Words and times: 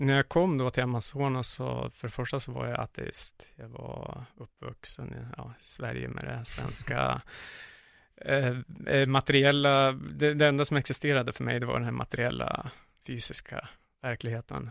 När 0.00 0.16
jag 0.16 0.28
kom 0.28 0.58
då 0.58 0.70
till 0.70 0.82
Amazonas 0.82 1.48
så 1.48 1.90
för 1.94 2.08
det 2.08 2.12
första 2.12 2.40
så 2.40 2.52
var 2.52 2.66
jag 2.66 2.80
ateist. 2.80 3.46
Jag 3.56 3.68
var 3.68 4.24
uppvuxen 4.36 5.14
i 5.14 5.34
ja, 5.36 5.54
Sverige 5.60 6.08
med 6.08 6.24
det 6.24 6.44
svenska 6.44 7.20
eh, 8.16 8.58
eh, 8.86 9.06
materiella, 9.06 9.92
det, 9.92 10.34
det 10.34 10.46
enda 10.46 10.64
som 10.64 10.76
existerade 10.76 11.32
för 11.32 11.44
mig 11.44 11.60
det 11.60 11.66
var 11.66 11.74
den 11.74 11.84
här 11.84 11.90
materiella 11.90 12.70
fysiska 13.06 13.68
verkligheten. 14.02 14.70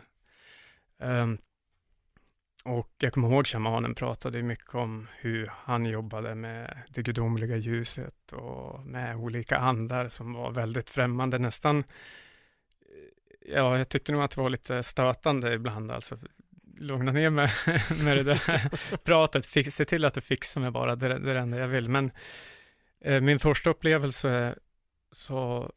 Um, 0.97 1.37
och 2.63 2.93
jag 2.97 3.13
kommer 3.13 3.27
ihåg 3.27 3.47
shamanen 3.47 3.95
pratade 3.95 4.43
mycket 4.43 4.75
om 4.75 5.07
hur 5.19 5.51
han 5.53 5.85
jobbade 5.85 6.35
med 6.35 6.77
det 6.89 7.01
gudomliga 7.01 7.55
ljuset 7.55 8.31
och 8.31 8.85
med 8.85 9.15
olika 9.15 9.57
andar 9.57 10.07
som 10.07 10.33
var 10.33 10.51
väldigt 10.51 10.89
främmande, 10.89 11.39
nästan 11.39 11.83
Ja, 13.53 13.77
jag 13.77 13.89
tyckte 13.89 14.11
nog 14.11 14.21
att 14.21 14.31
det 14.31 14.41
var 14.41 14.49
lite 14.49 14.83
stötande 14.83 15.53
ibland, 15.53 15.91
alltså 15.91 16.17
lugna 16.79 17.11
ner 17.11 17.29
mig 17.29 17.49
med 18.03 18.17
det 18.17 18.23
där 18.23 18.97
pratet, 19.03 19.45
Fix, 19.45 19.75
se 19.75 19.85
till 19.85 20.05
att 20.05 20.13
du 20.13 20.21
fixar 20.21 20.61
mig 20.61 20.71
bara, 20.71 20.95
det, 20.95 21.07
det 21.07 21.31
är 21.31 21.33
det 21.33 21.39
enda 21.39 21.57
jag 21.57 21.67
vill. 21.67 21.89
Men 21.89 22.11
eh, 23.01 23.21
min 23.21 23.39
första 23.39 23.69
upplevelse 23.69 24.55
så 25.11 25.71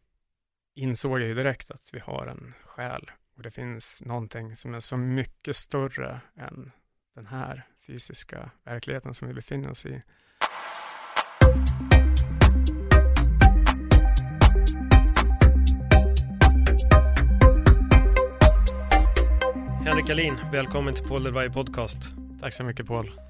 insåg 0.74 1.20
jag 1.20 1.28
ju 1.28 1.34
direkt 1.34 1.70
att 1.70 1.90
vi 1.92 1.98
har 1.98 2.26
en 2.26 2.54
själ 2.64 3.10
och 3.36 3.42
det 3.42 3.50
finns 3.50 4.02
någonting 4.02 4.56
som 4.56 4.74
är 4.74 4.80
så 4.80 4.96
mycket 4.96 5.56
större 5.56 6.20
än 6.36 6.72
den 7.14 7.26
här 7.26 7.66
fysiska 7.86 8.50
verkligheten 8.64 9.14
som 9.14 9.28
vi 9.28 9.34
befinner 9.34 9.70
oss 9.70 9.86
i. 9.86 10.02
Henrik 19.84 20.10
Alin, 20.10 20.38
välkommen 20.52 20.94
till 20.94 21.04
Paul 21.04 21.22
Delvay 21.22 21.50
Podcast. 21.50 21.98
Tack 22.40 22.54
så 22.54 22.64
mycket 22.64 22.86
Paul. 22.86 23.20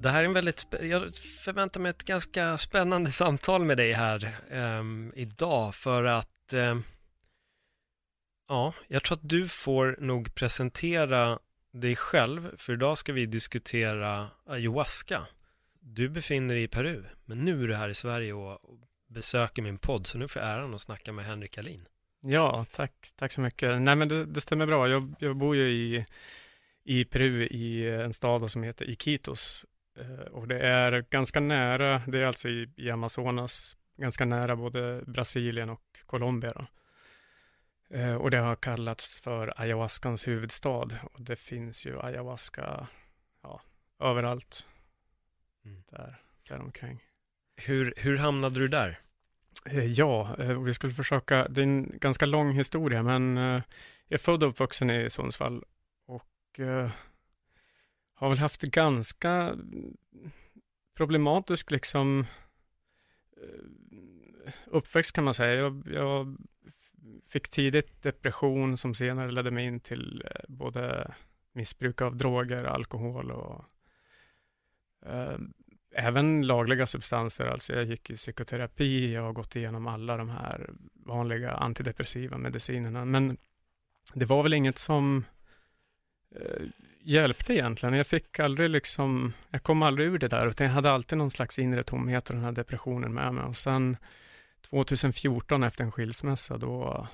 Det 0.00 0.08
här 0.08 0.20
är 0.20 0.24
en 0.24 0.32
väldigt, 0.32 0.66
jag 0.82 1.14
förväntar 1.16 1.80
mig 1.80 1.90
ett 1.90 2.04
ganska 2.04 2.56
spännande 2.56 3.10
samtal 3.12 3.64
med 3.64 3.76
dig 3.76 3.92
här 3.92 4.36
um, 4.50 5.12
idag 5.16 5.74
för 5.74 6.04
att 6.04 6.52
um, 6.52 6.84
ja, 8.48 8.74
jag 8.88 9.02
tror 9.02 9.16
att 9.16 9.28
du 9.28 9.48
får 9.48 9.96
nog 10.00 10.34
presentera 10.34 11.38
dig 11.72 11.96
själv 11.96 12.56
för 12.56 12.72
idag 12.72 12.98
ska 12.98 13.12
vi 13.12 13.26
diskutera 13.26 14.30
ayahuasca. 14.46 15.26
Du 15.80 16.08
befinner 16.08 16.54
dig 16.54 16.62
i 16.62 16.68
Peru, 16.68 17.04
men 17.24 17.44
nu 17.44 17.64
är 17.64 17.68
du 17.68 17.74
här 17.74 17.88
i 17.88 17.94
Sverige 17.94 18.32
och 18.32 18.58
besöker 19.08 19.62
min 19.62 19.78
podd, 19.78 20.06
så 20.06 20.18
nu 20.18 20.28
får 20.28 20.42
jag 20.42 20.50
äran 20.50 20.74
att 20.74 20.80
snacka 20.80 21.12
med 21.12 21.24
Henrik 21.24 21.58
Alin. 21.58 21.86
Ja, 22.24 22.66
tack, 22.72 22.92
tack 23.16 23.32
så 23.32 23.40
mycket. 23.40 23.82
Nej, 23.82 23.96
men 23.96 24.08
det, 24.08 24.24
det 24.24 24.40
stämmer 24.40 24.66
bra. 24.66 24.88
Jag, 24.88 25.14
jag, 25.18 25.36
bor 25.36 25.56
ju 25.56 25.70
i, 25.70 26.06
i 26.84 27.04
Peru 27.04 27.46
i 27.46 27.90
en 27.90 28.12
stad 28.12 28.50
som 28.50 28.62
heter 28.62 28.90
Iquitos 28.90 29.64
eh, 29.98 30.24
och 30.24 30.48
det 30.48 30.60
är 30.60 31.04
ganska 31.10 31.40
nära, 31.40 32.02
det 32.06 32.18
är 32.18 32.24
alltså 32.24 32.48
i, 32.48 32.70
i 32.76 32.90
Amazonas, 32.90 33.76
ganska 33.96 34.24
nära 34.24 34.56
både 34.56 35.02
Brasilien 35.06 35.70
och 35.70 35.82
Colombia. 36.06 36.52
Då. 36.54 36.66
Eh, 37.96 38.14
och 38.14 38.30
det 38.30 38.38
har 38.38 38.56
kallats 38.56 39.20
för 39.20 39.52
ayahuascans 39.56 40.28
huvudstad 40.28 40.88
och 41.12 41.20
det 41.20 41.36
finns 41.36 41.86
ju 41.86 42.00
ayahuasca 42.00 42.88
ja, 43.42 43.60
överallt 44.00 44.66
mm. 45.64 45.82
där, 45.90 46.22
där 46.48 46.60
omkring. 46.60 47.04
Hur, 47.56 47.94
hur 47.96 48.16
hamnade 48.16 48.60
du 48.60 48.68
där? 48.68 49.03
Eh, 49.64 49.84
ja, 49.84 50.36
eh, 50.38 50.62
vi 50.62 50.74
skulle 50.74 50.92
försöka, 50.92 51.48
det 51.48 51.60
är 51.60 51.62
en 51.62 51.98
ganska 51.98 52.26
lång 52.26 52.52
historia, 52.52 53.02
men 53.02 53.38
eh, 53.38 53.62
jag 54.08 54.14
är 54.14 54.18
född 54.18 54.42
och 54.42 54.48
uppvuxen 54.48 54.90
i 54.90 55.10
Sundsvall 55.10 55.64
och 56.06 56.60
har 58.14 58.28
väl 58.28 58.38
haft 58.38 58.62
ganska 58.62 59.30
mm, 59.30 59.96
problematisk 60.96 61.70
liksom 61.70 62.26
uppväxt 64.66 65.12
kan 65.12 65.24
man 65.24 65.34
säga. 65.34 65.54
Jag, 65.54 65.88
jag 65.92 66.36
fick 67.28 67.48
tidigt 67.48 68.02
depression 68.02 68.76
som 68.76 68.94
senare 68.94 69.30
ledde 69.30 69.50
mig 69.50 69.66
in 69.66 69.80
till 69.80 70.24
både 70.48 71.14
missbruk 71.52 72.02
av 72.02 72.16
droger, 72.16 72.64
alkohol 72.64 73.30
och 73.30 73.64
även 75.94 76.46
lagliga 76.46 76.86
substanser, 76.86 77.46
alltså 77.46 77.72
jag 77.72 77.84
gick 77.84 78.10
i 78.10 78.16
psykoterapi, 78.16 79.12
jag 79.12 79.22
har 79.22 79.32
gått 79.32 79.56
igenom 79.56 79.86
alla 79.86 80.16
de 80.16 80.28
här 80.28 80.70
vanliga 80.94 81.52
antidepressiva 81.52 82.38
medicinerna, 82.38 83.04
men 83.04 83.36
det 84.14 84.24
var 84.24 84.42
väl 84.42 84.54
inget 84.54 84.78
som 84.78 85.24
eh, 86.34 86.62
hjälpte 87.02 87.54
egentligen. 87.54 87.94
Jag 87.94 88.06
fick 88.06 88.38
aldrig 88.38 88.70
liksom, 88.70 89.32
jag 89.50 89.62
kom 89.62 89.82
aldrig 89.82 90.08
ur 90.08 90.18
det 90.18 90.28
där, 90.28 90.46
utan 90.46 90.66
jag 90.66 90.74
hade 90.74 90.90
alltid 90.90 91.18
någon 91.18 91.30
slags 91.30 91.58
inre 91.58 91.82
tomhet 91.82 92.30
och 92.30 92.36
den 92.36 92.44
här 92.44 92.52
depressionen 92.52 93.14
med 93.14 93.34
mig. 93.34 93.44
Och 93.44 93.56
sen 93.56 93.96
2014 94.60 95.62
efter 95.62 95.84
en 95.84 95.92
skilsmässa, 95.92 96.58
då, 96.58 97.08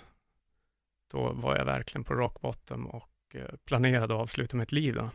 då 1.10 1.32
var 1.32 1.56
jag 1.56 1.64
verkligen 1.64 2.04
på 2.04 2.14
rock 2.14 2.40
bottom 2.40 2.86
och 2.86 3.10
eh, 3.34 3.56
planerade 3.64 4.14
att 4.14 4.20
avsluta 4.20 4.56
mitt 4.56 4.72
liv. 4.72 4.94
Då. 4.94 5.10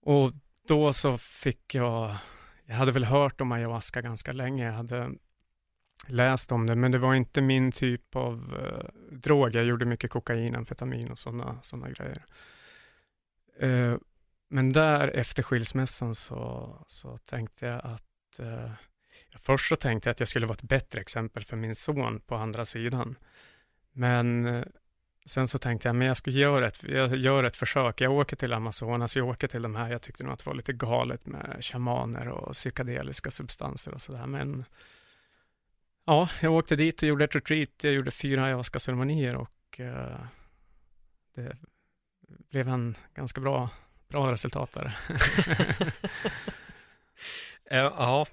Och 0.00 0.32
då 0.68 0.92
så 0.92 1.18
fick 1.18 1.74
jag, 1.74 2.16
jag 2.64 2.74
hade 2.74 2.92
väl 2.92 3.04
hört 3.04 3.40
om 3.40 3.52
ayahuasca 3.52 4.00
ganska 4.00 4.32
länge, 4.32 4.66
jag 4.66 4.72
hade 4.72 5.10
läst 6.06 6.52
om 6.52 6.66
det, 6.66 6.74
men 6.74 6.92
det 6.92 6.98
var 6.98 7.14
inte 7.14 7.40
min 7.40 7.72
typ 7.72 8.16
av 8.16 8.56
eh, 8.60 9.16
drog. 9.16 9.54
Jag 9.54 9.64
gjorde 9.64 9.84
mycket 9.84 10.10
kokain, 10.10 10.56
amfetamin 10.56 11.10
och 11.10 11.18
sådana 11.18 11.58
såna 11.62 11.90
grejer. 11.90 12.24
Eh, 13.60 13.96
men 14.48 14.72
där 14.72 15.08
efter 15.08 15.42
skilsmässan 15.42 16.14
så, 16.14 16.76
så 16.88 17.18
tänkte 17.18 17.66
jag 17.66 17.80
att 17.84 18.38
eh, 18.38 18.70
Först 19.40 19.68
så 19.68 19.76
tänkte 19.76 20.08
jag 20.08 20.12
att 20.12 20.20
jag 20.20 20.28
skulle 20.28 20.46
vara 20.46 20.54
ett 20.54 20.62
bättre 20.62 21.00
exempel 21.00 21.44
för 21.44 21.56
min 21.56 21.74
son 21.74 22.20
på 22.20 22.34
andra 22.34 22.64
sidan. 22.64 23.16
Men 23.92 24.46
eh, 24.46 24.64
sen 25.24 25.48
så 25.48 25.58
tänkte 25.58 25.88
jag, 25.88 25.96
men 25.96 26.06
jag 26.06 26.16
ska 26.16 26.30
göra 26.30 26.66
ett, 26.66 26.82
jag 26.82 27.16
gör 27.16 27.44
ett 27.44 27.56
försök. 27.56 28.00
Jag 28.00 28.12
åker 28.12 28.36
till 28.36 28.52
Amazonas, 28.52 29.16
jag 29.16 29.28
åker 29.28 29.48
till 29.48 29.62
de 29.62 29.74
här, 29.74 29.90
jag 29.90 30.02
tyckte 30.02 30.24
nog 30.24 30.32
att 30.32 30.38
det 30.38 30.46
var 30.46 30.54
lite 30.54 30.72
galet 30.72 31.26
med 31.26 31.56
shamaner 31.60 32.28
och 32.28 32.52
psykedeliska 32.52 33.30
substanser 33.30 33.94
och 33.94 34.00
sådär. 34.00 34.26
Men 34.26 34.64
ja, 36.06 36.28
jag 36.40 36.52
åkte 36.52 36.76
dit 36.76 37.02
och 37.02 37.08
gjorde 37.08 37.24
ett 37.24 37.34
retreat. 37.34 37.70
Jag 37.82 37.92
gjorde 37.92 38.10
fyra 38.10 38.44
ayahuasca-ceremonier 38.44 39.34
och 39.34 39.80
eh, 39.80 40.20
det 41.34 41.56
blev 42.50 42.68
en 42.68 42.94
ganska 43.14 43.40
bra, 43.40 43.70
bra 44.08 44.32
resultat 44.32 44.72
där. 44.72 44.98
Eh, 47.70 47.78
ja, 47.78 48.26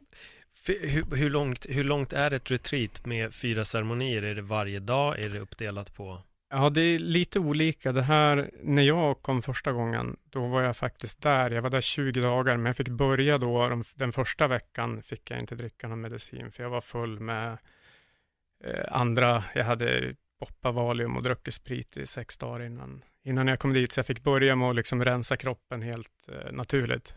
hur, 0.66 1.16
hur, 1.16 1.30
långt, 1.30 1.66
hur 1.70 1.84
långt 1.84 2.14
är 2.14 2.32
ett 2.32 2.52
retreat 2.52 3.06
med 3.06 3.36
fyra 3.36 3.66
ceremonier? 3.66 4.24
Är 4.24 4.36
det 4.36 4.42
varje 4.42 4.80
dag? 4.80 5.20
Är 5.20 5.30
det 5.30 5.40
uppdelat 5.40 5.94
på? 5.94 6.22
Ja, 6.51 6.69
det 6.69 6.81
är 6.81 7.00
lite 7.00 7.40
olika. 7.40 7.92
Det 7.92 8.01
här, 8.01 8.51
när 8.62 8.84
jag 8.84 9.22
kom 9.22 9.42
första 9.42 9.72
gången, 9.72 10.18
då 10.24 10.48
var 10.48 10.62
jag 10.62 10.78
faktiskt 10.78 11.22
där. 11.22 11.51
Jag 11.51 11.62
var 11.62 11.69
där 11.69 11.81
20 11.81 12.22
dagar, 12.22 12.57
men 12.57 12.66
jag 12.66 12.75
fick 12.75 12.90
börja 12.90 13.38
då, 13.38 13.69
de, 13.69 13.84
den 13.96 14.12
första 14.12 14.48
veckan 14.48 15.01
fick 15.01 15.31
jag 15.31 15.40
inte 15.40 15.56
dricka 15.56 15.88
någon 15.88 16.01
medicin, 16.01 16.51
för 16.51 16.63
jag 16.63 16.69
var 16.69 16.81
full 16.81 17.19
med 17.19 17.57
eh, 18.63 18.86
andra. 18.92 19.44
Jag 19.56 19.63
hade 19.63 20.16
poppat 20.40 20.75
Valium 20.75 21.18
och 21.18 21.24
druckit 21.24 21.54
sprit 21.54 21.98
i 21.98 22.06
sex 22.06 22.38
dagar 22.38 22.66
innan, 22.66 23.04
innan 23.24 23.48
jag 23.48 23.60
kom 23.60 23.74
dit, 23.74 23.92
så 23.92 24.00
jag 24.00 24.06
fick 24.06 24.24
börja 24.24 24.56
med 24.56 24.69
att 24.69 24.75
liksom 24.75 25.06
rensa 25.06 25.38
kroppen 25.38 25.81
helt 25.81 26.28
eh, 26.28 26.51
naturligt. 26.51 27.16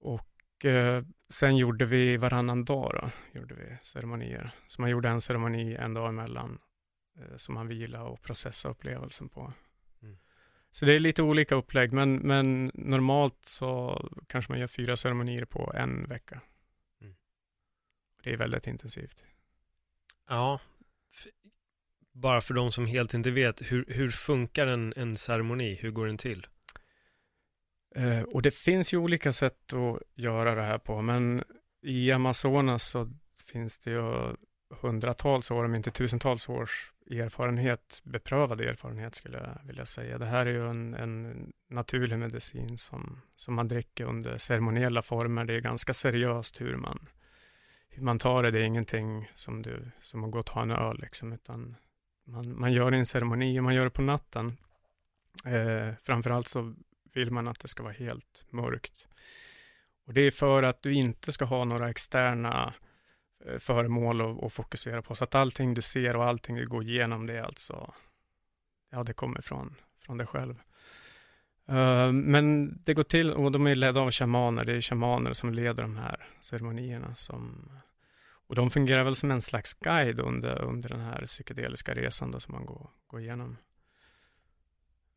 Och 0.00 0.64
eh, 0.64 1.02
sen 1.30 1.56
gjorde 1.56 1.84
vi 1.84 2.16
varannan 2.16 2.64
dag 2.64 2.90
då, 2.94 3.10
gjorde 3.40 3.54
vi 3.54 3.76
ceremonier. 3.82 4.50
Så 4.68 4.80
man 4.82 4.90
gjorde 4.90 5.08
en 5.08 5.20
ceremoni 5.20 5.74
en 5.74 5.94
dag 5.94 6.08
emellan 6.08 6.58
som 7.36 7.54
man 7.54 7.68
vila 7.68 8.02
och 8.02 8.22
processa 8.22 8.68
upplevelsen 8.68 9.28
på. 9.28 9.52
Mm. 10.02 10.18
Så 10.70 10.84
det 10.84 10.92
är 10.92 10.98
lite 10.98 11.22
olika 11.22 11.54
upplägg, 11.54 11.92
men, 11.92 12.16
men 12.16 12.70
normalt 12.74 13.38
så 13.44 14.00
kanske 14.26 14.52
man 14.52 14.60
gör 14.60 14.66
fyra 14.66 14.96
ceremonier 14.96 15.44
på 15.44 15.72
en 15.76 16.06
vecka. 16.06 16.40
Mm. 17.00 17.14
Det 18.22 18.32
är 18.32 18.36
väldigt 18.36 18.66
intensivt. 18.66 19.24
Ja, 20.28 20.60
bara 22.12 22.40
för 22.40 22.54
de 22.54 22.72
som 22.72 22.86
helt 22.86 23.14
inte 23.14 23.30
vet, 23.30 23.72
hur, 23.72 23.84
hur 23.88 24.10
funkar 24.10 24.66
en, 24.66 24.92
en 24.96 25.16
ceremoni? 25.16 25.74
Hur 25.74 25.90
går 25.90 26.06
den 26.06 26.18
till? 26.18 26.46
Eh, 27.94 28.22
och 28.22 28.42
det 28.42 28.50
finns 28.50 28.94
ju 28.94 28.98
olika 28.98 29.32
sätt 29.32 29.72
att 29.72 30.02
göra 30.14 30.54
det 30.54 30.62
här 30.62 30.78
på, 30.78 31.02
men 31.02 31.44
i 31.82 32.12
Amazonas 32.12 32.88
så 32.88 33.12
finns 33.44 33.78
det 33.78 33.90
ju 33.90 34.36
hundratals 34.70 35.50
år, 35.50 35.64
om 35.64 35.74
inte 35.74 35.90
tusentals 35.90 36.48
års 36.48 36.92
erfarenhet, 37.10 38.00
beprövad 38.04 38.60
erfarenhet 38.60 39.14
skulle 39.14 39.38
jag 39.38 39.60
vilja 39.64 39.86
säga. 39.86 40.18
Det 40.18 40.26
här 40.26 40.46
är 40.46 40.50
ju 40.50 40.70
en, 40.70 40.94
en 40.94 41.52
naturlig 41.68 42.18
medicin 42.18 42.78
som, 42.78 43.20
som 43.36 43.54
man 43.54 43.68
dricker 43.68 44.04
under 44.04 44.38
ceremoniella 44.38 45.02
former. 45.02 45.44
Det 45.44 45.54
är 45.54 45.60
ganska 45.60 45.94
seriöst 45.94 46.60
hur 46.60 46.76
man, 46.76 47.08
hur 47.88 48.02
man 48.02 48.18
tar 48.18 48.42
det. 48.42 48.50
Det 48.50 48.58
är 48.58 48.64
ingenting 48.64 49.30
som, 49.34 49.62
du, 49.62 49.90
som 50.02 50.24
att 50.24 50.30
gå 50.30 50.38
och 50.38 50.46
ta 50.46 50.62
en 50.62 50.70
öl, 50.70 50.98
liksom, 51.00 51.32
utan 51.32 51.76
man, 52.24 52.58
man 52.58 52.72
gör 52.72 52.92
en 52.92 53.06
ceremoni 53.06 53.60
och 53.60 53.64
man 53.64 53.74
gör 53.74 53.84
det 53.84 53.90
på 53.90 54.02
natten. 54.02 54.56
Eh, 55.44 55.94
framförallt 56.02 56.48
så 56.48 56.74
vill 57.14 57.30
man 57.30 57.48
att 57.48 57.60
det 57.60 57.68
ska 57.68 57.82
vara 57.82 57.92
helt 57.92 58.46
mörkt. 58.50 59.08
Och 60.06 60.14
det 60.14 60.20
är 60.20 60.30
för 60.30 60.62
att 60.62 60.82
du 60.82 60.94
inte 60.94 61.32
ska 61.32 61.44
ha 61.44 61.64
några 61.64 61.90
externa 61.90 62.74
Eh, 63.44 63.58
föremål 63.58 64.18
föremål 64.18 64.46
att, 64.46 64.52
fokusera 64.52 65.02
på. 65.02 65.14
Så 65.14 65.24
att 65.24 65.34
allting 65.34 65.74
du 65.74 65.82
ser 65.82 66.16
och 66.16 66.24
allting 66.24 66.56
du 66.56 66.66
går 66.66 66.82
igenom, 66.82 67.26
det 67.26 67.38
är 67.38 67.42
alltså, 67.42 67.94
ja, 68.90 69.02
det 69.02 69.12
kommer 69.12 69.40
från, 69.40 69.74
från 70.00 70.18
dig 70.18 70.26
själv. 70.26 70.60
Uh, 71.70 72.12
men 72.12 72.76
det 72.84 72.94
går 72.94 73.02
till, 73.02 73.32
och 73.32 73.52
de 73.52 73.66
är 73.66 73.74
ledda 73.74 74.00
av 74.00 74.10
shamaner, 74.10 74.64
det 74.64 74.72
är 74.72 74.80
shamaner 74.80 75.32
som 75.32 75.54
leder 75.54 75.82
de 75.82 75.96
här 75.96 76.26
ceremonierna. 76.40 77.14
Som, 77.14 77.70
och 78.46 78.54
de 78.54 78.70
fungerar 78.70 79.04
väl 79.04 79.16
som 79.16 79.30
en 79.30 79.40
slags 79.40 79.74
guide 79.74 80.20
under, 80.20 80.62
under 80.62 80.88
den 80.88 81.00
här 81.00 81.26
psykedeliska 81.26 81.94
resan 81.94 82.30
då, 82.30 82.40
som 82.40 82.54
man 82.54 82.66
går, 82.66 82.90
går 83.06 83.20
igenom. 83.20 83.56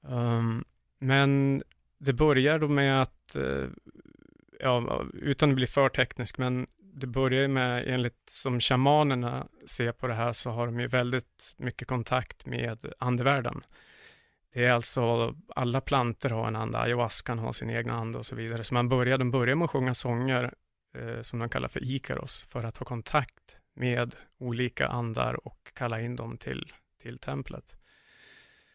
Um, 0.01 0.65
men 0.99 1.63
det 1.97 2.13
börjar 2.13 2.59
då 2.59 2.67
med 2.67 3.01
att, 3.01 3.35
uh, 3.35 3.69
ja, 4.59 5.05
utan 5.13 5.49
att 5.49 5.55
bli 5.55 5.67
för 5.67 5.89
teknisk, 5.89 6.37
men 6.37 6.67
det 6.99 7.07
börjar 7.07 7.47
med, 7.47 7.87
enligt 7.87 8.29
som 8.29 8.59
shamanerna 8.59 9.47
ser 9.67 9.91
på 9.91 10.07
det 10.07 10.13
här, 10.13 10.33
så 10.33 10.49
har 10.49 10.65
de 10.65 10.79
ju 10.79 10.87
väldigt 10.87 11.55
mycket 11.57 11.87
kontakt 11.87 12.45
med 12.45 12.93
andevärlden. 12.99 13.63
Det 14.53 14.65
är 14.65 14.71
alltså, 14.71 15.35
alla 15.55 15.81
planter 15.81 16.29
har 16.29 16.47
en 16.47 16.55
ande, 16.55 16.77
ayahuascan 16.77 17.39
har 17.39 17.51
sin 17.53 17.69
egen 17.69 17.91
ande 17.91 18.17
och 18.17 18.25
så 18.25 18.35
vidare. 18.35 18.63
Så 18.63 18.73
man 18.73 18.89
börjar, 18.89 19.17
de 19.17 19.31
börjar 19.31 19.55
med 19.55 19.65
att 19.65 19.71
sjunga 19.71 19.93
sånger 19.93 20.53
eh, 20.97 21.21
som 21.21 21.39
de 21.39 21.49
kallar 21.49 21.67
för 21.67 21.83
ikaros, 21.83 22.43
för 22.49 22.63
att 22.63 22.77
ha 22.77 22.85
kontakt 22.85 23.57
med 23.75 24.15
olika 24.37 24.87
andar 24.87 25.47
och 25.47 25.71
kalla 25.73 26.01
in 26.01 26.15
dem 26.15 26.37
till, 26.37 26.73
till 27.01 27.17
templet. 27.17 27.75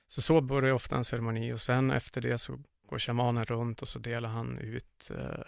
Så 0.06 0.22
så 0.22 0.40
börjar 0.40 0.72
ofta 0.72 0.96
en 0.96 1.04
ceremoni 1.04 1.52
och 1.52 1.60
sen 1.60 1.90
efter 1.90 2.20
det 2.20 2.38
så 2.38 2.58
går 2.88 2.98
shamanen 2.98 3.44
runt 3.44 3.82
och 3.82 3.88
så 3.88 3.98
delar 3.98 4.28
han 4.28 4.58
ut 4.58 5.10
eh, 5.10 5.44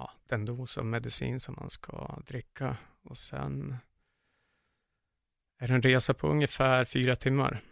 ja, 0.00 0.10
den 0.26 0.44
dos 0.44 0.78
av 0.78 0.86
medicin 0.86 1.40
som 1.40 1.54
man 1.60 1.70
ska 1.70 2.18
dricka 2.26 2.76
och 3.02 3.18
sen 3.18 3.76
är 5.58 5.68
det 5.68 5.74
en 5.74 5.82
resa 5.82 6.14
på 6.14 6.28
ungefär 6.28 6.84
fyra 6.84 7.16
timmar. 7.16 7.62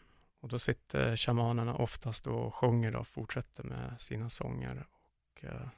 Och 0.41 0.49
då 0.49 0.59
sitter 0.59 1.17
shamanerna 1.17 1.75
oftast 1.75 2.27
och 2.27 2.55
sjunger 2.55 2.97
och 2.97 3.09
fortsätter 3.09 3.65
med 3.65 4.01
sina 4.01 4.31
sånger. 4.31 4.87
Och, 4.91 5.45
eh... 5.45 5.69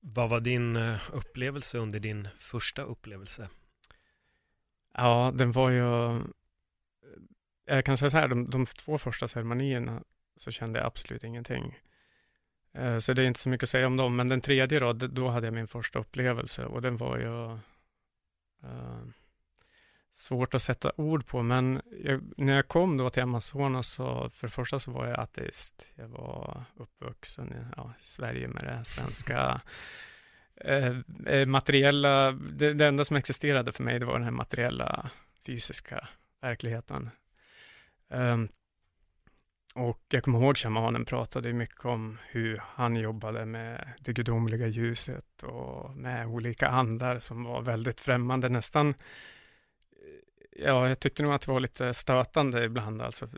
Vad 0.00 0.30
var 0.30 0.40
din 0.40 0.76
eh, 0.76 1.00
upplevelse 1.12 1.78
under 1.78 2.00
din 2.00 2.28
första 2.38 2.82
upplevelse? 2.82 3.48
Ja, 4.94 5.32
den 5.34 5.52
var 5.52 5.70
ju... 5.70 6.22
Jag 7.64 7.84
kan 7.84 7.96
säga 7.96 8.10
så 8.10 8.16
här, 8.16 8.28
de, 8.28 8.50
de 8.50 8.66
två 8.66 8.98
första 8.98 9.28
ceremonierna 9.28 10.02
så 10.36 10.50
kände 10.50 10.78
jag 10.78 10.86
absolut 10.86 11.24
ingenting. 11.24 11.78
Eh, 12.78 12.98
så 12.98 13.12
det 13.12 13.22
är 13.22 13.26
inte 13.26 13.40
så 13.40 13.48
mycket 13.48 13.62
att 13.62 13.70
säga 13.70 13.86
om 13.86 13.96
dem, 13.96 14.16
men 14.16 14.28
den 14.28 14.40
tredje 14.40 14.80
då, 14.80 14.92
då 14.92 15.28
hade 15.28 15.46
jag 15.46 15.54
min 15.54 15.68
första 15.68 15.98
upplevelse 15.98 16.64
och 16.64 16.82
den 16.82 16.96
var 16.96 17.18
ju 17.18 17.44
uh, 18.64 19.06
svårt 20.10 20.54
att 20.54 20.62
sätta 20.62 20.92
ord 20.96 21.26
på, 21.26 21.42
men 21.42 21.82
jag, 22.04 22.22
när 22.36 22.56
jag 22.56 22.68
kom 22.68 22.96
då 22.96 23.10
till 23.10 23.22
Amazonas 23.22 23.88
så 23.88 24.30
för 24.30 24.46
det 24.46 24.52
första 24.52 24.78
så 24.78 24.90
var 24.90 25.06
jag 25.06 25.20
ateist. 25.20 25.86
Jag 25.94 26.08
var 26.08 26.64
uppvuxen 26.76 27.52
i, 27.52 27.74
ja, 27.76 27.92
i 28.00 28.02
Sverige 28.02 28.48
med 28.48 28.64
det 28.64 28.84
svenska 28.84 29.60
eh, 30.60 30.96
eh, 31.26 31.46
materiella, 31.46 32.32
det, 32.32 32.74
det, 32.74 32.86
enda 32.86 33.04
som 33.04 33.16
existerade 33.16 33.72
för 33.72 33.82
mig 33.82 33.98
det 33.98 34.06
var 34.06 34.14
den 34.14 34.24
här 34.24 34.30
materiella 34.30 35.10
fysiska 35.46 36.08
verkligheten. 36.40 37.10
Um, 38.08 38.48
och 39.76 40.00
jag 40.08 40.22
kommer 40.22 40.38
ihåg 40.38 40.56
shamanen 40.56 41.04
pratade 41.04 41.52
mycket 41.52 41.84
om 41.84 42.18
hur 42.28 42.62
han 42.64 42.96
jobbade 42.96 43.46
med 43.46 43.88
det 44.00 44.12
gudomliga 44.12 44.66
ljuset 44.66 45.42
och 45.42 45.96
med 45.96 46.26
olika 46.26 46.68
andar 46.68 47.18
som 47.18 47.44
var 47.44 47.62
väldigt 47.62 48.00
främmande, 48.00 48.48
nästan 48.48 48.94
Ja, 50.58 50.88
jag 50.88 51.00
tyckte 51.00 51.22
nog 51.22 51.32
att 51.32 51.42
det 51.42 51.52
var 51.52 51.60
lite 51.60 51.94
stötande 51.94 52.64
ibland, 52.64 53.02
alltså 53.02 53.28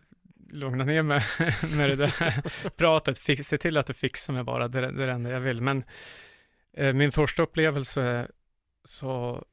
lugna 0.53 0.85
ner 0.85 1.03
med, 1.03 1.23
med 1.77 1.89
det 1.89 1.97
där 1.97 2.71
pratet, 2.77 3.19
Fix, 3.19 3.47
se 3.47 3.59
till 3.59 3.77
att 3.77 3.87
du 3.87 3.95
fixar 3.95 4.33
mig 4.33 4.45
bara, 4.45 4.69
det, 4.69 4.81
det 4.81 5.03
är 5.03 5.07
det 5.07 5.13
enda 5.13 5.31
jag 5.31 5.41
vill. 5.41 5.61
Men 5.61 5.85
eh, 6.73 6.93
min 6.93 7.13
första 7.13 7.43
upplevelse 7.43 8.29
så 8.85 9.45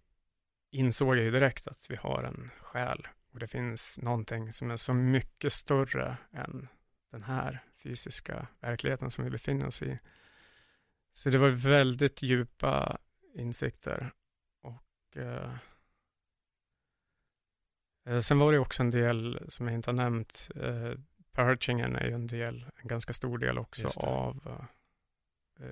insåg 0.72 1.18
jag 1.18 1.24
ju 1.24 1.32
direkt 1.32 1.68
att 1.68 1.86
vi 1.90 1.96
har 1.96 2.24
en 2.24 2.52
själ 2.60 3.08
och 3.36 3.40
det 3.40 3.48
finns 3.48 4.00
någonting 4.02 4.54
som 4.54 4.72
är 4.72 4.78
så 4.78 4.94
mycket 4.94 5.54
större 5.54 6.18
än 6.32 6.68
den 7.12 7.24
här 7.24 7.60
fysiska 7.84 8.48
verkligheten 8.60 9.12
som 9.12 9.24
vi 9.24 9.30
befinner 9.30 9.68
oss 9.68 9.82
i. 9.82 10.00
Så 11.12 11.30
det 11.30 11.38
var 11.38 11.50
väldigt 11.50 12.22
djupa 12.22 12.98
insikter 13.34 14.14
och 14.62 15.18
eh, 15.18 15.56
Eh, 18.06 18.20
sen 18.20 18.40
var 18.40 18.52
det 18.52 18.60
också 18.60 18.84
en 18.84 18.92
del 18.92 19.40
som 19.48 19.68
jag 19.68 19.76
inte 19.76 19.90
har 19.90 19.96
nämnt. 19.96 20.50
Eh, 20.56 20.92
purgingen 21.34 21.96
är 21.96 22.06
ju 22.06 22.14
en 22.14 22.28
del, 22.28 22.66
en 22.82 22.88
ganska 22.88 23.14
stor 23.14 23.38
del 23.38 23.58
också 23.58 23.88
av 24.00 24.66
eh, 25.60 25.66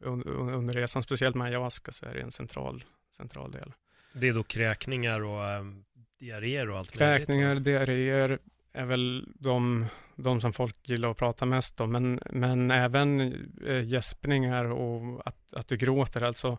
under, 0.00 0.30
under 0.30 0.74
resan, 0.74 1.02
speciellt 1.02 1.36
med 1.36 1.46
ayahuasca 1.46 1.92
så 1.92 2.06
är 2.06 2.14
det 2.14 2.20
en 2.20 2.30
central, 2.30 2.84
central 3.10 3.50
del. 3.52 3.72
Det 4.12 4.28
är 4.28 4.34
då 4.34 4.42
kräkningar 4.42 5.20
och 5.20 5.60
um, 5.60 5.84
diarréer 6.18 6.70
och 6.70 6.78
allt 6.78 6.90
Kräkningar, 6.90 7.54
diarréer 7.54 8.38
är 8.72 8.84
väl 8.84 9.28
de, 9.38 9.86
de 10.16 10.40
som 10.40 10.52
folk 10.52 10.76
gillar 10.82 11.10
att 11.10 11.16
prata 11.16 11.46
mest 11.46 11.80
om, 11.80 11.92
men, 11.92 12.20
men 12.30 12.70
även 12.70 13.20
äh, 13.66 13.84
gäspningar 13.84 14.64
och 14.64 15.26
att, 15.26 15.54
att 15.54 15.68
du 15.68 15.76
gråter, 15.76 16.22
alltså 16.22 16.58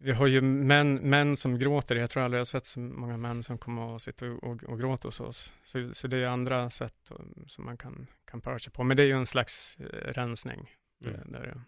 vi 0.00 0.12
har 0.12 0.26
ju 0.26 0.40
män, 0.40 0.94
män 0.94 1.36
som 1.36 1.58
gråter. 1.58 1.96
Jag 1.96 2.10
tror 2.10 2.22
aldrig 2.22 2.38
jag 2.38 2.40
har 2.40 2.44
sett 2.44 2.66
så 2.66 2.80
många 2.80 3.16
män 3.16 3.42
som 3.42 3.58
kommer 3.58 3.92
och 3.92 4.02
sitter 4.02 4.30
och, 4.30 4.44
och, 4.44 4.64
och 4.64 4.80
gråter 4.80 5.08
hos 5.08 5.20
oss. 5.20 5.52
Så, 5.64 5.94
så 5.94 6.08
det 6.08 6.16
är 6.16 6.26
andra 6.26 6.70
sätt 6.70 7.12
som 7.46 7.64
man 7.64 7.76
kan, 7.76 8.06
kan 8.30 8.40
purcha 8.40 8.70
på. 8.70 8.84
Men 8.84 8.96
det 8.96 9.02
är 9.02 9.06
ju 9.06 9.12
en 9.12 9.26
slags 9.26 9.78
eh, 9.80 10.12
rensning. 10.12 10.70
Mm. 11.04 11.32
Det, 11.32 11.38
det 11.38 11.60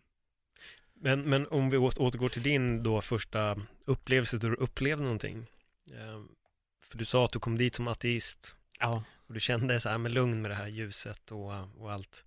men, 0.95 1.23
men 1.23 1.47
om 1.47 1.71
vi 1.71 1.77
återgår 1.77 2.29
till 2.29 2.43
din 2.43 2.83
då 2.83 3.01
första 3.01 3.61
upplevelse, 3.85 4.39
då 4.39 4.49
du 4.49 4.55
upplevde 4.55 5.03
någonting. 5.03 5.47
För 6.81 6.99
du 6.99 7.05
sa 7.05 7.25
att 7.25 7.33
du 7.33 7.39
kom 7.39 7.59
dit 7.59 7.75
som 7.75 7.89
ateist. 7.89 8.57
Ja. 8.81 9.05
Och 9.27 9.35
du 9.35 9.41
kände 9.41 9.81
så 9.81 9.89
här 9.89 9.99
med 9.99 10.13
lugn 10.13 10.43
med 10.43 10.51
det 10.51 10.55
här 10.55 10.67
ljuset 10.67 11.33
och, 11.33 11.53
och 11.79 11.93
allt. 11.93 12.25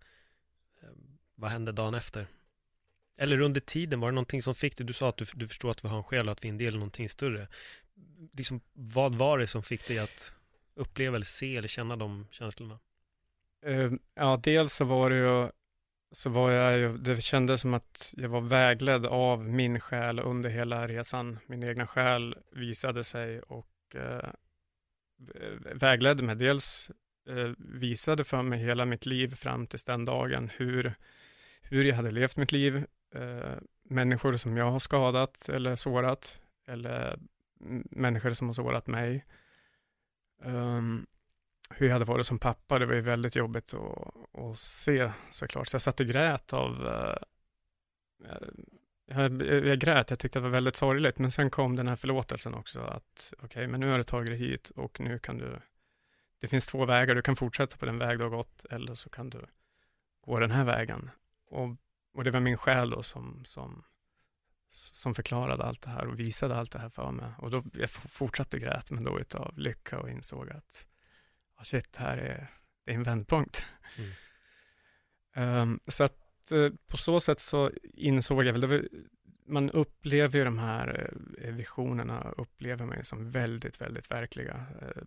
Eh, 0.82 0.90
vad 1.36 1.52
hände 1.52 1.72
dagen 1.72 1.94
efter? 1.94 2.28
Eller 3.18 3.42
under 3.42 3.62
tiden, 3.62 4.00
var 4.00 4.08
det 4.08 4.16
någonting 4.16 4.42
som 4.42 4.56
fick 4.56 4.78
dig, 4.78 4.88
du 4.88 4.94
sa 4.94 5.10
att 5.10 5.18
du, 5.18 5.26
du 5.34 5.48
förstår 5.48 5.72
att 5.72 5.84
vi 5.84 5.88
har 5.88 5.98
en 5.98 6.04
själ 6.04 6.28
och 6.28 6.32
att 6.32 6.44
vi 6.44 6.48
är 6.48 6.52
en 6.52 6.58
del 6.58 6.74
av 6.74 6.80
någonting 6.80 7.10
större. 7.10 7.48
Liksom, 8.34 8.62
vad 8.74 9.16
var 9.16 9.38
det 9.38 9.48
som 9.48 9.64
fick 9.64 9.88
dig 9.88 10.00
att 10.00 10.36
uppleva 10.76 11.16
eller 11.16 11.26
se 11.26 11.58
eller 11.58 11.68
känna 11.68 11.96
de 11.96 12.28
känslorna? 12.32 12.80
Uh, 13.68 13.94
ja, 14.16 14.40
dels 14.44 14.74
så 14.74 14.86
var 14.86 15.10
det 15.10 15.16
ju, 15.16 15.50
så 16.12 16.30
var 16.30 16.52
jag 16.52 16.78
ju, 16.78 16.98
det 16.98 17.22
kändes 17.22 17.62
som 17.62 17.74
att 17.74 18.14
jag 18.18 18.30
var 18.30 18.42
vägledd 18.42 19.06
av 19.06 19.46
min 19.50 19.80
själ 19.80 20.20
under 20.20 20.50
hela 20.50 20.88
resan. 20.88 21.40
Min 21.46 21.64
egna 21.64 21.88
själ 21.88 22.36
visade 22.52 23.04
sig 23.04 23.42
och 23.42 23.96
uh, 23.96 24.30
Eh, 25.36 25.75
vägledde 25.75 26.24
mig. 26.24 26.36
Dels 26.36 26.92
eh, 27.30 27.51
visade 27.58 28.24
för 28.24 28.42
mig 28.42 28.60
hela 28.60 28.86
mitt 28.86 29.06
liv 29.06 29.36
fram 29.36 29.68
till 29.68 29.80
den 29.86 30.06
dagen 30.06 30.50
hur, 30.58 30.94
hur 31.62 31.84
jag 31.84 31.96
hade 31.96 32.12
levt 32.12 32.38
mitt 32.38 32.51
liv, 32.51 32.86
eh, 33.15 33.53
människor 33.84 34.38
som 34.38 34.58
jag 34.58 34.72
har 34.72 34.80
skadat 34.80 35.50
eller 35.50 35.75
sårat, 35.75 36.42
eller 36.68 37.20
människor 37.92 38.34
som 38.34 38.48
har 38.48 38.53
sårat 38.53 38.88
mig. 38.88 39.25
Um, 40.44 41.06
hur 41.70 41.88
jag 41.88 41.94
hade 41.94 42.06
varit 42.06 42.25
som 42.25 42.39
pappa, 42.39 42.80
det 42.80 42.86
var 42.86 42.94
ju 42.94 43.01
väldigt 43.01 43.36
jobbigt 43.36 43.74
att, 43.74 44.39
att 44.39 44.60
se 44.60 45.12
såklart. 45.32 45.68
Så 45.68 45.75
jag 45.75 45.82
satt 45.82 46.00
och 46.00 46.06
grät 46.06 46.53
av, 46.53 46.86
uh, 46.86 47.18
jag, 49.22 49.41
jag 49.65 49.79
grät, 49.79 50.10
jag 50.10 50.20
tyckte 50.20 50.39
det 50.39 50.43
var 50.43 50.50
väldigt 50.50 50.75
sorgligt, 50.75 51.20
men 51.20 51.32
sen 51.32 51.50
kom 51.50 51.75
den 51.75 51.88
här 51.88 51.96
förlåtelsen 51.96 52.53
också, 52.53 52.82
att 52.82 53.34
okej, 53.34 53.46
okay, 53.46 53.67
men 53.67 53.79
nu 53.79 53.91
har 53.91 53.98
du 53.98 54.03
tagit 54.03 54.27
dig 54.27 54.38
hit 54.38 54.70
och 54.70 55.00
nu 55.00 55.20
kan 55.20 55.38
du, 55.38 55.60
det 56.39 56.48
finns 56.48 56.67
två 56.67 56.86
vägar, 56.86 57.15
du 57.15 57.22
kan 57.22 57.36
fortsätta 57.36 57.77
på 57.77 57.86
den 57.86 57.98
väg 57.98 58.17
du 58.17 58.24
har 58.24 58.29
gått, 58.29 58.65
eller 58.65 58.96
så 58.96 59.10
kan 59.10 59.29
du 59.29 59.46
gå 60.22 60.39
den 60.39 60.51
här 60.51 60.63
vägen. 60.63 61.10
Och, 61.46 61.70
och 62.13 62.24
det 62.24 62.32
var 62.32 62.39
min 62.39 62.58
själ 62.58 62.89
då 62.89 63.03
som, 63.03 63.46
som, 63.46 63.84
som 64.72 65.15
förklarade 65.15 65.63
allt 65.63 65.82
det 65.82 65.89
här 65.89 66.08
och 66.08 66.20
visade 66.20 66.55
allt 66.55 66.72
det 66.72 66.79
här 66.79 66.89
för 66.89 67.12
mig. 67.12 67.32
Och 67.38 67.51
då 67.51 67.63
jag 67.74 67.89
fortsatte 67.89 68.60
grät, 68.60 68.91
men 68.91 69.03
då 69.03 69.20
utav 69.20 69.58
lycka 69.58 70.00
och 70.00 70.10
insåg 70.10 70.50
att, 70.50 70.88
oh 71.58 71.63
shit, 71.63 71.96
här 71.96 72.17
är, 72.17 72.48
det 72.86 72.91
är 72.91 72.96
en 72.96 73.03
vändpunkt. 73.03 73.65
Mm. 73.98 74.12
Um, 75.36 75.79
så 75.88 76.03
att 76.03 76.23
Eh, 76.52 76.70
på 76.88 76.98
så 76.98 77.20
sätt 77.20 77.40
så 77.40 77.72
insåg 77.94 78.44
jag 78.44 78.54
väl, 78.54 78.68
var, 78.68 78.88
man 79.46 79.70
upplever 79.70 80.40
ju 80.40 80.46
de 80.46 80.60
här 80.60 81.14
eh, 81.42 81.54
visionerna, 81.54 82.34
upplever 82.38 82.86
man 82.86 82.98
ju 82.98 83.04
som 83.04 83.32
väldigt, 83.32 83.82
väldigt 83.82 84.12
verkliga. 84.12 84.66
Eh, 84.82 85.04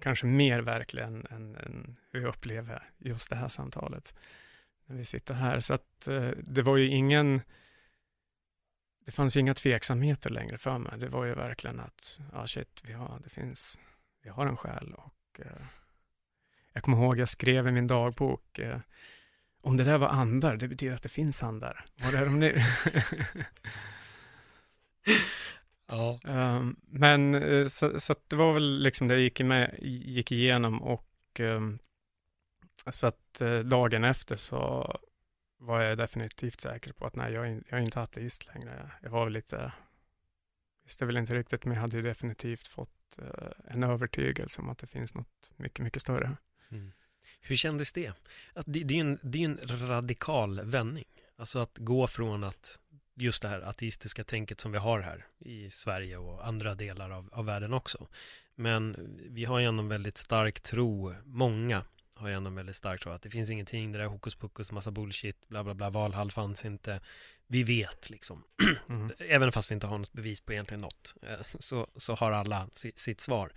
kanske 0.00 0.26
mer 0.26 0.60
verkliga 0.60 1.06
än, 1.06 1.26
än, 1.30 1.56
än, 1.56 1.96
hur 2.10 2.20
jag 2.20 2.28
upplever 2.28 2.90
just 2.98 3.30
det 3.30 3.36
här 3.36 3.48
samtalet. 3.48 4.14
När 4.86 4.96
vi 4.96 5.04
sitter 5.04 5.34
här. 5.34 5.60
Så 5.60 5.74
att 5.74 6.08
det 6.38 6.62
var 6.62 6.76
ju 6.76 6.88
ingen, 6.88 7.40
det 9.04 9.12
fanns 9.12 9.36
ju 9.36 9.40
inga 9.40 9.54
tveksamheter 9.54 10.30
längre 10.30 10.58
för 10.58 10.78
mig. 10.78 10.98
Det 10.98 11.08
var 11.08 11.24
ju 11.24 11.34
verkligen 11.34 11.80
att, 11.80 12.20
ja 12.32 12.42
ah, 12.42 12.46
shit, 12.46 12.80
vi 12.84 12.92
har, 12.92 13.20
det 13.24 13.30
finns, 13.30 13.78
vi 14.22 14.30
har 14.30 14.46
en 14.46 14.56
själ 14.56 14.94
och 14.94 15.40
jag 16.74 16.82
kommer 16.82 16.98
ihåg, 16.98 17.18
jag 17.18 17.28
skrev 17.28 17.68
i 17.68 17.72
min 17.72 17.86
dagbok, 17.86 18.58
eh, 18.58 18.78
om 19.64 19.76
det 19.76 19.84
där 19.84 19.98
var 19.98 20.08
andar, 20.08 20.56
det 20.56 20.68
betyder 20.68 20.94
att 20.94 21.02
det 21.02 21.08
finns 21.08 21.42
andar. 21.42 21.84
Var 22.02 22.20
är 22.20 22.24
de 22.24 22.40
nu? 22.40 22.58
ja. 25.90 26.20
Um, 26.24 26.76
men 26.86 27.34
eh, 27.34 27.66
så, 27.66 28.00
så 28.00 28.14
det 28.28 28.36
var 28.36 28.52
väl 28.52 28.82
liksom 28.82 29.08
det 29.08 29.14
jag 29.14 29.22
gick, 29.22 29.40
med, 29.40 29.78
gick 29.82 30.32
igenom 30.32 30.82
och 30.82 31.40
um, 31.40 31.78
så 32.86 33.06
att 33.06 33.40
uh, 33.40 33.60
dagen 33.60 34.04
efter 34.04 34.36
så 34.36 34.96
var 35.58 35.82
jag 35.82 35.98
definitivt 35.98 36.60
säker 36.60 36.92
på 36.92 37.06
att 37.06 37.16
nej, 37.16 37.32
jag, 37.32 37.46
jag 37.68 37.80
är 37.80 37.84
inte 37.84 38.00
ateist 38.00 38.46
längre. 38.46 38.90
Jag 39.02 39.10
var 39.10 39.24
väl 39.24 39.32
lite, 39.32 39.72
visste 40.84 41.06
väl 41.06 41.16
inte 41.16 41.34
riktigt, 41.34 41.64
men 41.64 41.74
jag 41.74 41.80
hade 41.80 41.96
ju 41.96 42.02
definitivt 42.02 42.66
fått 42.66 43.18
uh, 43.18 43.48
en 43.64 43.84
övertygelse 43.84 44.62
om 44.62 44.68
att 44.68 44.78
det 44.78 44.86
finns 44.86 45.14
något 45.14 45.50
mycket, 45.56 45.84
mycket 45.84 46.02
större. 46.02 46.36
Mm. 46.68 46.92
Hur 47.46 47.56
kändes 47.56 47.92
det? 47.92 48.12
Att 48.52 48.66
det, 48.68 48.84
det 48.84 48.94
är 48.94 49.00
en, 49.00 49.18
det 49.22 49.44
är 49.44 49.44
en 49.44 49.60
radikal 49.88 50.60
vändning. 50.60 51.04
Alltså 51.36 51.58
att 51.58 51.78
gå 51.78 52.06
från 52.06 52.44
att 52.44 52.78
just 53.14 53.42
det 53.42 53.48
här 53.48 53.60
ateistiska 53.60 54.24
tänket 54.24 54.60
som 54.60 54.72
vi 54.72 54.78
har 54.78 55.00
här 55.00 55.26
i 55.38 55.70
Sverige 55.70 56.16
och 56.16 56.46
andra 56.46 56.74
delar 56.74 57.10
av, 57.10 57.28
av 57.32 57.44
världen 57.44 57.72
också. 57.72 58.08
Men 58.54 58.96
vi 59.30 59.44
har 59.44 59.58
ju 59.58 59.66
ändå 59.66 59.82
en 59.82 59.88
väldigt 59.88 60.16
stark 60.16 60.60
tro, 60.60 61.14
många 61.24 61.84
har 62.14 62.28
ju 62.28 62.34
ändå 62.34 62.48
en 62.48 62.54
väldigt 62.54 62.76
stark 62.76 63.02
tro 63.02 63.12
att 63.12 63.22
det 63.22 63.30
finns 63.30 63.50
ingenting, 63.50 63.92
det 63.92 63.98
där 63.98 64.06
hokus 64.06 64.34
pokus, 64.34 64.72
massa 64.72 64.90
bullshit, 64.90 65.48
bla 65.48 65.64
bla 65.64 65.74
bla, 65.74 65.90
Valhall 65.90 66.30
fanns 66.30 66.64
inte. 66.64 67.00
Vi 67.46 67.62
vet 67.62 68.10
liksom, 68.10 68.44
mm. 68.88 69.12
även 69.18 69.52
fast 69.52 69.70
vi 69.70 69.74
inte 69.74 69.86
har 69.86 69.98
något 69.98 70.12
bevis 70.12 70.40
på 70.40 70.52
egentligen 70.52 70.80
något, 70.80 71.14
eh, 71.22 71.46
så, 71.58 71.88
så 71.96 72.14
har 72.14 72.32
alla 72.32 72.68
sitt, 72.74 72.98
sitt 72.98 73.20
svar 73.20 73.52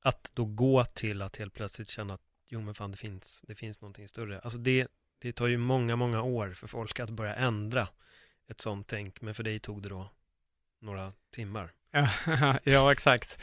att 0.00 0.30
då 0.34 0.44
gå 0.44 0.84
till 0.84 1.22
att 1.22 1.36
helt 1.36 1.54
plötsligt 1.54 1.88
känna 1.88 2.14
att 2.14 2.20
jo 2.48 2.60
men 2.60 2.74
fan 2.74 2.90
det 2.90 2.96
finns, 2.96 3.44
det 3.48 3.54
finns 3.54 3.80
någonting 3.80 4.08
större. 4.08 4.38
Alltså 4.38 4.58
det, 4.58 4.86
det 5.18 5.32
tar 5.32 5.46
ju 5.46 5.58
många, 5.58 5.96
många 5.96 6.22
år 6.22 6.50
för 6.50 6.66
folk 6.66 7.00
att 7.00 7.10
börja 7.10 7.34
ändra 7.34 7.88
ett 8.48 8.60
sånt 8.60 8.86
tänk, 8.86 9.20
men 9.20 9.34
för 9.34 9.42
dig 9.42 9.58
tog 9.58 9.82
det 9.82 9.88
då 9.88 10.10
några 10.80 11.12
timmar. 11.30 11.72
Ja, 12.64 12.92
exakt. 12.92 13.38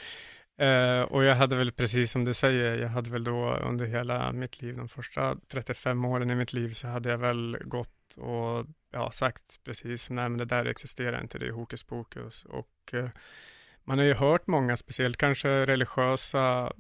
Uh, 0.62 1.04
och 1.04 1.24
jag 1.24 1.36
hade 1.36 1.56
väl 1.56 1.72
precis 1.72 2.12
som 2.12 2.26
du 2.26 2.34
säger, 2.34 2.78
jag 2.78 2.90
hade 2.90 3.10
väl 3.10 3.24
då 3.24 3.56
under 3.56 3.86
hela 3.86 4.32
mitt 4.32 4.62
liv, 4.62 4.78
de 4.78 4.88
första 4.88 5.38
35 5.48 6.06
åren 6.06 6.32
i 6.32 6.36
mitt 6.36 6.54
liv, 6.54 6.70
så 6.70 6.88
hade 6.88 7.10
jag 7.10 7.18
väl 7.18 7.58
gått 7.64 8.18
och 8.18 8.66
ja, 8.92 9.12
sagt 9.12 9.64
precis, 9.64 10.10
nej 10.10 10.30
men 10.30 10.38
det 10.38 10.46
där 10.46 10.66
existerar 10.66 11.22
inte, 11.22 11.40
det 11.40 11.48
är 11.48 11.52
hokus 11.52 11.84
pokus. 11.84 12.46
Och 12.46 12.94
uh, 12.94 13.10
man 13.84 13.98
har 13.98 14.06
ju 14.06 14.14
hört 14.14 14.48
många, 14.48 14.76
speciellt 14.76 15.18
kanske 15.18 15.50
religiösa 15.50 16.74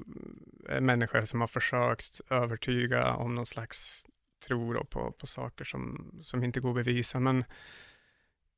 mm, 0.67 0.85
människor 0.85 1.25
som 1.25 1.41
har 1.41 1.47
försökt 1.47 2.21
övertyga 2.29 3.13
om 3.13 3.35
någon 3.35 3.45
slags 3.45 4.03
tro 4.47 4.85
på, 4.85 5.11
på 5.11 5.27
saker 5.27 5.63
som, 5.63 6.11
som 6.23 6.43
inte 6.43 6.59
går 6.59 6.69
att 6.69 6.85
bevisa. 6.85 7.19
Men 7.19 7.43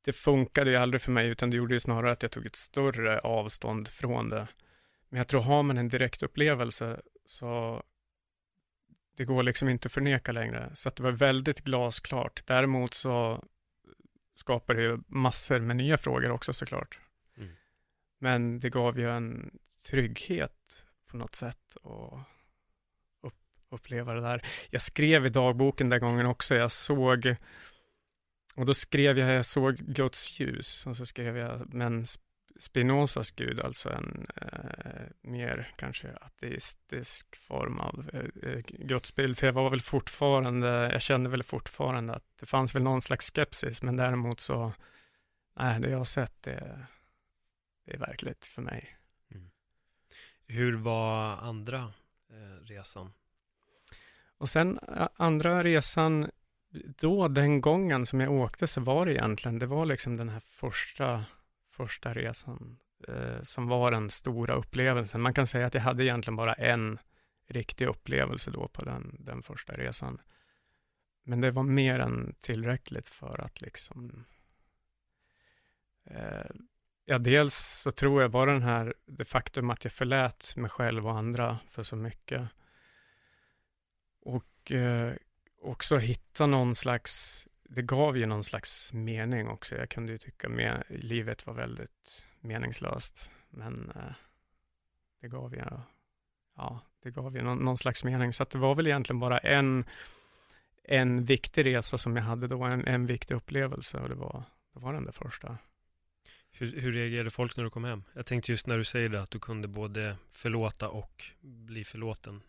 det 0.04 0.12
funkade 0.12 0.70
ju 0.70 0.76
aldrig 0.76 1.02
för 1.02 1.12
mig, 1.12 1.28
utan 1.28 1.50
det 1.50 1.56
gjorde 1.56 1.74
ju 1.74 1.80
snarare 1.80 2.12
att 2.12 2.22
jag 2.22 2.32
tog 2.32 2.46
ett 2.46 2.56
större 2.56 3.18
avstånd 3.18 3.88
från 3.88 4.28
det. 4.28 4.48
Men 5.08 5.18
jag 5.18 5.28
tror, 5.28 5.40
har 5.40 5.62
man 5.62 5.78
en 5.78 5.88
direkt 5.88 6.22
upplevelse 6.22 7.00
så 7.24 7.82
det 9.16 9.24
går 9.24 9.42
liksom 9.42 9.68
inte 9.68 9.86
att 9.86 9.92
förneka 9.92 10.32
längre. 10.32 10.70
Så 10.74 10.88
att 10.88 10.96
det 10.96 11.02
var 11.02 11.12
väldigt 11.12 11.60
glasklart. 11.60 12.42
Däremot 12.46 12.94
så 12.94 13.44
skapar 14.34 14.74
det 14.74 14.82
ju 14.82 14.98
massor 15.06 15.58
med 15.58 15.76
nya 15.76 15.98
frågor 15.98 16.30
också 16.30 16.52
såklart. 16.52 16.98
Men 18.24 18.60
det 18.60 18.70
gav 18.70 18.98
ju 18.98 19.10
en 19.10 19.58
trygghet 19.86 20.86
på 21.10 21.16
något 21.16 21.34
sätt 21.34 21.76
och 21.82 22.18
upp, 23.22 23.34
uppleva 23.70 24.14
det 24.14 24.20
där. 24.20 24.46
Jag 24.70 24.82
skrev 24.82 25.26
i 25.26 25.28
dagboken 25.28 25.88
den 25.88 26.00
gången 26.00 26.26
också, 26.26 26.54
jag 26.54 26.72
såg 26.72 27.36
och 28.54 28.66
då 28.66 28.74
skrev 28.74 29.18
jag, 29.18 29.36
jag 29.36 29.46
såg 29.46 29.76
Guds 29.76 30.40
ljus 30.40 30.86
och 30.86 30.96
så 30.96 31.06
skrev 31.06 31.36
jag, 31.36 31.74
men 31.74 32.06
Spinozas 32.58 33.30
gud, 33.30 33.60
alltså 33.60 33.92
en 33.92 34.26
eh, 34.36 35.06
mer 35.20 35.74
kanske 35.76 36.08
ateistisk 36.20 37.36
form 37.36 37.78
av 37.78 38.10
eh, 38.12 38.50
eh, 38.50 38.60
gudsbild, 38.66 39.38
för 39.38 39.46
jag 39.46 39.54
var 39.54 39.70
väl 39.70 39.80
fortfarande, 39.80 40.68
jag 40.92 41.02
kände 41.02 41.30
väl 41.30 41.42
fortfarande 41.42 42.14
att 42.14 42.24
det 42.40 42.46
fanns 42.46 42.74
väl 42.74 42.82
någon 42.82 43.02
slags 43.02 43.30
skepsis, 43.30 43.82
men 43.82 43.96
däremot 43.96 44.40
så, 44.40 44.72
nej, 45.56 45.80
det 45.80 45.90
jag 45.90 45.98
har 45.98 46.04
sett, 46.04 46.42
det, 46.42 46.86
det 47.84 47.94
är 47.94 47.98
verkligt 47.98 48.44
för 48.44 48.62
mig. 48.62 48.96
Mm. 49.30 49.50
Hur 50.46 50.72
var 50.72 51.36
andra 51.36 51.92
eh, 52.30 52.64
resan? 52.64 53.12
Och 54.38 54.48
sen 54.48 54.78
andra 55.16 55.62
resan, 55.64 56.30
då 56.70 57.28
den 57.28 57.60
gången 57.60 58.06
som 58.06 58.20
jag 58.20 58.32
åkte 58.32 58.66
så 58.66 58.80
var 58.80 59.06
det 59.06 59.12
egentligen, 59.12 59.58
det 59.58 59.66
var 59.66 59.86
liksom 59.86 60.16
den 60.16 60.28
här 60.28 60.40
första, 60.40 61.24
första 61.70 62.14
resan 62.14 62.78
eh, 63.08 63.42
som 63.42 63.68
var 63.68 63.90
den 63.90 64.10
stora 64.10 64.54
upplevelsen. 64.54 65.20
Man 65.20 65.34
kan 65.34 65.46
säga 65.46 65.66
att 65.66 65.74
jag 65.74 65.80
hade 65.80 66.04
egentligen 66.04 66.36
bara 66.36 66.54
en 66.54 66.98
riktig 67.46 67.86
upplevelse 67.86 68.50
då 68.50 68.68
på 68.68 68.84
den, 68.84 69.16
den 69.18 69.42
första 69.42 69.72
resan. 69.72 70.20
Men 71.22 71.40
det 71.40 71.50
var 71.50 71.62
mer 71.62 71.98
än 71.98 72.34
tillräckligt 72.40 73.08
för 73.08 73.40
att 73.40 73.60
liksom 73.60 74.24
eh, 76.04 76.50
Ja, 77.06 77.18
dels 77.18 77.54
så 77.54 77.90
tror 77.90 78.22
jag 78.22 78.30
bara 78.30 78.52
den 78.52 78.62
här, 78.62 78.94
det 79.06 79.24
faktum 79.24 79.70
att 79.70 79.84
jag 79.84 79.92
förlät 79.92 80.56
mig 80.56 80.70
själv 80.70 81.06
och 81.06 81.18
andra 81.18 81.58
för 81.70 81.82
så 81.82 81.96
mycket. 81.96 82.48
Och 84.20 84.72
eh, 84.72 85.14
också 85.60 85.98
hitta 85.98 86.46
någon 86.46 86.74
slags, 86.74 87.46
det 87.62 87.82
gav 87.82 88.16
ju 88.16 88.26
någon 88.26 88.44
slags 88.44 88.92
mening 88.92 89.48
också. 89.48 89.76
Jag 89.76 89.88
kunde 89.88 90.12
ju 90.12 90.18
tycka 90.18 90.48
med, 90.48 90.84
livet 90.88 91.46
var 91.46 91.54
väldigt 91.54 92.26
meningslöst, 92.40 93.30
men 93.50 93.92
eh, 93.96 94.14
det 95.20 95.28
gav 95.28 95.54
ju, 95.54 95.62
ja, 96.56 96.80
det 97.02 97.10
gav 97.10 97.36
ju 97.36 97.42
någon, 97.42 97.58
någon, 97.58 97.78
slags 97.78 98.04
mening. 98.04 98.32
Så 98.32 98.42
att 98.42 98.50
det 98.50 98.58
var 98.58 98.74
väl 98.74 98.86
egentligen 98.86 99.20
bara 99.20 99.38
en, 99.38 99.84
en 100.84 101.24
viktig 101.24 101.66
resa 101.66 101.98
som 101.98 102.16
jag 102.16 102.24
hade 102.24 102.48
då, 102.48 102.62
en, 102.62 102.86
en 102.86 103.06
viktig 103.06 103.34
upplevelse 103.34 103.98
och 103.98 104.08
det 104.08 104.14
var, 104.14 104.44
det 104.74 104.80
var 104.80 104.92
den 104.92 105.04
där 105.04 105.12
första. 105.12 105.58
Hur, 106.56 106.80
hur 106.80 106.92
reagerade 106.92 107.30
folk 107.30 107.56
när 107.56 107.64
du 107.64 107.70
kom 107.70 107.84
hem? 107.84 108.04
Jag 108.12 108.26
tänkte 108.26 108.52
just 108.52 108.66
när 108.66 108.78
du 108.78 108.84
säger 108.84 109.08
det, 109.08 109.22
att 109.22 109.30
du 109.30 109.38
kunde 109.38 109.68
både 109.68 110.16
förlåta 110.32 110.88
och 110.88 111.24
bli 111.40 111.84
förlåten. 111.84 112.42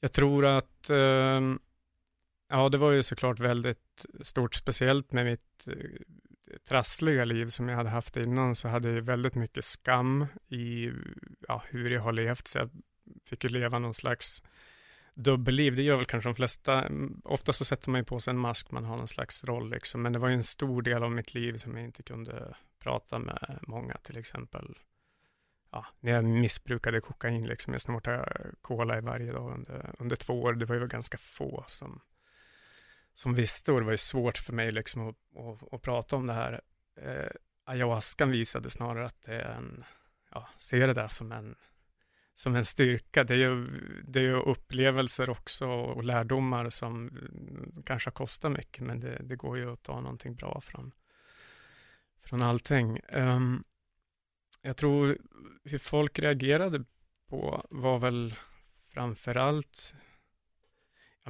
Jag 0.00 0.12
tror 0.12 0.44
att, 0.44 0.90
eh, 0.90 1.40
ja 2.48 2.68
det 2.68 2.78
var 2.78 2.92
ju 2.92 3.02
såklart 3.02 3.40
väldigt 3.40 4.06
stort, 4.20 4.54
speciellt 4.54 5.12
med 5.12 5.24
mitt 5.24 5.66
eh, 5.66 5.74
trassliga 6.68 7.24
liv 7.24 7.46
som 7.46 7.68
jag 7.68 7.76
hade 7.76 7.90
haft 7.90 8.16
innan, 8.16 8.54
så 8.54 8.68
hade 8.68 8.90
jag 8.90 9.02
väldigt 9.02 9.34
mycket 9.34 9.64
skam 9.64 10.26
i 10.48 10.90
ja, 11.48 11.62
hur 11.68 11.90
jag 11.90 12.02
har 12.02 12.12
levt, 12.12 12.48
så 12.48 12.58
jag 12.58 12.70
fick 13.24 13.44
ju 13.44 13.50
leva 13.50 13.78
någon 13.78 13.94
slags 13.94 14.42
dubbelliv, 15.16 15.76
det 15.76 15.82
gör 15.82 15.96
väl 15.96 16.06
kanske 16.06 16.28
de 16.28 16.34
flesta. 16.34 16.82
Mm, 16.82 17.20
Ofta 17.24 17.52
så 17.52 17.64
sätter 17.64 17.90
man 17.90 18.00
ju 18.00 18.04
på 18.04 18.20
sig 18.20 18.30
en 18.30 18.38
mask, 18.38 18.70
man 18.70 18.84
har 18.84 18.96
någon 18.96 19.08
slags 19.08 19.44
roll 19.44 19.70
liksom. 19.70 20.02
Men 20.02 20.12
det 20.12 20.18
var 20.18 20.28
ju 20.28 20.34
en 20.34 20.44
stor 20.44 20.82
del 20.82 21.02
av 21.02 21.10
mitt 21.10 21.34
liv 21.34 21.56
som 21.56 21.76
jag 21.76 21.84
inte 21.84 22.02
kunde 22.02 22.56
prata 22.78 23.18
med 23.18 23.58
många, 23.62 23.96
till 23.96 24.16
exempel. 24.16 24.78
Ja, 25.70 25.86
när 26.00 26.12
jag 26.12 26.24
missbrukade 26.24 27.00
kokain, 27.00 27.46
liksom. 27.46 27.72
Jag 27.72 27.82
snortade 27.82 28.50
cola 28.60 28.98
i 28.98 29.00
varje 29.00 29.32
dag 29.32 29.52
under, 29.54 29.94
under 29.98 30.16
två 30.16 30.42
år. 30.42 30.52
Det 30.52 30.64
var 30.64 30.76
ju 30.76 30.86
ganska 30.86 31.18
få 31.18 31.64
som, 31.68 32.00
som 33.12 33.34
visste 33.34 33.72
och 33.72 33.80
det 33.80 33.84
var 33.84 33.92
ju 33.92 33.98
svårt 33.98 34.38
för 34.38 34.52
mig 34.52 34.70
liksom 34.70 35.08
att, 35.08 35.16
att, 35.36 35.74
att 35.74 35.82
prata 35.82 36.16
om 36.16 36.26
det 36.26 36.32
här. 36.32 36.60
Eh, 37.00 37.30
ayahuascan 37.64 38.30
visade 38.30 38.70
snarare 38.70 39.06
att 39.06 39.22
det 39.22 39.34
är 39.34 39.54
en, 39.54 39.84
ja, 40.30 40.48
ser 40.58 40.86
det 40.86 40.94
där 40.94 41.08
som 41.08 41.32
en, 41.32 41.56
som 42.36 42.56
en 42.56 42.64
styrka. 42.64 43.24
Det 43.24 43.34
är 43.34 43.38
ju, 43.38 43.66
det 44.04 44.18
är 44.18 44.22
ju 44.22 44.36
upplevelser 44.36 45.30
också 45.30 45.66
och 45.66 46.04
lärdomar 46.04 46.70
som 46.70 47.18
kanske 47.86 48.10
kostar 48.10 48.50
mycket, 48.50 48.84
men 48.84 49.00
det, 49.00 49.22
det 49.22 49.36
går 49.36 49.58
ju 49.58 49.72
att 49.72 49.82
ta 49.82 50.00
någonting 50.00 50.34
bra 50.34 50.60
från, 50.60 50.92
från 52.22 52.42
allting. 52.42 53.00
Um, 53.12 53.64
jag 54.62 54.76
tror 54.76 55.18
hur 55.64 55.78
folk 55.78 56.18
reagerade 56.18 56.84
på 57.28 57.66
var 57.70 57.98
väl 57.98 58.34
framför 58.92 59.34
allt 59.34 59.94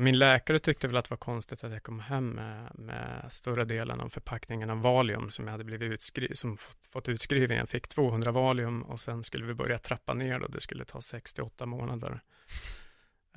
min 0.02 0.18
läkare 0.18 0.58
tyckte 0.58 0.86
väl 0.86 0.96
att 0.96 1.04
det 1.04 1.10
var 1.10 1.16
konstigt 1.16 1.64
att 1.64 1.72
jag 1.72 1.82
kom 1.82 2.00
hem 2.00 2.28
med, 2.28 2.70
med 2.74 3.26
större 3.30 3.64
delen 3.64 4.00
av 4.00 4.08
förpackningen 4.08 4.70
av 4.70 4.80
Valium 4.80 5.30
som 5.30 5.44
jag 5.44 5.52
hade 5.52 5.64
blivit 5.64 5.92
utskri 5.92 6.36
som 6.36 6.56
fått, 6.56 6.86
fått 6.86 7.08
utskriven. 7.08 7.56
Jag 7.56 7.68
fick 7.68 7.88
200 7.88 8.32
Valium 8.32 8.82
och 8.82 9.00
sen 9.00 9.22
skulle 9.22 9.46
vi 9.46 9.54
börja 9.54 9.78
trappa 9.78 10.14
ner 10.14 10.42
och 10.42 10.50
det 10.50 10.60
skulle 10.60 10.84
ta 10.84 11.00
68 11.00 11.66
månader. 11.66 12.20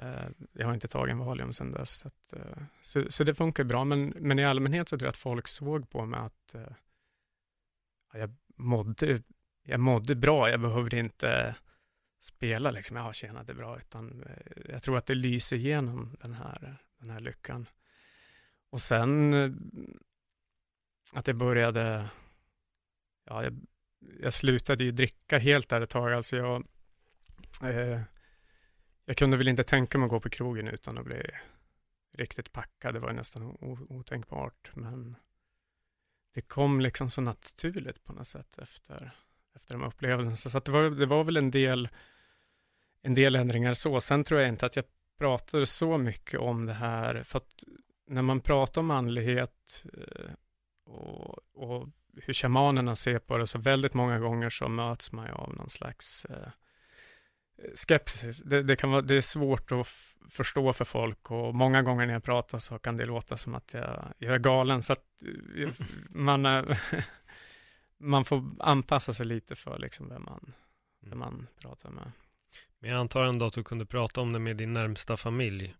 Uh, 0.04 0.30
jag 0.52 0.68
har 0.68 0.74
inte 0.74 0.88
tagit 0.88 1.12
en 1.12 1.20
Valium 1.20 1.54
sedan 1.54 1.72
dess. 1.72 2.00
Så, 2.00 2.08
att, 2.08 2.34
uh, 2.34 2.64
så, 2.82 3.06
så, 3.10 3.24
det 3.24 3.34
funkar 3.34 3.64
bra, 3.64 3.84
men, 3.84 4.14
men 4.20 4.40
i 4.40 4.46
allmänhet 4.46 4.90
så 4.90 4.98
tror 4.98 5.06
jag 5.06 5.12
att 5.12 5.18
folk 5.18 5.48
såg 5.48 5.90
på 5.90 6.06
mig 6.06 6.20
att 6.20 6.56
uh, 6.56 6.68
jag, 8.14 8.36
mådde, 8.56 9.22
jag 9.64 9.80
mådde 9.80 10.16
bra. 10.16 10.50
Jag 10.50 10.60
behövde 10.60 11.00
inte 11.00 11.56
spela 12.20 12.72
liksom, 12.72 12.98
ja 12.98 13.14
tjena 13.14 13.44
det 13.44 13.52
är 13.52 13.56
bra, 13.56 13.78
utan 13.78 14.24
eh, 14.24 14.72
jag 14.72 14.84
tror 14.84 14.98
att 14.98 15.06
det 15.06 15.16
lyser 15.16 15.56
igenom 15.56 16.18
den 16.22 16.34
här, 16.34 16.78
den 16.98 17.10
här 17.10 17.20
lyckan. 17.20 17.70
Och 18.70 18.82
sen 18.82 19.34
eh, 19.34 19.52
att 21.14 21.28
jag 21.28 21.38
började, 21.38 22.10
ja, 23.26 23.44
jag, 23.44 23.66
jag 24.20 24.34
slutade 24.34 24.84
ju 24.84 24.92
dricka 24.92 25.38
helt 25.38 25.70
där 25.70 25.82
ett 25.82 25.90
tag, 25.90 26.14
alltså 26.14 26.38
jag, 26.38 26.68
eh, 27.64 28.02
jag 29.06 29.18
kunde 29.18 29.38
väl 29.38 29.48
inte 29.48 29.64
tänka 29.64 29.98
mig 29.98 30.06
att 30.06 30.12
gå 30.12 30.20
på 30.20 30.30
krogen 30.30 30.68
utan 30.68 30.98
att 30.98 31.06
bli 31.06 31.32
riktigt 32.14 32.52
packad, 32.52 32.94
det 32.94 33.00
var 33.00 33.14
nästan 33.14 33.58
otänkbart, 33.90 34.72
men 34.74 35.16
det 36.34 36.42
kom 36.42 36.82
liksom 36.82 37.10
så 37.10 37.22
naturligt 37.22 38.04
på 38.04 38.14
något 38.14 38.28
sätt 38.28 38.58
efter, 38.58 39.12
efter 39.60 39.74
de 39.74 39.84
upplevelserna. 39.84 40.36
Så 40.36 40.58
att 40.58 40.66
det, 40.66 40.72
var, 40.72 40.90
det 40.90 41.06
var 41.06 41.24
väl 41.24 41.38
en 41.38 41.52
del, 41.52 41.90
en 43.02 43.14
del 43.14 43.36
ändringar 43.36 43.74
så. 43.74 44.00
Sen 44.00 44.24
tror 44.24 44.40
jag 44.40 44.50
inte 44.50 44.66
att 44.66 44.76
jag 44.76 44.86
pratade 45.18 45.66
så 45.66 45.98
mycket 45.98 46.40
om 46.40 46.66
det 46.66 46.74
här, 46.74 47.24
för 47.24 47.38
att 47.38 47.64
när 48.08 48.22
man 48.22 48.42
pratar 48.42 48.82
om 48.82 48.92
andlighet 48.92 49.86
eh, 49.94 50.32
och, 50.86 51.40
och 51.54 51.88
hur 52.22 52.34
shamanerna 52.34 52.96
ser 52.96 53.20
på 53.20 53.38
det, 53.38 53.48
så 53.48 53.60
väldigt 53.60 53.94
många 53.94 54.20
gånger 54.20 54.50
så 54.50 54.68
möts 54.68 55.12
man 55.12 55.26
ju 55.26 55.32
av 55.32 55.56
någon 55.56 55.70
slags 55.70 56.26
eh, 56.26 56.52
skepsis. 57.76 58.40
Det, 58.40 58.64
det, 58.64 58.76
kan 58.76 58.92
vara, 58.92 59.02
det 59.02 59.16
är 59.16 59.22
svårt 59.22 59.72
att 59.72 59.88
förstå 60.30 60.74
för 60.74 60.86
folk 60.86 61.32
och 61.32 61.56
många 61.56 61.82
gånger 61.82 62.06
när 62.06 62.14
jag 62.14 62.24
pratar 62.24 62.60
så 62.60 62.80
kan 62.80 62.98
det 62.98 63.06
låta 63.06 63.38
som 63.38 63.56
att 63.56 63.74
jag, 63.74 64.14
jag 64.18 64.36
är 64.36 64.40
galen, 64.40 64.82
så 64.82 64.94
att 64.94 65.06
eh, 65.58 65.70
man, 66.10 66.46
man 68.00 68.26
får 68.26 68.44
anpassa 68.60 69.14
sig 69.14 69.26
lite 69.26 69.56
för 69.56 69.80
liksom 69.80 70.10
vem 70.10 70.24
man, 70.24 70.54
vem 71.02 71.14
mm. 71.14 71.20
man 71.20 71.48
pratar 71.62 71.90
med. 71.90 72.12
Men 72.80 72.92
jag 72.92 73.00
antar 73.00 73.26
ändå 73.26 73.46
att 73.46 73.54
du 73.54 73.64
kunde 73.64 73.86
prata 73.86 74.22
om 74.22 74.34
det 74.34 74.40
med 74.40 74.58
din 74.58 74.74
närmsta 74.74 75.18
familj. 75.18 75.76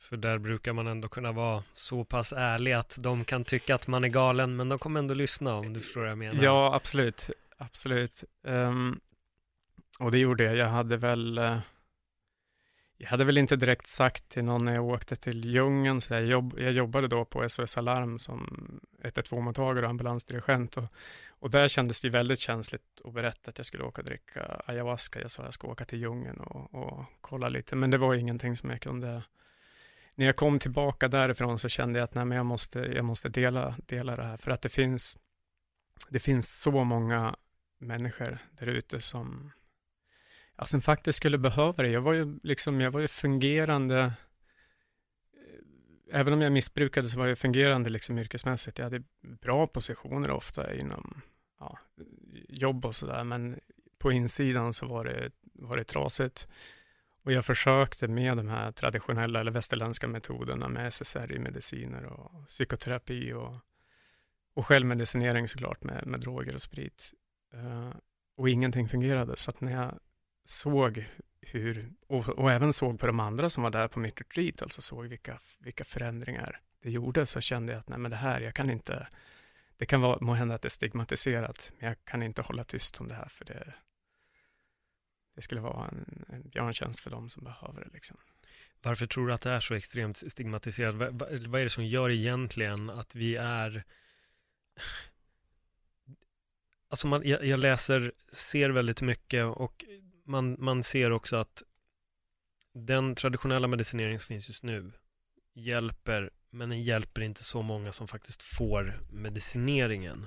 För 0.00 0.16
där 0.16 0.38
brukar 0.38 0.72
man 0.72 0.86
ändå 0.86 1.08
kunna 1.08 1.32
vara 1.32 1.62
så 1.74 2.04
pass 2.04 2.32
ärlig 2.32 2.72
att 2.72 2.98
de 3.02 3.24
kan 3.24 3.44
tycka 3.44 3.74
att 3.74 3.86
man 3.86 4.04
är 4.04 4.08
galen, 4.08 4.56
men 4.56 4.68
de 4.68 4.78
kommer 4.78 5.00
ändå 5.00 5.14
lyssna 5.14 5.54
om 5.54 5.72
du 5.72 5.80
förstår 5.80 6.00
vad 6.00 6.10
jag 6.10 6.18
menar. 6.18 6.44
Ja, 6.44 6.74
absolut. 6.74 7.30
Absolut. 7.58 8.24
Um, 8.42 9.00
och 9.98 10.10
det 10.10 10.18
gjorde 10.18 10.44
jag. 10.44 10.56
Jag 10.56 10.68
hade 10.68 10.96
väl 10.96 11.38
uh, 11.38 11.58
jag 12.96 13.08
hade 13.08 13.24
väl 13.24 13.38
inte 13.38 13.56
direkt 13.56 13.86
sagt 13.86 14.28
till 14.28 14.44
någon 14.44 14.64
när 14.64 14.74
jag 14.74 14.84
åkte 14.84 15.16
till 15.16 15.44
djungeln, 15.44 16.00
så 16.00 16.14
jag, 16.14 16.24
jobb, 16.24 16.54
jag 16.58 16.72
jobbade 16.72 17.08
då 17.08 17.24
på 17.24 17.48
SOS 17.48 17.78
Alarm 17.78 18.18
som 18.18 18.80
112-mottagare 19.02 19.82
och 19.82 19.90
ambulansdirigent 19.90 20.76
och, 20.76 20.84
och 21.28 21.50
där 21.50 21.68
kändes 21.68 22.00
det 22.00 22.10
väldigt 22.10 22.40
känsligt 22.40 23.00
att 23.04 23.14
berätta 23.14 23.50
att 23.50 23.58
jag 23.58 23.66
skulle 23.66 23.84
åka 23.84 24.02
och 24.02 24.06
dricka 24.06 24.62
ayahuasca. 24.66 25.20
Jag 25.20 25.30
sa 25.30 25.42
att 25.42 25.46
jag 25.46 25.54
ska 25.54 25.68
åka 25.68 25.84
till 25.84 25.98
djungeln 25.98 26.40
och, 26.40 26.74
och 26.74 27.04
kolla 27.20 27.48
lite, 27.48 27.76
men 27.76 27.90
det 27.90 27.98
var 27.98 28.14
ingenting 28.14 28.56
som 28.56 28.70
jag 28.70 28.80
kunde 28.80 29.22
när 30.16 30.26
jag 30.26 30.36
kom 30.36 30.58
tillbaka 30.58 31.08
därifrån 31.08 31.58
så 31.58 31.68
kände 31.68 31.98
jag 31.98 32.04
att 32.04 32.14
nej, 32.14 32.24
men 32.24 32.36
jag 32.36 32.46
måste, 32.46 32.78
jag 32.78 33.04
måste 33.04 33.28
dela, 33.28 33.76
dela 33.86 34.16
det 34.16 34.22
här, 34.22 34.36
för 34.36 34.50
att 34.50 34.62
det 34.62 34.68
finns, 34.68 35.18
det 36.08 36.18
finns 36.18 36.60
så 36.60 36.84
många 36.84 37.36
människor 37.78 38.38
där 38.50 38.66
ute 38.66 39.00
som, 39.00 39.52
Alltså, 40.58 40.76
ja, 40.76 40.78
som 40.78 40.82
faktiskt 40.82 41.16
skulle 41.16 41.38
behöva 41.38 41.82
det. 41.82 41.88
Jag 41.88 42.00
var 42.00 42.12
ju 42.12 42.38
liksom, 42.42 42.80
jag 42.80 42.90
var 42.90 43.00
ju 43.00 43.08
fungerande, 43.08 44.00
eh, 44.00 44.12
även 46.20 46.32
om 46.32 46.40
jag 46.40 46.52
missbrukade 46.52 47.08
så 47.08 47.18
var 47.18 47.26
jag 47.26 47.38
fungerande 47.38 47.90
liksom 47.90 48.18
yrkesmässigt. 48.18 48.78
Jag 48.78 48.84
hade 48.84 49.02
bra 49.20 49.66
positioner 49.66 50.30
ofta 50.30 50.74
inom 50.74 51.22
ja, 51.60 51.78
jobb 52.48 52.86
och 52.86 52.96
sådär, 52.96 53.24
men 53.24 53.60
på 53.98 54.12
insidan 54.12 54.72
så 54.72 54.86
var 54.86 55.04
det, 55.04 55.30
var 55.42 55.76
det 55.76 55.84
trasigt. 55.84 56.48
Och 57.22 57.32
jag 57.32 57.44
försökte 57.44 58.08
med 58.08 58.36
de 58.36 58.48
här 58.48 58.72
traditionella 58.72 59.40
eller 59.40 59.50
västerländska 59.50 60.08
metoderna 60.08 60.68
med 60.68 60.86
SSRI-mediciner 60.86 62.04
och 62.04 62.48
psykoterapi 62.48 63.32
och, 63.32 63.56
och 64.54 64.66
självmedicinering 64.66 65.48
såklart 65.48 65.84
med, 65.84 66.06
med 66.06 66.20
droger 66.20 66.54
och 66.54 66.62
sprit. 66.62 67.12
Uh, 67.54 67.94
och 68.36 68.48
ingenting 68.48 68.88
fungerade, 68.88 69.36
så 69.36 69.50
att 69.50 69.60
när 69.60 69.72
jag 69.72 69.98
såg 70.48 71.06
hur, 71.40 71.92
och, 72.06 72.28
och, 72.28 72.52
även 72.52 72.72
såg 72.72 73.00
på 73.00 73.06
de 73.06 73.20
andra 73.20 73.50
som 73.50 73.62
var 73.62 73.70
där 73.70 73.88
på 73.88 73.98
mitt 73.98 74.20
retreat, 74.20 74.62
alltså 74.62 74.82
såg 74.82 75.06
vilka, 75.06 75.38
vilka 75.58 75.84
förändringar 75.84 76.60
det 76.82 76.90
gjorde, 76.90 77.26
så 77.26 77.40
kände 77.40 77.72
jag 77.72 77.80
att 77.80 77.88
nej 77.88 77.98
men 77.98 78.10
det 78.10 78.16
här, 78.16 78.40
jag 78.40 78.54
kan 78.54 78.70
inte, 78.70 79.08
det 79.76 79.86
kan 79.86 80.00
vara, 80.00 80.18
må 80.20 80.34
hända 80.34 80.54
att 80.54 80.62
det 80.62 80.68
är 80.68 80.70
stigmatiserat, 80.70 81.72
men 81.78 81.88
jag 81.88 82.04
kan 82.04 82.22
inte 82.22 82.42
hålla 82.42 82.64
tyst 82.64 83.00
om 83.00 83.08
det 83.08 83.14
här, 83.14 83.28
för 83.28 83.44
det, 83.44 83.74
det 85.34 85.42
skulle 85.42 85.60
vara 85.60 85.88
en, 85.88 86.24
en 86.28 86.48
björntjänst 86.48 87.00
för 87.00 87.10
dem 87.10 87.28
som 87.28 87.44
behöver 87.44 87.84
det. 87.84 87.90
Liksom. 87.92 88.16
Varför 88.82 89.06
tror 89.06 89.26
du 89.26 89.32
att 89.32 89.42
det 89.42 89.50
är 89.50 89.60
så 89.60 89.74
extremt 89.74 90.16
stigmatiserat? 90.16 90.94
Vad, 90.94 91.12
vad 91.46 91.60
är 91.60 91.64
det 91.64 91.70
som 91.70 91.86
gör 91.86 92.10
egentligen 92.10 92.90
att 92.90 93.14
vi 93.14 93.36
är 93.36 93.84
Alltså 96.88 97.06
man, 97.06 97.22
jag, 97.24 97.44
jag, 97.44 97.60
läser, 97.60 98.12
ser 98.32 98.70
väldigt 98.70 99.02
mycket 99.02 99.44
och 99.44 99.84
man, 100.26 100.56
man 100.58 100.82
ser 100.82 101.10
också 101.10 101.36
att 101.36 101.62
den 102.72 103.14
traditionella 103.14 103.66
medicinering 103.66 104.18
som 104.18 104.26
finns 104.26 104.48
just 104.48 104.62
nu 104.62 104.92
hjälper, 105.54 106.30
men 106.50 106.68
den 106.68 106.82
hjälper 106.82 107.20
inte 107.20 107.44
så 107.44 107.62
många 107.62 107.92
som 107.92 108.08
faktiskt 108.08 108.42
får 108.42 109.00
medicineringen. 109.10 110.26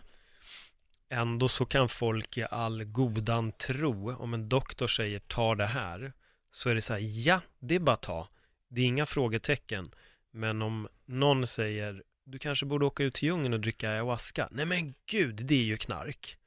Ändå 1.09 1.47
så 1.47 1.65
kan 1.65 1.89
folk 1.89 2.37
i 2.37 2.43
all 2.43 2.83
godan 2.83 3.51
tro, 3.51 4.15
om 4.15 4.33
en 4.33 4.49
doktor 4.49 4.87
säger 4.87 5.19
ta 5.19 5.55
det 5.55 5.65
här, 5.65 6.13
så 6.51 6.69
är 6.69 6.75
det 6.75 6.81
så 6.81 6.93
här, 6.93 7.27
ja, 7.27 7.41
det 7.59 7.75
är 7.75 7.79
bara 7.79 7.93
att 7.93 8.01
ta. 8.01 8.29
Det 8.67 8.81
är 8.81 8.85
inga 8.85 9.05
frågetecken. 9.05 9.91
Men 10.31 10.61
om 10.61 10.87
någon 11.05 11.47
säger, 11.47 12.03
du 12.23 12.39
kanske 12.39 12.65
borde 12.65 12.85
åka 12.85 13.03
ut 13.03 13.13
till 13.13 13.27
djungeln 13.27 13.53
och 13.53 13.59
dricka 13.59 13.89
ayahuasca. 13.89 14.47
Nej 14.51 14.65
men 14.65 14.93
gud, 15.05 15.35
det 15.35 15.55
är 15.55 15.63
ju 15.63 15.77
knark. 15.77 16.37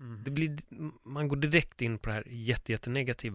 Mm. 0.00 0.24
Det 0.24 0.30
blir, 0.30 0.58
man 1.02 1.28
går 1.28 1.36
direkt 1.36 1.82
in 1.82 1.98
på 1.98 2.08
det 2.08 2.14
här 2.14 2.24
jätte, 2.28 2.72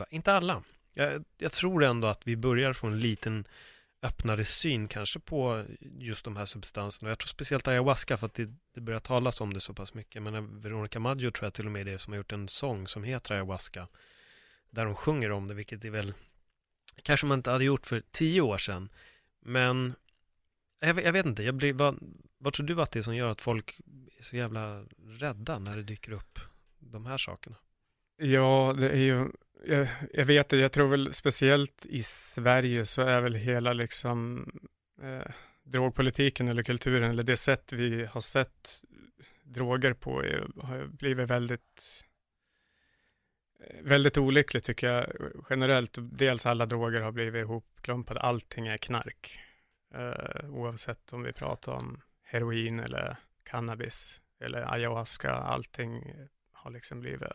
Inte 0.10 0.34
alla. 0.34 0.64
Jag, 0.94 1.24
jag, 1.38 1.52
tror 1.52 1.84
ändå 1.84 2.08
att 2.08 2.28
vi 2.28 2.36
börjar 2.36 2.74
få 2.74 2.88
en 2.88 3.00
liten 3.00 3.48
öppnare 4.02 4.46
syn 4.46 4.88
kanske 4.88 5.20
på 5.20 5.66
just 5.82 6.26
de 6.26 6.36
här 6.36 6.46
substanserna. 6.46 7.10
Jag 7.10 7.20
tror 7.20 7.28
speciellt 7.28 7.68
ayahuasca 7.68 8.18
för 8.18 8.28
att 8.28 8.34
det, 8.34 8.50
det 8.74 8.82
börjar 8.82 9.00
talas 9.00 9.42
om 9.42 9.54
det 9.54 9.60
så 9.60 9.74
pass 9.74 9.94
mycket. 9.94 10.22
Men 10.22 10.62
Veronica 10.62 11.00
Maggio 11.00 11.32
tror 11.32 11.46
jag 11.46 11.54
till 11.54 11.66
och 11.66 11.72
med 11.72 11.88
är 11.88 11.92
det 11.92 12.00
som 12.00 12.14
har 12.14 12.18
gjort 12.18 12.32
en 12.32 12.48
sång 12.48 12.88
som 12.88 13.04
heter 13.04 13.34
ayahuasca. 13.34 13.88
Där 14.70 14.86
hon 14.86 14.96
sjunger 14.96 15.32
om 15.32 15.48
det, 15.48 15.54
vilket 15.54 15.86
är 15.86 15.90
väl 15.90 16.14
kanske 17.02 17.26
man 17.26 17.40
inte 17.40 17.52
hade 17.52 17.64
gjort 17.64 17.86
för 17.86 18.04
tio 18.12 18.42
år 18.42 18.58
sedan. 18.58 18.90
Men 19.40 19.94
jag, 20.80 21.04
jag 21.04 21.14
vet 21.14 21.26
inte, 21.26 21.44
jag 21.44 21.56
blir, 21.56 21.74
vad, 21.74 22.00
vad 22.38 22.54
tror 22.54 22.68
du 22.68 22.82
att 22.82 22.92
det 22.92 23.00
är 23.00 23.04
som 23.04 23.16
gör 23.16 23.32
att 23.32 23.42
folk 23.42 23.80
är 24.18 24.24
så 24.24 24.36
jävla 24.36 24.86
rädda 25.08 25.60
när 25.60 25.78
det 25.78 25.84
dyker 25.84 26.12
upp 26.12 26.40
de 26.92 27.06
här 27.06 27.18
sakerna? 27.18 27.56
Ja, 28.18 28.74
det 28.78 28.90
är 28.90 28.98
ju, 28.98 29.30
jag, 29.66 29.88
jag 30.14 30.26
vet 30.26 30.50
det, 30.50 30.58
jag 30.58 30.72
tror 30.72 30.88
väl 30.88 31.14
speciellt 31.14 31.86
i 31.86 32.04
Sverige 32.04 32.86
så 32.86 33.02
är 33.02 33.22
väl 33.22 33.36
hela 33.36 33.74
liksom 33.74 34.46
eh, 35.02 35.32
drogpolitiken 35.64 36.48
eller 36.48 36.64
kulturen 36.64 37.12
eller 37.12 37.24
det 37.24 37.38
sätt 37.38 37.74
vi 37.74 38.06
har 38.06 38.22
sett 38.22 38.82
droger 39.44 39.94
på 39.94 40.24
är, 40.24 40.48
har 40.62 40.86
blivit 40.86 41.30
väldigt 41.30 42.06
eh, 43.60 43.84
väldigt 43.84 44.18
olyckligt 44.18 44.66
tycker 44.66 44.88
jag 44.88 45.12
generellt. 45.50 45.98
Dels 46.02 46.46
alla 46.46 46.66
droger 46.66 47.02
har 47.02 47.12
blivit 47.12 47.46
ihopklumpade, 47.46 48.20
allting 48.20 48.68
är 48.68 48.78
knark. 48.78 49.40
eh, 49.94 50.50
oavsett 50.50 51.14
om 51.14 51.24
vi 51.24 51.34
pratar 51.34 51.72
om 51.72 52.02
heroin 52.24 52.80
eller 52.80 53.18
cannabis 53.44 54.22
eller 54.40 54.74
ayahuasca, 54.74 55.32
allting 55.32 56.14
har 56.64 56.72
liksom 56.72 57.00
blivit 57.00 57.30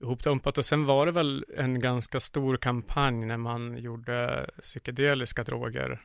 ihopdumpat. 0.00 0.58
Och 0.58 0.66
sen 0.66 0.84
var 0.84 1.06
det 1.06 1.12
väl 1.12 1.44
en 1.56 1.80
ganska 1.80 2.20
stor 2.20 2.56
kampanj 2.56 3.26
när 3.26 3.36
man 3.36 3.78
gjorde 3.78 4.50
psykedeliska 4.62 5.44
droger 5.44 6.02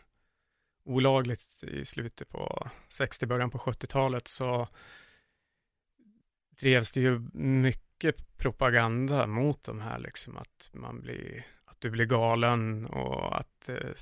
olagligt 0.84 1.64
i 1.64 1.86
slutet 1.86 2.30
på 2.30 2.70
60, 2.88 3.26
början 3.26 3.50
på 3.50 3.58
70-talet 3.58 4.28
så 4.28 4.68
drevs 6.60 6.92
det 6.92 7.00
ju 7.00 7.20
mycket 7.34 8.38
propaganda 8.38 9.28
mot 9.28 9.64
de 9.64 9.82
här, 9.82 10.00
liksom 10.00 10.38
att 10.38 10.70
man 10.74 11.02
blir, 11.02 11.48
att 11.66 11.82
du 11.82 11.90
blir 11.90 12.06
galen 12.06 12.86
och 12.86 13.40
att, 13.40 13.70
eh, 13.70 13.94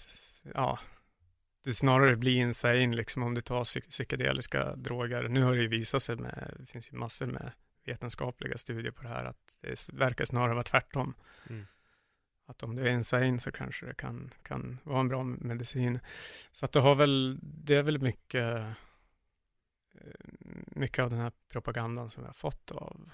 ja, 0.53 0.79
du 1.63 1.73
snarare 1.73 2.15
blir 2.15 2.35
insane 2.35 2.95
liksom 2.95 3.23
om 3.23 3.33
du 3.33 3.41
tar 3.41 3.89
psykedeliska 3.89 4.75
droger. 4.75 5.27
Nu 5.27 5.43
har 5.43 5.55
det 5.55 5.61
ju 5.61 5.67
visat 5.67 6.03
sig 6.03 6.15
med, 6.15 6.53
det 6.59 6.65
finns 6.65 6.91
ju 6.91 6.97
massor 6.97 7.25
med 7.25 7.51
vetenskapliga 7.87 8.57
studier 8.57 8.91
på 8.91 9.03
det 9.03 9.09
här, 9.09 9.25
att 9.25 9.57
det 9.61 9.93
verkar 9.93 10.25
snarare 10.25 10.53
vara 10.53 10.63
tvärtom. 10.63 11.13
Mm. 11.49 11.67
Att 12.45 12.63
om 12.63 12.75
du 12.75 12.81
är 12.81 12.91
insane 12.91 13.39
så 13.39 13.51
kanske 13.51 13.85
det 13.85 13.93
kan, 13.93 14.33
kan 14.43 14.77
vara 14.83 14.99
en 14.99 15.07
bra 15.07 15.23
medicin. 15.23 15.99
Så 16.51 16.65
att 16.65 16.71
det 16.71 16.79
har 16.79 16.95
väl, 16.95 17.39
det 17.41 17.75
är 17.75 17.83
väl 17.83 17.99
mycket, 17.99 18.57
eh, 19.93 20.19
mycket 20.67 21.03
av 21.03 21.09
den 21.09 21.19
här 21.19 21.31
propagandan 21.49 22.09
som 22.09 22.23
vi 22.23 22.27
har 22.27 22.33
fått 22.33 22.71
av 22.71 23.09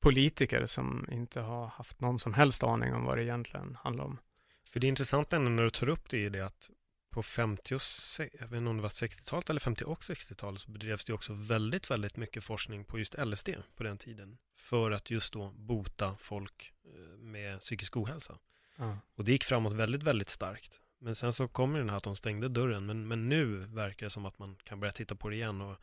politiker 0.00 0.66
som 0.66 1.08
inte 1.10 1.40
har 1.40 1.66
haft 1.66 2.00
någon 2.00 2.18
som 2.18 2.34
helst 2.34 2.62
aning 2.62 2.94
om 2.94 3.04
vad 3.04 3.18
det 3.18 3.24
egentligen 3.24 3.76
handlar 3.80 4.04
om. 4.04 4.18
För 4.64 4.80
det 4.80 4.86
är 4.86 4.88
intressant 4.88 5.32
ändå 5.32 5.50
när 5.50 5.62
du 5.62 5.70
tar 5.70 5.88
upp 5.88 6.10
det 6.10 6.18
i 6.18 6.28
det 6.28 6.46
att 6.46 6.70
på 7.14 7.22
50 7.22 7.74
och, 7.74 7.80
jag 8.18 8.48
vet 8.48 8.58
inte 8.58 8.70
om 8.70 8.76
det 8.76 8.82
var 8.82 8.88
60-talet 8.88 9.50
eller 9.50 9.60
50 9.60 9.84
och 9.84 10.00
60-talet 10.00 10.60
så 10.60 10.70
bedrevs 10.70 11.04
det 11.04 11.12
också 11.12 11.32
väldigt, 11.32 11.90
väldigt 11.90 12.16
mycket 12.16 12.44
forskning 12.44 12.84
på 12.84 12.98
just 12.98 13.14
LSD 13.18 13.48
på 13.76 13.82
den 13.82 13.98
tiden. 13.98 14.38
För 14.56 14.90
att 14.90 15.10
just 15.10 15.32
då 15.32 15.50
bota 15.50 16.16
folk 16.20 16.72
eh, 16.84 17.18
med 17.18 17.60
psykisk 17.60 17.96
ohälsa. 17.96 18.38
Ja. 18.76 18.98
Och 19.14 19.24
det 19.24 19.32
gick 19.32 19.44
framåt 19.44 19.72
väldigt, 19.72 20.02
väldigt 20.02 20.28
starkt. 20.28 20.80
Men 20.98 21.14
sen 21.14 21.32
så 21.32 21.48
kommer 21.48 21.78
den 21.78 21.90
här 21.90 21.96
att 21.96 22.04
de 22.04 22.16
stängde 22.16 22.48
dörren. 22.48 22.86
Men, 22.86 23.08
men 23.08 23.28
nu 23.28 23.56
verkar 23.56 24.06
det 24.06 24.10
som 24.10 24.26
att 24.26 24.38
man 24.38 24.56
kan 24.64 24.80
börja 24.80 24.92
titta 24.92 25.14
på 25.14 25.28
det 25.28 25.36
igen. 25.36 25.60
Och 25.60 25.76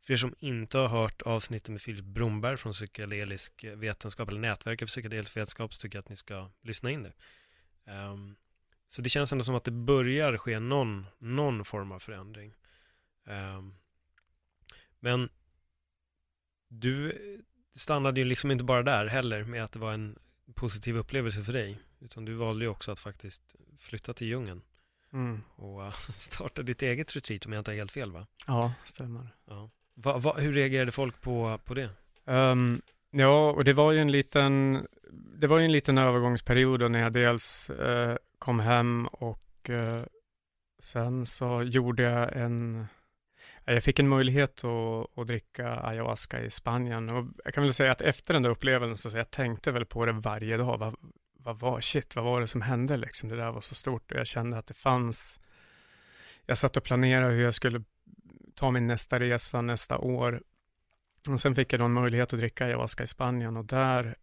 för 0.00 0.12
er 0.12 0.16
som 0.16 0.34
inte 0.38 0.78
har 0.78 0.88
hört 0.88 1.22
avsnittet 1.22 1.68
med 1.68 1.82
Filip 1.82 2.04
Bromberg 2.04 2.56
från 2.56 2.72
psykedelisk 2.72 3.64
vetenskap 3.64 4.28
eller 4.28 4.40
nätverket 4.40 4.80
för 4.80 5.00
psykedelisk 5.00 5.36
vetenskap 5.36 5.74
så 5.74 5.80
tycker 5.80 5.96
jag 5.98 6.02
att 6.02 6.08
ni 6.08 6.16
ska 6.16 6.50
lyssna 6.62 6.90
in 6.90 7.02
det. 7.02 7.12
Um, 7.92 8.36
så 8.88 9.02
det 9.02 9.08
känns 9.08 9.32
ändå 9.32 9.44
som 9.44 9.54
att 9.54 9.64
det 9.64 9.70
börjar 9.70 10.36
ske 10.36 10.58
någon, 10.58 11.06
någon 11.18 11.64
form 11.64 11.92
av 11.92 11.98
förändring. 11.98 12.54
Um, 13.24 13.74
men 15.00 15.28
du 16.68 17.18
stannade 17.74 18.20
ju 18.20 18.26
liksom 18.26 18.50
inte 18.50 18.64
bara 18.64 18.82
där 18.82 19.06
heller 19.06 19.44
med 19.44 19.64
att 19.64 19.72
det 19.72 19.78
var 19.78 19.92
en 19.92 20.18
positiv 20.54 20.96
upplevelse 20.96 21.44
för 21.44 21.52
dig. 21.52 21.78
Utan 22.00 22.24
du 22.24 22.34
valde 22.34 22.64
ju 22.64 22.70
också 22.70 22.92
att 22.92 22.98
faktiskt 22.98 23.56
flytta 23.78 24.14
till 24.14 24.26
djungeln. 24.26 24.62
Mm. 25.12 25.42
Och 25.56 25.80
uh, 25.80 25.92
starta 26.10 26.62
ditt 26.62 26.82
eget 26.82 27.16
retreat 27.16 27.46
om 27.46 27.52
jag 27.52 27.60
inte 27.60 27.70
har 27.70 27.76
helt 27.76 27.92
fel 27.92 28.12
va? 28.12 28.26
Ja, 28.46 28.74
stämmer. 28.84 29.28
Ja. 29.46 29.70
Va, 29.94 30.18
va, 30.18 30.34
hur 30.38 30.52
reagerade 30.52 30.92
folk 30.92 31.20
på, 31.20 31.60
på 31.64 31.74
det? 31.74 31.90
Um, 32.24 32.82
ja, 33.10 33.50
och 33.50 33.64
det 33.64 33.72
var 33.72 33.92
ju 33.92 34.00
en 34.00 34.12
liten, 34.12 34.86
det 35.12 35.46
var 35.46 35.58
ju 35.58 35.64
en 35.64 35.72
liten 35.72 35.98
övergångsperiod 35.98 36.90
när 36.90 36.98
jag 36.98 37.12
dels 37.12 37.70
uh, 37.70 38.16
kom 38.38 38.60
hem 38.60 39.06
och 39.06 39.70
eh, 39.70 40.02
sen 40.78 41.26
så 41.26 41.62
gjorde 41.62 42.02
jag 42.02 42.36
en 42.36 42.86
jag 43.74 43.84
fick 43.84 43.98
en 43.98 44.08
möjlighet 44.08 44.64
att, 44.64 45.18
att, 45.18 45.26
dricka 45.26 45.80
ayahuasca 45.80 46.40
i 46.40 46.50
Spanien 46.50 47.08
och 47.08 47.26
jag 47.44 47.54
kan 47.54 47.62
väl 47.62 47.74
säga 47.74 47.92
att 47.92 48.00
efter 48.00 48.34
den 48.34 48.42
där 48.42 48.50
upplevelsen 48.50 49.10
så 49.10 49.18
jag 49.18 49.30
tänkte 49.30 49.70
väl 49.70 49.84
på 49.84 50.06
det 50.06 50.12
varje 50.12 50.56
dag. 50.56 50.78
Vad, 50.78 50.96
vad 51.32 51.58
var, 51.58 51.80
shit, 51.80 52.16
vad 52.16 52.24
var 52.24 52.40
det 52.40 52.46
som 52.46 52.62
hände 52.62 52.96
liksom? 52.96 53.28
Det 53.28 53.36
där 53.36 53.50
var 53.50 53.60
så 53.60 53.74
stort 53.74 54.12
och 54.12 54.18
jag 54.18 54.26
kände 54.26 54.58
att 54.58 54.66
det 54.66 54.74
fanns, 54.74 55.40
jag 56.46 56.58
satt 56.58 56.76
och 56.76 56.84
planerade 56.84 57.34
hur 57.34 57.44
jag 57.44 57.54
skulle 57.54 57.84
ta 58.54 58.70
min 58.70 58.86
nästa 58.86 59.20
resa 59.20 59.60
nästa 59.60 59.98
år. 59.98 60.42
Och 61.28 61.40
sen 61.40 61.54
fick 61.54 61.72
jag 61.72 61.80
då 61.80 61.84
en 61.84 61.92
möjlighet 61.92 62.32
att 62.32 62.38
dricka 62.38 62.64
ayahuasca 62.64 63.02
i 63.04 63.06
Spanien 63.06 63.56
och 63.56 63.64
där 63.64 64.16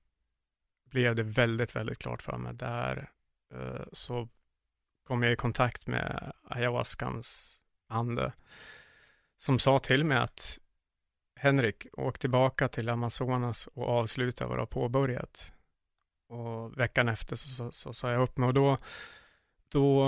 blev 0.89 1.15
det 1.15 1.23
väldigt, 1.23 1.75
väldigt 1.75 1.99
klart 1.99 2.21
för 2.21 2.38
mig. 2.38 2.54
Där 2.54 3.10
Eh, 3.53 3.86
så 3.91 4.29
kom 5.03 5.23
jag 5.23 5.31
i 5.31 5.36
kontakt 5.36 5.88
med 5.88 6.34
ayahuascans 6.43 7.60
ande 7.88 8.34
som 9.38 9.60
sa 9.60 9.79
till 9.79 10.03
mig 10.03 10.17
att 10.17 10.60
Henrik, 11.36 11.88
åk 11.93 12.19
tillbaka 12.19 12.67
till 12.67 12.89
Amazonas 12.89 13.67
och 13.67 13.89
avsluta 13.89 14.47
vad 14.47 14.58
du 14.58 14.62
har 14.62 14.65
påbörjat. 14.65 15.53
Och 16.27 16.79
veckan 16.79 17.10
efter 17.10 17.36
så, 17.36 17.49
så, 17.49 17.71
så 17.71 17.93
sa 17.93 18.12
jag 18.12 18.21
upp 18.21 18.38
mig 18.38 18.47
och 18.47 18.53
då, 18.53 18.77
då, 19.69 20.03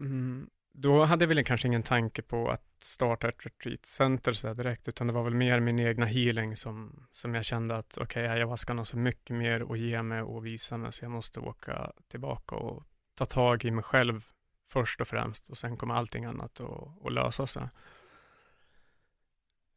mm, 0.00 0.50
då 0.72 1.04
hade 1.04 1.24
jag 1.24 1.28
väl 1.28 1.44
kanske 1.44 1.68
ingen 1.68 1.82
tanke 1.82 2.22
på 2.22 2.50
att 2.50 2.65
starta 2.84 3.28
ett 3.28 3.46
retreatcenter 3.46 4.32
så 4.32 4.54
direkt, 4.54 4.88
utan 4.88 5.06
det 5.06 5.12
var 5.12 5.22
väl 5.22 5.34
mer 5.34 5.60
min 5.60 5.78
egna 5.78 6.06
healing 6.06 6.56
som, 6.56 7.06
som 7.12 7.34
jag 7.34 7.44
kände 7.44 7.76
att 7.76 7.98
okej, 7.98 8.24
okay, 8.24 8.36
ayahuascan 8.36 8.78
har 8.78 8.84
så 8.84 8.96
mycket 8.96 9.36
mer 9.36 9.72
att 9.72 9.78
ge 9.78 10.02
mig 10.02 10.22
och 10.22 10.46
visa 10.46 10.76
mig, 10.76 10.92
så 10.92 11.04
jag 11.04 11.12
måste 11.12 11.40
åka 11.40 11.92
tillbaka 12.08 12.54
och 12.54 12.84
ta 13.14 13.26
tag 13.26 13.64
i 13.64 13.70
mig 13.70 13.84
själv 13.84 14.26
först 14.68 15.00
och 15.00 15.08
främst 15.08 15.50
och 15.50 15.58
sen 15.58 15.76
kommer 15.76 15.94
allting 15.94 16.24
annat 16.24 16.60
att, 16.60 17.12
lösa 17.12 17.46
sig. 17.46 17.68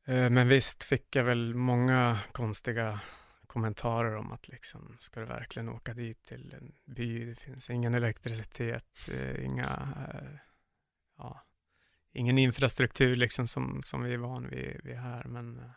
Eh, 0.06 0.30
men 0.30 0.48
visst 0.48 0.84
fick 0.84 1.16
jag 1.16 1.24
väl 1.24 1.56
många 1.56 2.20
konstiga 2.32 3.00
kommentarer 3.48 4.16
om 4.16 4.32
att 4.32 4.48
liksom, 4.48 4.98
ska 5.00 5.20
du 5.20 5.26
verkligen 5.26 5.70
åka 5.70 5.94
dit 5.94 6.24
till 6.24 6.54
en 6.54 6.76
by? 6.96 7.26
Det 7.26 7.36
finns 7.36 7.70
ingen 7.70 7.94
elektricitet, 7.94 9.10
eh, 9.12 9.46
inga, 9.46 9.94
eh, 10.14 10.40
ja, 11.18 11.46
ingen 12.14 12.38
infrastruktur 12.38 13.16
liksom 13.16 13.48
som, 13.48 13.84
som 13.84 14.04
vi 14.04 14.14
är 14.14 14.18
van 14.18 14.50
vid, 14.50 14.82
vid 14.84 14.96
här. 14.96 15.24
Men 15.24 15.60
eh, 15.60 15.72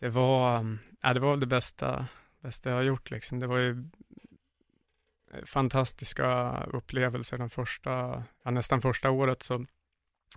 det 0.00 0.08
var, 0.08 0.56
mm, 0.56 0.78
ja, 1.00 1.14
det 1.14 1.20
var 1.20 1.36
det 1.36 1.46
bästa, 1.46 2.08
bästa 2.40 2.70
jag 2.70 2.76
har 2.76 2.82
gjort 2.82 3.10
liksom. 3.10 3.40
Det 3.40 3.46
var 3.46 3.58
ju 3.58 3.84
eh, 5.32 5.44
fantastiska 5.44 6.60
upplevelser 6.64 7.38
den 7.38 7.50
första, 7.50 8.24
ja, 8.42 8.50
nästan 8.50 8.80
första 8.80 9.10
året 9.10 9.42
så 9.42 9.66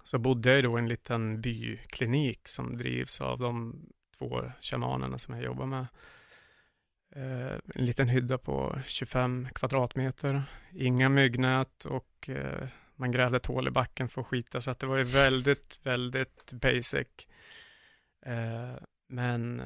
så 0.03 0.17
bodde 0.17 0.53
jag 0.53 0.63
då 0.63 0.77
i 0.77 0.81
en 0.81 0.87
liten 0.87 1.41
byklinik 1.41 2.47
som 2.47 2.77
drivs 2.77 3.21
av 3.21 3.39
de 3.39 3.85
två 4.17 4.51
shamanerna 4.61 5.17
som 5.17 5.35
jag 5.35 5.43
jobbar 5.43 5.65
med. 5.65 5.87
Eh, 7.15 7.59
en 7.75 7.85
liten 7.85 8.09
hydda 8.09 8.37
på 8.37 8.79
25 8.85 9.47
kvadratmeter, 9.55 10.43
inga 10.73 11.09
myggnät 11.09 11.85
och 11.85 12.29
eh, 12.29 12.67
man 12.97 13.11
grävde 13.11 13.37
ett 13.37 13.45
hål 13.45 13.67
i 13.67 13.71
backen 13.71 14.09
för 14.09 14.21
att 14.21 14.27
skita, 14.27 14.61
så 14.61 14.71
att 14.71 14.79
det 14.79 14.87
var 14.87 14.97
ju 14.97 15.03
väldigt, 15.03 15.79
väldigt 15.83 16.51
basic. 16.51 17.07
Eh, 18.25 18.75
men 19.07 19.61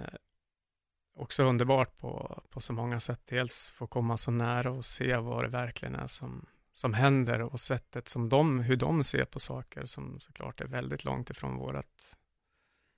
också 1.14 1.44
underbart 1.44 1.98
på, 1.98 2.44
på 2.50 2.62
så 2.62 2.74
många 2.74 3.00
sätt. 3.00 3.22
Dels 3.26 3.70
få 3.70 3.88
komma 3.88 4.18
så 4.18 4.32
nära 4.32 4.72
och 4.72 4.86
se 4.86 5.16
vad 5.16 5.44
det 5.44 5.48
verkligen 5.48 5.96
är 5.96 6.08
som, 6.08 6.46
som 6.74 6.94
händer 6.94 7.42
och 7.42 7.60
sättet 7.60 8.08
som 8.08 8.30
de, 8.30 8.60
hur 8.60 8.76
de 8.76 9.04
ser 9.04 9.26
på 9.26 9.40
saker 9.40 9.86
som 9.86 10.20
såklart 10.20 10.62
är 10.62 10.66
väldigt 10.66 11.04
långt 11.04 11.30
ifrån 11.30 11.58
vårat 11.58 12.18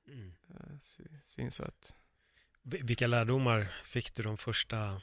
mm. 0.07 0.35
Eh, 0.49 0.77
synsätt. 1.23 1.95
Vilka 2.61 3.07
lärdomar 3.07 3.67
fick 3.83 4.15
du 4.15 4.23
de 4.23 4.37
första 4.37 5.01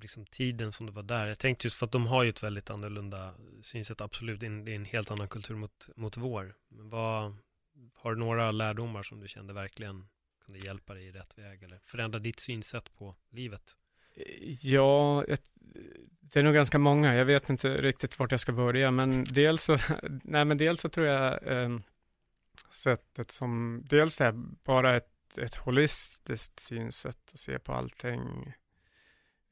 liksom 0.00 0.26
tiden 0.26 0.72
som 0.72 0.86
du 0.86 0.92
var 0.92 1.02
där? 1.02 1.26
Jag 1.26 1.38
tänkte 1.38 1.66
just 1.66 1.76
för 1.76 1.86
att 1.86 1.92
de 1.92 2.06
har 2.06 2.22
ju 2.22 2.30
ett 2.30 2.42
väldigt 2.42 2.70
annorlunda 2.70 3.34
synsätt, 3.62 4.00
absolut. 4.00 4.40
Det 4.40 4.46
är 4.46 4.50
en, 4.50 4.64
det 4.64 4.72
är 4.72 4.76
en 4.76 4.84
helt 4.84 5.10
annan 5.10 5.28
kultur 5.28 5.54
mot, 5.54 5.88
mot 5.96 6.16
vår. 6.16 6.54
Men 6.68 6.90
vad, 6.90 7.36
har 7.94 8.14
du 8.14 8.20
några 8.20 8.50
lärdomar 8.50 9.02
som 9.02 9.20
du 9.20 9.28
kände 9.28 9.52
verkligen 9.52 10.08
kunde 10.44 10.66
hjälpa 10.66 10.94
dig 10.94 11.06
i 11.06 11.12
rätt 11.12 11.38
väg 11.38 11.62
eller 11.62 11.80
förändra 11.86 12.18
ditt 12.18 12.40
synsätt 12.40 12.94
på 12.94 13.16
livet? 13.30 13.76
Ja, 14.60 15.24
det 16.20 16.38
är 16.38 16.42
nog 16.42 16.54
ganska 16.54 16.78
många. 16.78 17.16
Jag 17.16 17.24
vet 17.24 17.50
inte 17.50 17.76
riktigt 17.76 18.18
vart 18.18 18.30
jag 18.30 18.40
ska 18.40 18.52
börja, 18.52 18.90
men 18.90 19.24
dels 19.24 19.64
så, 19.64 19.78
nej, 20.22 20.44
men 20.44 20.56
dels 20.56 20.80
så 20.80 20.88
tror 20.88 21.06
jag 21.06 21.46
eh, 21.46 21.78
sättet 22.70 23.30
som, 23.30 23.82
dels 23.90 24.16
det 24.16 24.24
här, 24.24 24.32
bara 24.64 24.96
ett, 24.96 25.38
ett 25.38 25.54
holistiskt 25.54 26.60
synsätt 26.60 27.30
att 27.32 27.38
se 27.38 27.58
på 27.58 27.72
allting 27.72 28.20
eh, 28.46 28.52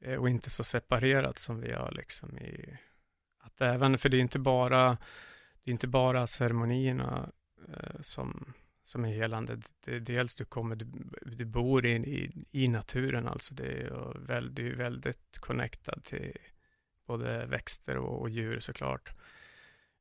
Eh, 0.01 0.19
och 0.19 0.29
inte 0.29 0.49
så 0.49 0.63
separerat 0.63 1.37
som 1.37 1.61
vi 1.61 1.67
gör 1.69 1.91
liksom 1.91 2.37
i, 2.37 2.77
att 3.39 3.61
även, 3.61 3.97
för 3.97 4.09
det 4.09 4.17
är 4.17 4.21
inte 4.21 4.39
bara, 4.39 4.97
det 5.63 5.71
är 5.71 5.73
inte 5.73 5.87
bara 5.87 6.27
ceremonierna 6.27 7.31
eh, 7.67 8.01
som 8.01 8.53
som 8.89 9.05
är 9.05 9.09
helande. 9.09 9.57
Det 9.85 9.95
är 9.95 9.99
dels 9.99 10.35
du 10.35 10.45
kommer, 10.45 10.75
du, 10.75 10.85
du 11.21 11.45
bor 11.45 11.85
i, 11.85 11.91
i, 11.91 12.45
i, 12.51 12.67
naturen 12.67 13.27
alltså. 13.27 13.53
Det 13.53 13.63
är, 13.63 14.17
väl, 14.19 14.55
du 14.55 14.71
är 14.71 14.75
väldigt 14.75 15.37
connectad 15.39 16.03
till 16.03 16.37
både 17.05 17.45
växter 17.45 17.97
och, 17.97 18.21
och 18.21 18.29
djur 18.29 18.59
såklart. 18.59 19.13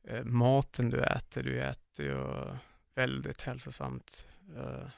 eh, 0.04 0.24
maten 0.24 0.90
du 0.90 1.00
äter, 1.00 1.42
du 1.42 1.61
äter 1.61 2.06
ju 2.06 2.46
väldigt 2.94 3.42
hälsosamt. 3.42 4.28
Eh, 4.56 4.88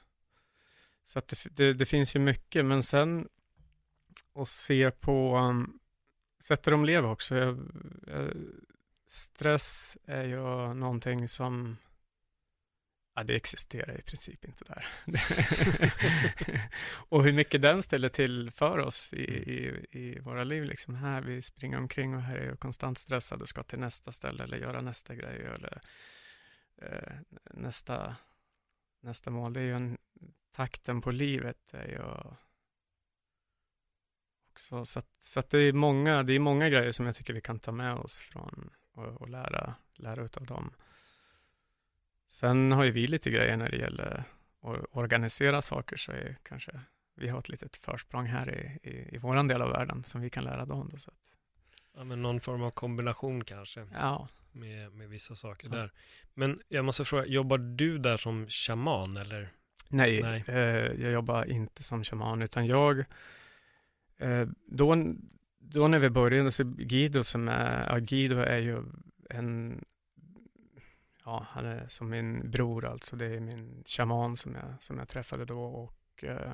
så 1.05 1.19
att 1.19 1.29
det, 1.29 1.37
det, 1.51 1.75
det, 1.75 1.87
finns 1.87 2.17
ju 2.17 2.21
mycket, 2.21 2.65
men 2.65 2.83
sen 2.83 3.29
att 4.41 4.49
se 4.49 4.91
på 4.91 5.39
um, 5.39 5.79
sättet 6.41 6.65
de 6.65 6.85
lever 6.85 7.09
också. 7.09 7.37
Jag, 7.37 7.59
jag, 8.07 8.33
stress 9.07 9.97
är 10.07 10.25
ju 10.25 10.75
någonting 10.75 11.29
som 11.29 11.77
Ja, 13.15 13.25
det 13.25 13.37
existerar 13.37 13.99
i 13.99 14.03
princip 14.03 14.45
inte 14.45 14.65
där. 14.65 14.87
och 17.09 17.25
hur 17.25 17.33
mycket 17.33 17.63
den 17.63 17.83
ställer 17.83 18.09
till 18.09 18.51
för 18.51 18.79
oss 18.79 19.13
i, 19.13 19.29
mm. 19.29 19.85
i, 19.91 19.99
i, 19.99 20.19
våra 20.19 20.45
liv. 20.45 20.65
Liksom 20.65 20.95
här, 20.95 21.23
vi 21.23 21.43
springer 21.43 21.79
omkring 21.79 22.15
och 22.15 22.23
här 22.23 22.37
är 22.37 22.47
jag 22.47 22.61
konstant 22.61 22.99
stressad 22.99 23.43
och 23.43 23.49
ska 23.49 23.63
till 23.63 23.79
nästa 23.79 24.13
ställe 24.13 24.45
eller 24.45 24.59
göra 24.59 24.81
nästa 24.81 25.15
grej 25.15 25.47
eller 25.55 25.81
eh, 26.83 27.13
nästa, 27.51 28.17
nästa 29.01 29.31
mål. 29.31 29.53
Det 29.53 29.61
är 29.61 29.65
ju 29.65 29.75
en, 29.75 29.99
takten 30.53 31.01
på 31.01 31.11
livet 31.11 31.75
är 31.75 31.89
ju 31.89 32.35
också, 34.61 34.85
så 34.85 34.99
att, 34.99 35.07
så 35.21 35.41
att 35.41 35.51
det 35.51 35.59
är 35.59 35.73
många, 35.73 36.23
det 36.23 36.33
är 36.33 36.39
många 36.39 36.69
grejer 36.69 36.93
som 36.93 37.07
jag 37.07 37.17
tycker 37.17 37.33
vi 37.35 37.41
kan 37.41 37.59
ta 37.59 37.73
med 37.73 37.95
oss 37.95 38.21
från 38.21 38.71
och, 38.95 39.21
och 39.21 39.29
lära, 39.29 39.75
lära 39.95 40.25
utav 40.25 40.47
dem. 40.47 40.75
Sen 42.29 42.73
har 42.73 42.85
ju 42.85 42.91
vi 42.91 43.07
lite 43.07 43.31
grejer 43.31 43.57
när 43.57 43.71
det 43.71 43.77
gäller 43.77 44.25
att 44.63 44.87
organisera 44.91 45.63
saker, 45.63 45.97
så 45.97 46.13
är 46.13 46.37
kanske 46.43 46.81
vi 47.15 47.29
har 47.29 47.39
ett 47.39 47.49
litet 47.49 47.77
försprång 47.77 48.27
här 48.27 48.55
i, 48.55 48.89
i, 48.89 49.15
i 49.15 49.19
våran 49.19 49.49
del 49.49 49.63
av 49.63 49.71
världen 49.71 50.05
som 50.05 50.21
vi 50.21 50.31
kan 50.31 50.45
lära 50.45 50.65
dem. 50.65 50.89
Då, 50.93 50.99
så 50.99 51.11
att... 51.11 51.17
Ja, 51.95 52.05
men 52.05 52.23
någon 52.23 52.41
form 52.41 52.63
av 52.63 52.71
kombination 52.71 53.45
kanske. 53.45 53.87
Ja. 53.93 54.29
Med, 54.53 54.93
med 54.93 55.09
vissa 55.09 55.35
saker 55.35 55.69
ja. 55.69 55.77
där. 55.77 55.93
Men 56.35 56.59
jag 56.69 56.85
måste 56.85 57.05
fråga, 57.05 57.27
jobbar 57.27 57.59
du 57.59 57.99
där 57.99 58.17
som 58.17 58.49
shaman 58.49 59.17
eller? 59.17 59.53
Nej, 59.89 60.23
Nej. 60.23 60.45
Eh, 60.47 61.03
jag 61.03 61.13
jobbar 61.13 61.45
inte 61.45 61.83
som 61.83 62.05
shaman, 62.05 62.43
utan 62.43 62.67
jag, 62.67 63.05
Eh, 64.21 64.49
då, 64.67 65.15
då 65.59 65.89
när 65.89 65.99
vi 65.99 66.11
började, 66.11 66.51
så 66.51 66.65
Guido 66.65 67.25
som 67.25 67.49
är, 67.49 67.87
ja, 67.89 67.99
Guido 67.99 68.37
är 68.37 68.59
ju 68.59 68.83
en 69.31 69.85
ja, 71.25 71.47
han 71.49 71.67
är 71.67 71.85
som 71.89 72.11
min 72.11 72.51
bror 72.51 72.85
alltså. 72.85 73.17
Det 73.17 73.27
är 73.27 73.41
min 73.41 73.83
shaman 73.87 74.37
som 74.37 74.55
jag, 74.55 74.75
som 74.81 74.99
jag 74.99 75.09
träffade 75.09 75.45
då 75.45 75.61
och 75.61 76.25
eh, 76.25 76.53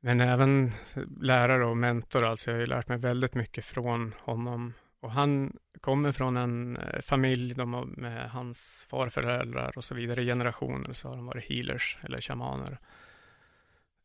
men 0.00 0.20
även 0.20 0.72
lärare 1.20 1.66
och 1.66 1.76
mentor 1.76 2.24
alltså. 2.24 2.50
Jag 2.50 2.56
har 2.56 2.60
ju 2.60 2.66
lärt 2.66 2.88
mig 2.88 2.98
väldigt 2.98 3.34
mycket 3.34 3.64
från 3.64 4.14
honom 4.20 4.72
och 5.00 5.10
han 5.12 5.56
kommer 5.80 6.12
från 6.12 6.36
en 6.36 6.76
eh, 6.76 7.00
familj 7.00 7.54
de 7.54 7.94
med 7.96 8.30
hans 8.30 8.86
farföräldrar 8.88 9.72
och 9.76 9.84
så 9.84 9.94
vidare 9.94 10.24
generationer 10.24 10.92
så 10.92 11.08
har 11.08 11.16
de 11.16 11.26
varit 11.26 11.44
healers 11.44 11.98
eller 12.02 12.20
shamaner. 12.20 12.78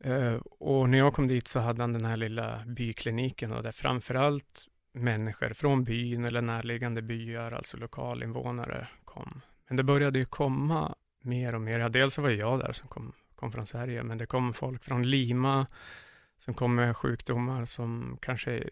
Eh, 0.04 0.36
och 0.60 0.90
när 0.90 0.98
jag 0.98 1.14
kom 1.14 1.28
dit 1.28 1.48
så 1.48 1.60
hade 1.60 1.84
han 1.84 1.94
den 1.94 2.06
här 2.06 2.18
lilla 2.18 2.64
bykliniken 2.66 3.52
och 3.52 3.64
där 3.64 3.72
framförallt 3.72 4.68
människor 4.94 5.54
från 5.54 5.84
byn 5.84 6.26
eller 6.26 6.42
närliggande 6.42 7.02
byar, 7.02 7.52
alltså 7.52 7.78
lokalinvånare, 7.78 8.88
kom. 9.06 9.42
Men 9.68 9.78
det 9.78 9.84
började 9.84 10.20
ju 10.20 10.26
komma 10.26 10.96
mer 11.22 11.56
och 11.56 11.62
mer. 11.62 11.80
Ja, 11.80 11.90
dels 11.90 12.14
så 12.14 12.22
var 12.22 12.30
jag 12.30 12.60
där 12.60 12.74
som 12.74 12.88
kom, 12.88 13.14
kom 13.36 13.52
från 13.52 13.66
Sverige, 13.66 14.04
men 14.04 14.18
det 14.18 14.26
kom 14.26 14.54
folk 14.54 14.84
från 14.84 15.10
Lima 15.10 15.68
som 16.38 16.54
kom 16.54 16.76
med 16.76 16.98
sjukdomar 16.98 17.66
som 17.66 18.18
kanske, 18.22 18.70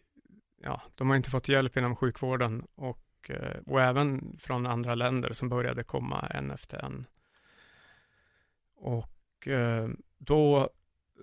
ja, 0.64 0.82
de 0.96 1.10
har 1.10 1.18
inte 1.18 1.30
fått 1.30 1.48
hjälp 1.48 1.78
inom 1.78 1.96
sjukvården 1.96 2.68
och, 2.76 3.30
eh, 3.30 3.58
och 3.66 3.82
även 3.82 4.38
från 4.40 4.66
andra 4.66 4.96
länder 4.96 5.34
som 5.34 5.50
började 5.50 5.84
komma 5.84 6.28
en 6.30 6.52
efter 6.52 6.86
en. 6.86 7.06
Och 8.76 9.48
eh, 9.48 9.90
då 10.18 10.70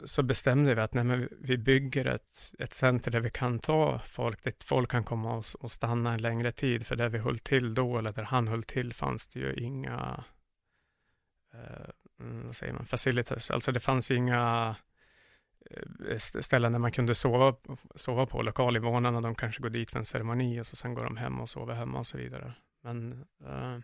så 0.04 0.22
bestämde 0.22 0.74
vi 0.74 0.80
att 0.80 0.94
nej, 0.94 1.28
vi 1.40 1.58
bygger 1.58 2.04
ett, 2.04 2.52
ett 2.58 2.74
center 2.74 3.10
där 3.10 3.20
vi 3.20 3.30
kan 3.30 3.58
ta 3.58 3.98
folk, 3.98 4.44
dit 4.44 4.62
folk 4.64 4.90
kan 4.90 5.04
komma 5.04 5.34
och, 5.36 5.44
och 5.60 5.70
stanna 5.70 6.12
en 6.12 6.22
längre 6.22 6.52
tid, 6.52 6.86
för 6.86 6.96
där 6.96 7.08
vi 7.08 7.18
höll 7.18 7.38
till 7.38 7.74
då, 7.74 7.98
eller 7.98 8.12
där 8.12 8.22
han 8.22 8.48
höll 8.48 8.62
till, 8.62 8.92
fanns 8.92 9.26
det 9.26 9.40
ju 9.40 9.54
inga, 9.54 10.24
eh, 11.54 11.90
mm, 12.20 12.46
vad 12.46 12.56
säger 12.56 12.72
man, 12.72 12.86
facilities, 12.86 13.50
alltså 13.50 13.72
det 13.72 13.80
fanns 13.80 14.10
inga 14.10 14.76
eh, 15.70 16.18
ställen 16.18 16.72
där 16.72 16.78
man 16.78 16.92
kunde 16.92 17.14
sova, 17.14 17.56
sova 17.94 18.26
på. 18.26 18.42
Lokalinvånarna, 18.42 19.20
de 19.20 19.34
kanske 19.34 19.62
går 19.62 19.70
dit 19.70 19.90
för 19.90 19.98
en 19.98 20.04
ceremoni 20.04 20.60
och 20.60 20.66
så 20.66 20.76
sen 20.76 20.94
går 20.94 21.04
de 21.04 21.16
hem 21.16 21.40
och 21.40 21.50
sover 21.50 21.74
hemma 21.74 21.98
och 21.98 22.06
så 22.06 22.18
vidare. 22.18 22.52
Men, 22.82 23.24
eh, 23.44 23.78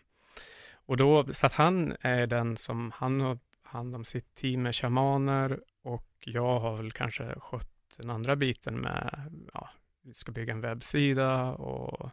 och 0.86 0.96
då, 0.96 1.32
så 1.32 1.46
att 1.46 1.52
han 1.52 1.96
är 2.00 2.26
den 2.26 2.56
som, 2.56 2.92
han 2.94 3.20
har 3.20 3.38
hand 3.74 3.94
om 3.94 4.04
sitt 4.04 4.34
team 4.34 4.62
med 4.62 4.74
shamaner 4.74 5.60
och 5.82 6.08
jag 6.20 6.58
har 6.58 6.76
väl 6.76 6.92
kanske 6.92 7.40
skött 7.40 7.96
den 7.96 8.10
andra 8.10 8.36
biten 8.36 8.80
med, 8.80 9.32
ja, 9.54 9.70
vi 10.02 10.14
ska 10.14 10.32
bygga 10.32 10.52
en 10.52 10.60
webbsida 10.60 11.52
och 11.52 12.10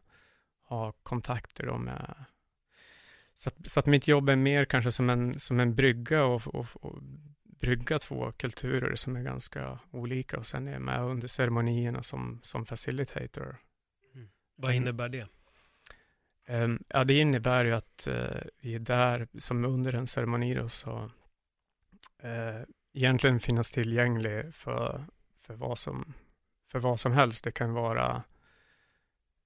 ha 0.63 0.91
kontakter 0.91 1.65
då 1.65 1.78
med 1.78 2.26
så 3.34 3.50
att, 3.50 3.71
så 3.71 3.80
att 3.80 3.86
mitt 3.86 4.08
jobb 4.08 4.30
är 4.30 4.36
mer 4.36 4.65
kanske 4.65 4.91
som 4.91 5.10
en, 5.10 5.39
som 5.39 5.60
en 5.60 5.76
brygga 5.76 6.24
och, 6.24 6.47
och, 6.47 6.67
och 6.74 7.00
brygga 7.43 8.00
två 8.00 8.32
kulturer 8.32 8.95
som 8.95 9.15
är 9.15 9.21
ganska 9.24 9.80
olika 9.91 10.38
och 10.38 10.45
sen 10.45 10.67
är 10.67 10.71
jag 10.71 10.82
med 10.82 11.02
under 11.02 11.28
ceremonierna 11.28 12.04
som, 12.04 12.39
som 12.43 12.65
facilitator. 12.65 13.58
Mm. 14.15 14.30
Vad 14.56 14.74
innebär 14.74 15.10
det? 15.10 15.28
Um, 16.47 16.84
ja, 16.88 17.04
det 17.04 17.13
innebär 17.13 17.65
ju 17.65 17.71
att 17.71 18.08
uh, 18.08 18.41
vi 18.60 18.76
är 18.76 18.80
där 18.80 19.28
som 19.38 19.65
under 19.65 19.95
en 19.95 20.08
ceremoni 20.08 20.54
då, 20.54 20.69
så 20.69 21.12
eh, 22.21 22.62
egentligen 22.93 23.39
finnas 23.39 23.71
tillgänglig 23.71 24.53
för, 24.53 25.05
för, 25.41 25.53
vad 25.53 25.77
som, 25.77 26.13
för 26.71 26.79
vad 26.79 26.99
som 26.99 27.12
helst. 27.12 27.43
Det 27.43 27.51
kan 27.51 27.73
vara 27.73 28.23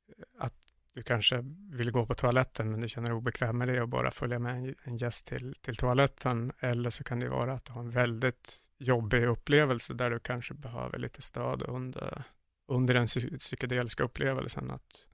eh, 0.07 0.23
att 0.37 0.53
du 0.93 1.03
kanske 1.03 1.39
vill 1.71 1.91
gå 1.91 2.05
på 2.05 2.15
toaletten 2.15 2.71
men 2.71 2.81
du 2.81 2.87
känner 2.87 3.07
dig 3.07 3.15
obekväm 3.15 3.57
med 3.57 3.67
det 3.67 3.81
och 3.81 3.89
bara 3.89 4.11
följa 4.11 4.39
med 4.39 4.75
en 4.83 4.97
gäst 4.97 5.27
till, 5.27 5.55
till 5.61 5.75
toaletten. 5.75 6.51
Eller 6.59 6.89
så 6.89 7.03
kan 7.03 7.19
det 7.19 7.29
vara 7.29 7.53
att 7.53 7.65
du 7.65 7.71
har 7.71 7.81
en 7.81 7.91
väldigt 7.91 8.61
jobbig 8.77 9.25
upplevelse 9.25 9.93
där 9.93 10.09
du 10.09 10.19
kanske 10.19 10.53
behöver 10.53 10.99
lite 10.99 11.21
stöd 11.21 11.61
under, 11.61 12.23
under 12.67 12.93
den 12.93 13.07
psykedeliska 13.37 14.03
upplevelsen. 14.03 14.71
Att, 14.71 15.07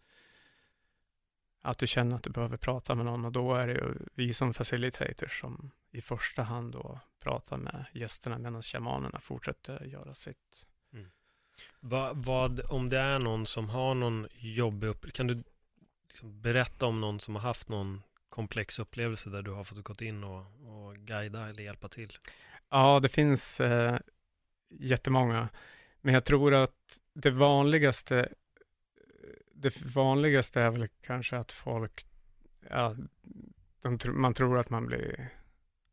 att 1.62 1.78
du 1.78 1.88
känner 1.88 2.16
att 2.16 2.24
du 2.24 2.30
behöver 2.30 2.58
prata 2.58 2.96
med 2.96 3.06
någon 3.06 3.26
och 3.26 3.32
då 3.32 3.54
är 3.54 3.68
det 3.68 3.74
ju 3.74 3.94
vi 4.14 4.34
som 4.34 4.54
facilitators 4.54 5.40
som 5.40 5.72
i 5.92 6.02
första 6.02 6.44
hand 6.44 6.72
då 6.72 7.00
pratar 7.22 7.58
med 7.58 7.86
gästerna 7.94 8.38
medan 8.38 8.62
shamanerna 8.62 9.20
fortsätter 9.20 9.86
göra 9.86 10.16
sitt. 10.16 10.66
Mm. 10.94 11.12
Va, 11.80 12.12
vad, 12.14 12.72
om 12.72 12.90
det 12.90 12.98
är 12.98 13.20
någon 13.20 13.46
som 13.46 13.70
har 13.70 13.96
någon 13.96 14.28
jobbig 14.34 14.88
upplevelse, 14.88 15.18
kan 15.18 15.28
du 15.28 15.44
liksom 16.08 16.42
berätta 16.42 16.86
om 16.86 17.02
någon 17.02 17.20
som 17.20 17.36
har 17.36 17.42
haft 17.42 17.70
någon 17.70 18.02
komplex 18.30 18.80
upplevelse 18.80 19.30
där 19.30 19.42
du 19.42 19.52
har 19.52 19.64
fått 19.64 19.84
gå 19.84 20.06
in 20.06 20.24
och, 20.24 20.46
och 20.62 20.96
guida 20.96 21.50
eller 21.50 21.64
hjälpa 21.64 21.88
till? 21.88 22.18
Ja, 22.70 23.00
det 23.00 23.10
finns 23.10 23.62
eh, 23.62 24.00
jättemånga. 24.70 25.50
Men 26.02 26.14
jag 26.14 26.26
tror 26.26 26.54
att 26.54 27.00
det 27.14 27.32
vanligaste 27.32 28.30
det 29.62 29.82
vanligaste 29.96 30.62
är 30.62 30.70
väl 30.70 30.88
kanske 31.02 31.38
att 31.38 31.52
folk, 31.52 32.06
ja, 32.70 32.96
de, 33.82 34.00
man 34.06 34.34
tror 34.34 34.60
att 34.60 34.70
man 34.70 34.86
blir, 34.86 35.30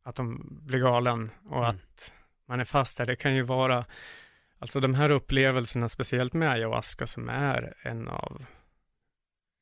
att 0.09 0.17
de 0.17 0.59
blir 0.67 0.79
galen 0.79 1.31
och 1.45 1.65
mm. 1.65 1.71
att 1.71 2.15
man 2.47 2.61
är 2.61 2.65
fast 2.65 2.99
där. 2.99 3.07
Det 3.07 3.17
kan 3.17 3.35
ju 3.35 3.43
vara, 3.43 3.87
alltså 4.59 4.81
de 4.81 4.95
här 4.95 5.11
upplevelserna, 5.11 5.89
speciellt 5.89 6.35
med 6.35 6.51
ayahuasca 6.51 7.07
som 7.07 7.29
är 7.29 7.75
en 7.83 8.09
av, 8.09 8.45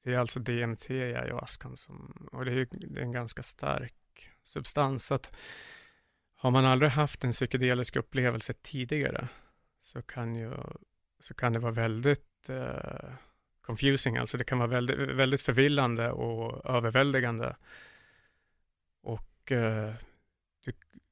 det 0.05 0.15
är 0.15 0.19
alltså 0.19 0.41
DMT 0.41 0.91
i 0.91 1.15
ayahuascan 1.15 1.77
som, 1.77 2.29
och 2.33 2.45
det 2.45 2.53
är, 2.53 2.69
det 2.71 3.01
är 3.01 3.03
en 3.03 3.13
ganska 3.13 3.43
stark 3.43 3.95
substans. 4.43 5.13
Att 5.13 5.37
har 6.37 6.51
man 6.51 6.65
aldrig 6.65 6.91
haft 6.91 7.25
en 7.25 7.31
psykedelisk 7.31 7.97
upplevelse 7.97 8.55
tidigare 8.63 9.29
så 9.79 10.03
kan 10.03 10.35
ju, 10.37 10.53
så 11.21 11.35
kan 11.35 11.53
det 11.53 11.59
vara 11.59 11.73
väldigt 11.73 12.49
eh, 12.49 13.11
confusing, 13.61 14.17
alltså 14.17 14.39
det 14.39 14.45
kan 14.45 14.59
vara 14.59 14.69
väldigt, 14.69 14.99
väldigt 14.99 15.43
förvillande 15.43 16.11
och 16.11 16.71
överväldigande. 16.71 17.57
Och 19.03 19.53
eh, 19.53 19.95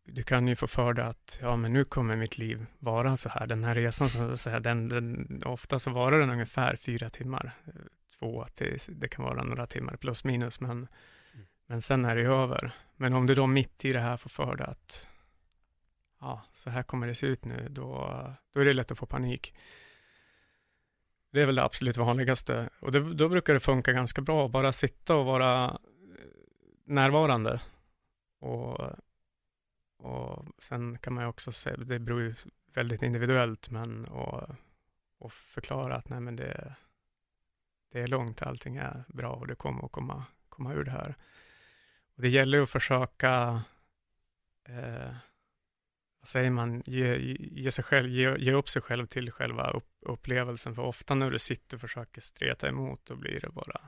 du, 0.05 0.23
kan 0.23 0.49
ju 0.49 0.57
få 0.57 0.67
för 0.67 0.93
dig 0.93 1.05
att, 1.05 1.39
ja 1.43 1.57
men 1.57 1.73
nu 1.73 1.85
kommer 1.85 2.17
mitt 2.17 2.39
liv 2.39 2.67
vara 2.79 3.17
så 3.17 3.29
här, 3.29 3.47
den 3.47 3.65
här 3.65 3.75
resan, 3.75 4.11
så, 4.11 4.37
så 4.37 4.51
här, 4.51 4.61
den, 4.61 4.89
den, 4.89 5.43
ofta 5.45 5.79
så 5.79 5.91
varar 5.91 6.21
den 6.21 6.31
ungefär 6.31 6.77
fyra 6.77 7.11
timmar, 7.11 7.53
två 8.19 8.47
till, 8.55 8.79
det 8.89 9.09
kan 9.09 9.25
vara 9.25 9.45
några 9.45 9.67
timmar 9.67 9.97
plus 9.97 10.25
minus, 10.25 10.61
men, 10.61 10.71
mm. 10.71 11.47
men 11.67 11.83
sen 11.83 12.05
är 12.05 12.17
det 12.17 12.23
över. 12.23 12.73
Men 12.97 13.13
om 13.13 13.27
du 13.27 13.35
då 13.35 13.47
mitt 13.47 13.85
i 13.85 13.91
det 13.91 14.01
här 14.01 14.17
får 14.17 14.31
för 14.31 14.57
dig 14.57 14.67
att, 14.67 15.07
ja, 16.21 16.43
så 16.53 16.71
här 16.71 16.83
kommer 16.83 17.07
det 17.07 17.15
se 17.15 17.27
ut 17.27 17.45
nu, 17.45 17.69
då, 17.71 17.91
då 18.53 18.61
är 18.61 18.65
det 18.65 18.73
lätt 18.73 18.91
att 18.91 18.99
få 18.99 19.07
panik. 19.07 19.55
Det 21.33 21.43
är 21.43 21.47
väl 21.47 21.55
det 21.55 21.65
absolut 21.65 21.97
vanligaste. 21.97 22.69
Och 22.81 22.93
det, 22.93 23.15
då 23.15 23.29
brukar 23.29 23.55
det 23.55 23.61
funka 23.61 23.93
ganska 23.93 24.23
bra, 24.23 24.49
bara 24.49 24.73
sitta 24.73 25.17
och 25.17 25.25
vara 25.25 25.65
eh, 25.65 25.79
närvarande. 26.85 27.61
Och, 28.41 28.91
och 30.05 30.47
sen 30.59 30.99
kan 30.99 31.15
man 31.15 31.25
ju 31.25 31.29
också 31.29 31.53
säga, 31.53 31.77
det 31.77 31.99
beror 31.99 32.21
ju 32.21 32.35
väldigt 32.75 33.03
individuellt, 33.03 33.71
men 33.71 34.05
och, 34.05 34.49
och 35.19 35.33
förklara 35.33 35.97
att 35.97 36.09
nej 36.09 36.21
men 36.21 36.37
det, 36.37 36.75
det 37.93 38.01
är 38.01 38.07
långt, 38.07 38.43
allting 38.43 38.77
är 38.77 39.05
bra 39.09 39.33
och 39.33 39.47
det 39.47 39.55
kommer 39.55 39.85
att 39.85 39.93
komma, 39.93 40.25
komma 40.49 40.75
ur 40.75 40.85
det 40.85 40.91
här. 40.91 41.15
Och 42.17 42.23
det 42.23 42.29
gäller 42.29 42.59
ju 42.59 42.65
att 42.65 42.71
försöka 42.71 43.63
eh, 44.65 45.15
vad 46.21 46.29
säger 46.29 46.51
man, 46.51 46.83
ge, 46.87 47.17
ge, 47.37 47.71
sig 47.71 47.85
själv, 47.85 48.11
ge, 48.11 48.37
ge 48.39 48.53
upp 48.53 48.69
sig 48.69 48.83
själv 48.83 49.07
till 49.07 49.31
själva 49.31 49.71
upp, 49.71 49.91
upplevelsen. 50.01 50.75
För 50.75 50.83
ofta 50.83 51.15
när 51.15 51.31
du 51.31 51.39
sitter 51.39 51.77
och 51.77 51.81
försöker 51.81 52.21
streta 52.21 52.69
emot, 52.69 53.07
då 53.07 53.17
blir 53.17 53.41
det 53.41 53.49
bara, 53.49 53.81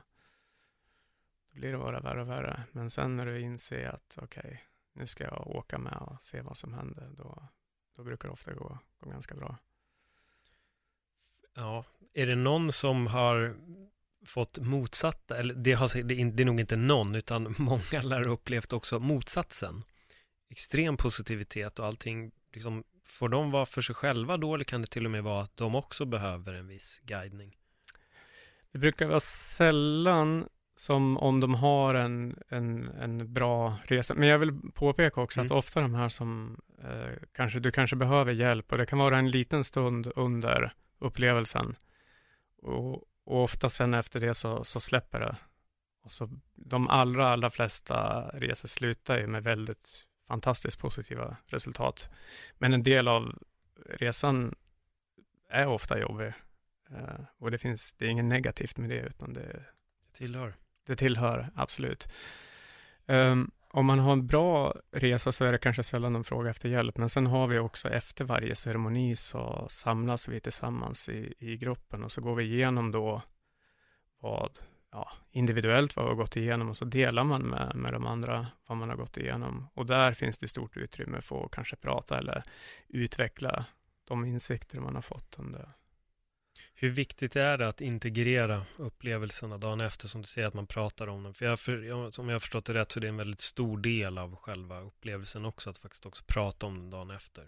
då 1.51 1.59
blir 1.59 1.71
det 1.71 1.77
bara 1.77 1.99
värre 1.99 2.21
och 2.21 2.29
värre. 2.29 2.63
Men 2.71 2.89
sen 2.89 3.17
när 3.17 3.25
du 3.25 3.41
inser 3.41 3.85
att 3.85 4.17
okej, 4.21 4.41
okay, 4.43 4.57
nu 4.97 5.07
ska 5.07 5.23
jag 5.23 5.47
åka 5.47 5.77
med 5.77 5.93
och 5.93 6.23
se 6.23 6.41
vad 6.41 6.57
som 6.57 6.73
händer, 6.73 7.09
då, 7.17 7.47
då 7.95 8.03
brukar 8.03 8.27
det 8.27 8.33
ofta 8.33 8.53
gå, 8.53 8.79
gå 8.99 9.09
ganska 9.09 9.35
bra. 9.35 9.57
Ja, 11.55 11.85
är 12.13 12.27
det 12.27 12.35
någon 12.35 12.71
som 12.71 13.07
har 13.07 13.57
fått 14.25 14.57
motsatta, 14.57 15.37
eller 15.37 15.53
det, 15.53 15.73
har, 15.73 16.03
det, 16.03 16.41
är, 16.41 16.45
nog 16.45 16.59
inte 16.59 16.75
någon, 16.75 17.15
utan 17.15 17.55
många 17.57 18.01
lär 18.03 18.23
ha 18.23 18.31
upplevt 18.31 18.73
också 18.73 18.99
motsatsen 18.99 19.83
extrem 20.49 20.97
positivitet 20.97 21.79
och 21.79 21.85
allting, 21.85 22.31
liksom, 22.53 22.83
får 23.05 23.29
de 23.29 23.51
vara 23.51 23.65
för 23.65 23.81
sig 23.81 23.95
själva 23.95 24.37
då 24.37 24.53
eller 24.53 24.63
kan 24.63 24.81
det 24.81 24.87
till 24.87 25.05
och 25.05 25.11
med 25.11 25.23
vara 25.23 25.43
att 25.43 25.57
de 25.57 25.75
också 25.75 26.05
behöver 26.05 26.53
en 26.53 26.67
viss 26.67 27.01
guidning? 27.03 27.57
Det 28.71 28.77
brukar 28.77 29.07
vara 29.07 29.19
sällan 29.19 30.49
som 30.79 31.17
om 31.17 31.39
de 31.39 31.55
har 31.55 31.95
en, 31.95 32.39
en, 32.49 32.89
en 32.89 33.33
bra 33.33 33.77
resa. 33.83 34.13
Men 34.13 34.27
jag 34.27 34.39
vill 34.39 34.71
påpeka 34.73 35.21
också 35.21 35.39
mm. 35.39 35.45
att 35.45 35.57
ofta 35.57 35.81
de 35.81 35.95
här 35.95 36.09
som 36.09 36.61
eh, 36.83 37.13
kanske, 37.31 37.59
du 37.59 37.71
kanske 37.71 37.95
behöver 37.95 38.33
hjälp 38.33 38.71
och 38.71 38.77
det 38.77 38.85
kan 38.85 38.99
vara 38.99 39.17
en 39.17 39.29
liten 39.31 39.63
stund 39.63 40.11
under 40.15 40.73
upplevelsen. 40.99 41.75
Och, 42.61 42.93
och 43.23 43.43
ofta 43.43 43.69
sen 43.69 43.93
efter 43.93 44.19
det 44.19 44.33
så, 44.33 44.63
så 44.63 44.79
släpper 44.79 45.19
det. 45.19 45.35
Och 46.03 46.11
så 46.11 46.29
de 46.55 46.87
allra, 46.87 47.29
allra 47.29 47.49
flesta 47.49 48.29
resor 48.33 48.67
slutar 48.67 49.17
ju 49.17 49.27
med 49.27 49.43
väldigt 49.43 50.05
fantastiskt 50.27 50.79
positiva 50.79 51.37
resultat. 51.45 52.09
Men 52.57 52.73
en 52.73 52.83
del 52.83 53.07
av 53.07 53.35
resan 53.85 54.55
är 55.49 55.67
ofta 55.67 55.99
jobbig. 55.99 56.33
Uh, 56.91 57.25
och 57.37 57.51
det 57.51 57.57
finns, 57.57 57.93
det 57.93 58.05
är 58.05 58.09
inget 58.09 58.25
negativt 58.25 58.77
med 58.77 58.89
det, 58.89 58.99
utan 58.99 59.33
det 59.33 59.63
tillhör. 60.13 60.53
Det 60.87 60.95
tillhör, 60.95 61.49
absolut. 61.55 62.07
Um, 63.05 63.51
om 63.69 63.85
man 63.85 63.99
har 63.99 64.13
en 64.13 64.27
bra 64.27 64.75
resa 64.91 65.31
så 65.31 65.45
är 65.45 65.51
det 65.51 65.57
kanske 65.57 65.83
sällan 65.83 66.13
de 66.13 66.23
frågar 66.23 66.49
efter 66.49 66.69
hjälp, 66.69 66.97
men 66.97 67.09
sen 67.09 67.27
har 67.27 67.47
vi 67.47 67.59
också 67.59 67.89
efter 67.89 68.25
varje 68.25 68.55
ceremoni 68.55 69.15
så 69.15 69.67
samlas 69.69 70.27
vi 70.27 70.39
tillsammans 70.39 71.09
i, 71.09 71.33
i 71.39 71.57
gruppen 71.57 72.03
och 72.03 72.11
så 72.11 72.21
går 72.21 72.35
vi 72.35 72.43
igenom 72.43 72.91
då 72.91 73.21
vad 74.19 74.59
ja, 74.91 75.11
individuellt 75.31 75.95
vad 75.95 76.05
vi 76.05 76.09
har 76.09 76.15
gått 76.15 76.35
igenom 76.35 76.69
och 76.69 76.77
så 76.77 76.85
delar 76.85 77.23
man 77.23 77.41
med, 77.41 77.75
med 77.75 77.93
de 77.93 78.05
andra 78.05 78.47
vad 78.67 78.77
man 78.77 78.89
har 78.89 78.95
gått 78.95 79.17
igenom. 79.17 79.67
Och 79.73 79.85
där 79.85 80.13
finns 80.13 80.37
det 80.37 80.47
stort 80.47 80.77
utrymme 80.77 81.21
för 81.21 81.45
att 81.45 81.51
kanske 81.51 81.75
prata 81.75 82.17
eller 82.17 82.43
utveckla 82.87 83.65
de 84.07 84.25
insikter 84.25 84.79
man 84.79 84.95
har 84.95 85.01
fått 85.01 85.35
under. 85.39 85.69
Hur 86.79 86.89
viktigt 86.89 87.35
är 87.35 87.57
det 87.57 87.67
att 87.67 87.81
integrera 87.81 88.65
upplevelserna 88.77 89.57
dagen 89.57 89.81
efter 89.81 90.07
som 90.07 90.21
du 90.21 90.27
säger 90.27 90.47
att 90.47 90.53
man 90.53 90.67
pratar 90.67 91.07
om 91.07 91.23
dem? 91.23 91.33
För, 91.33 91.45
jag, 91.45 91.59
för 91.59 92.19
om 92.19 92.29
jag 92.29 92.35
har 92.35 92.39
förstått 92.39 92.65
det 92.65 92.73
rätt 92.73 92.91
så 92.91 92.99
är 92.99 93.01
det 93.01 93.07
en 93.07 93.17
väldigt 93.17 93.41
stor 93.41 93.77
del 93.77 94.17
av 94.17 94.35
själva 94.35 94.81
upplevelsen 94.81 95.45
också 95.45 95.69
att 95.69 95.77
faktiskt 95.77 96.05
också 96.05 96.23
prata 96.27 96.65
om 96.65 96.79
den 96.79 96.89
dagen 96.89 97.11
efter. 97.11 97.47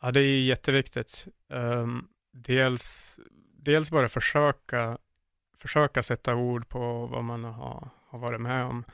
Ja, 0.00 0.10
det 0.10 0.20
är 0.20 0.40
jätteviktigt. 0.40 1.26
Um, 1.48 2.08
dels, 2.32 3.18
dels 3.56 3.90
bara 3.90 4.08
försöka 4.08 4.98
försöka 5.58 6.02
sätta 6.02 6.34
ord 6.34 6.68
på 6.68 7.06
vad 7.06 7.24
man 7.24 7.44
har, 7.44 7.88
har 8.06 8.18
varit 8.18 8.40
med 8.40 8.64
om. 8.64 8.84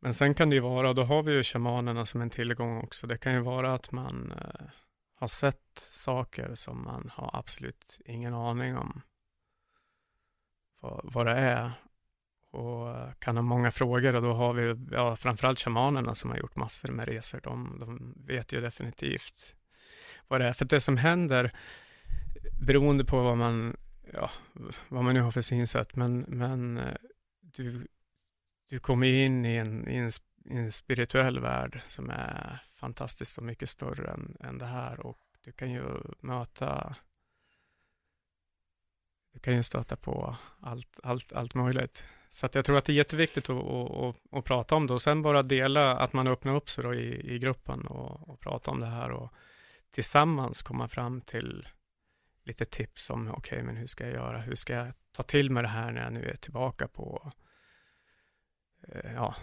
Men 0.00 0.14
sen 0.14 0.34
kan 0.34 0.50
det 0.50 0.56
ju 0.56 0.62
vara, 0.62 0.88
och 0.88 0.94
då 0.94 1.04
har 1.04 1.22
vi 1.22 1.32
ju 1.32 1.42
shamanerna 1.42 2.06
som 2.06 2.20
en 2.20 2.30
tillgång 2.30 2.82
också, 2.82 3.06
det 3.06 3.18
kan 3.18 3.32
ju 3.32 3.40
vara 3.40 3.74
att 3.74 3.92
man 3.92 4.32
uh, 4.32 4.68
har 5.16 5.28
sett 5.28 5.78
saker 5.78 6.54
som 6.54 6.84
man 6.84 7.10
har 7.14 7.30
absolut 7.32 8.00
ingen 8.04 8.34
aning 8.34 8.76
om 8.76 9.02
vad, 10.80 11.00
vad 11.04 11.26
det 11.26 11.32
är. 11.32 11.72
Och 12.50 12.90
eh, 12.90 13.12
kan 13.18 13.36
ha 13.36 13.42
många 13.42 13.70
frågor 13.70 14.16
och 14.16 14.22
då 14.22 14.32
har 14.32 14.52
vi 14.52 14.86
ja, 14.92 15.16
framförallt 15.16 15.60
shamanerna 15.60 16.14
som 16.14 16.30
har 16.30 16.38
gjort 16.38 16.56
massor 16.56 16.88
med 16.88 17.08
resor. 17.08 17.40
De, 17.44 17.78
de 17.80 18.14
vet 18.26 18.52
ju 18.52 18.60
definitivt 18.60 19.56
vad 20.28 20.40
det 20.40 20.48
är. 20.48 20.52
För 20.52 20.64
det 20.64 20.80
som 20.80 20.96
händer, 20.96 21.52
beroende 22.60 23.04
på 23.04 23.22
vad 23.22 23.38
man 23.38 23.76
ja, 24.12 24.30
vad 24.88 25.04
man 25.04 25.14
nu 25.14 25.20
har 25.20 25.30
för 25.30 25.40
synsätt, 25.40 25.96
men, 25.96 26.20
men 26.20 26.78
eh, 26.78 26.94
du, 27.40 27.86
du 28.68 28.78
kommer 28.78 29.06
in 29.06 29.44
i 29.44 29.56
en, 29.56 29.88
i 29.88 29.96
en, 29.96 30.10
en 30.50 30.72
spirituell 30.72 31.40
värld 31.40 31.80
som 31.84 32.10
är 32.10 32.62
fantastiskt 32.74 33.38
och 33.38 33.44
mycket 33.44 33.68
större 33.68 34.10
än, 34.10 34.36
än 34.40 34.58
det 34.58 34.66
här 34.66 35.06
och 35.06 35.18
du 35.44 35.52
kan 35.52 35.70
ju 35.70 35.84
möta 36.20 36.96
du 39.32 39.40
kan 39.40 39.54
ju 39.54 39.62
stöta 39.62 39.96
på 39.96 40.36
allt, 40.60 41.00
allt, 41.02 41.32
allt 41.32 41.54
möjligt. 41.54 42.04
Så 42.28 42.46
att 42.46 42.54
jag 42.54 42.64
tror 42.64 42.78
att 42.78 42.84
det 42.84 42.92
är 42.92 42.94
jätteviktigt 42.94 43.50
att, 43.50 43.56
att, 43.56 43.90
att, 43.90 44.16
att 44.30 44.44
prata 44.44 44.74
om 44.74 44.86
det 44.86 44.94
och 44.94 45.02
sen 45.02 45.22
bara 45.22 45.42
dela 45.42 45.96
att 45.96 46.12
man 46.12 46.26
öppnar 46.26 46.56
upp 46.56 46.70
sig 46.70 46.84
då 46.84 46.94
i, 46.94 47.34
i 47.34 47.38
gruppen 47.38 47.86
och, 47.86 48.28
och 48.28 48.40
prata 48.40 48.70
om 48.70 48.80
det 48.80 48.86
här 48.86 49.10
och 49.10 49.32
tillsammans 49.90 50.62
komma 50.62 50.88
fram 50.88 51.20
till 51.20 51.68
lite 52.44 52.64
tips 52.64 53.10
om, 53.10 53.28
okej, 53.28 53.38
okay, 53.38 53.62
men 53.62 53.76
hur 53.76 53.86
ska 53.86 54.04
jag 54.04 54.14
göra? 54.14 54.40
Hur 54.40 54.54
ska 54.54 54.74
jag 54.74 54.92
ta 55.12 55.22
till 55.22 55.50
mig 55.50 55.62
det 55.62 55.68
här 55.68 55.92
när 55.92 56.02
jag 56.02 56.12
nu 56.12 56.28
är 56.28 56.36
tillbaka 56.36 56.88
på 56.88 57.32
eh, 58.88 59.12
ja, 59.12 59.34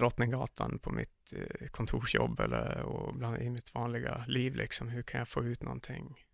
Drottninggatan 0.00 0.78
på 0.78 0.90
mitt 0.90 1.32
eh, 1.32 1.68
kontorsjobb 1.68 2.40
eller 2.40 2.82
och 2.82 3.14
bland, 3.14 3.42
i 3.42 3.50
mitt 3.50 3.74
vanliga 3.74 4.24
liv 4.28 4.54
liksom. 4.54 4.88
Hur 4.88 5.02
kan 5.02 5.18
jag 5.18 5.28
få 5.28 5.44
ut 5.44 5.62
någonting? 5.62 6.24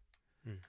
Mm. 0.44 0.62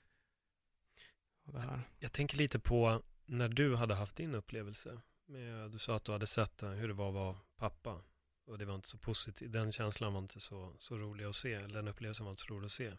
Jag, 1.43 1.79
jag 1.99 2.11
tänker 2.11 2.37
lite 2.37 2.59
på 2.59 3.01
när 3.25 3.49
du 3.49 3.75
hade 3.75 3.95
haft 3.95 4.15
din 4.15 4.35
upplevelse. 4.35 5.01
Med, 5.25 5.71
du 5.71 5.79
sa 5.79 5.95
att 5.95 6.05
du 6.05 6.11
hade 6.11 6.27
sett 6.27 6.63
hur 6.63 6.87
det 6.87 6.93
var 6.93 7.07
att 7.07 7.13
vara 7.13 7.35
pappa. 7.57 8.01
Och 8.45 8.57
det 8.57 8.65
var 8.65 8.75
inte 8.75 8.87
så 8.87 8.97
positivt. 8.97 9.51
Den 9.51 9.71
känslan 9.71 10.13
var 10.13 10.19
inte 10.19 10.39
så, 10.39 10.73
så 10.77 10.97
rolig 10.97 11.25
att 11.25 11.35
se. 11.35 11.53
Eller 11.53 11.75
den 11.75 11.87
upplevelsen 11.87 12.25
var 12.25 12.31
inte 12.31 12.43
så 12.43 12.53
rolig 12.53 12.65
att 12.65 12.71
se 12.71 12.91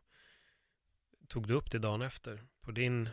tog 1.29 1.49
du 1.49 1.55
upp 1.55 1.71
det 1.71 1.79
dagen 1.79 2.03
efter 2.03 2.45
på 2.61 2.71
din 2.71 3.09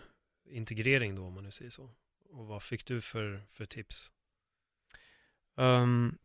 integrering 0.45 1.15
då, 1.15 1.25
om 1.25 1.33
man 1.33 1.43
nu 1.43 1.51
säger 1.51 1.71
så? 1.71 1.89
Och 2.29 2.47
vad 2.47 2.63
fick 2.63 2.85
du 2.85 3.01
för, 3.01 3.43
för 3.51 3.65
tips? 3.65 4.11
Um, 5.55 6.17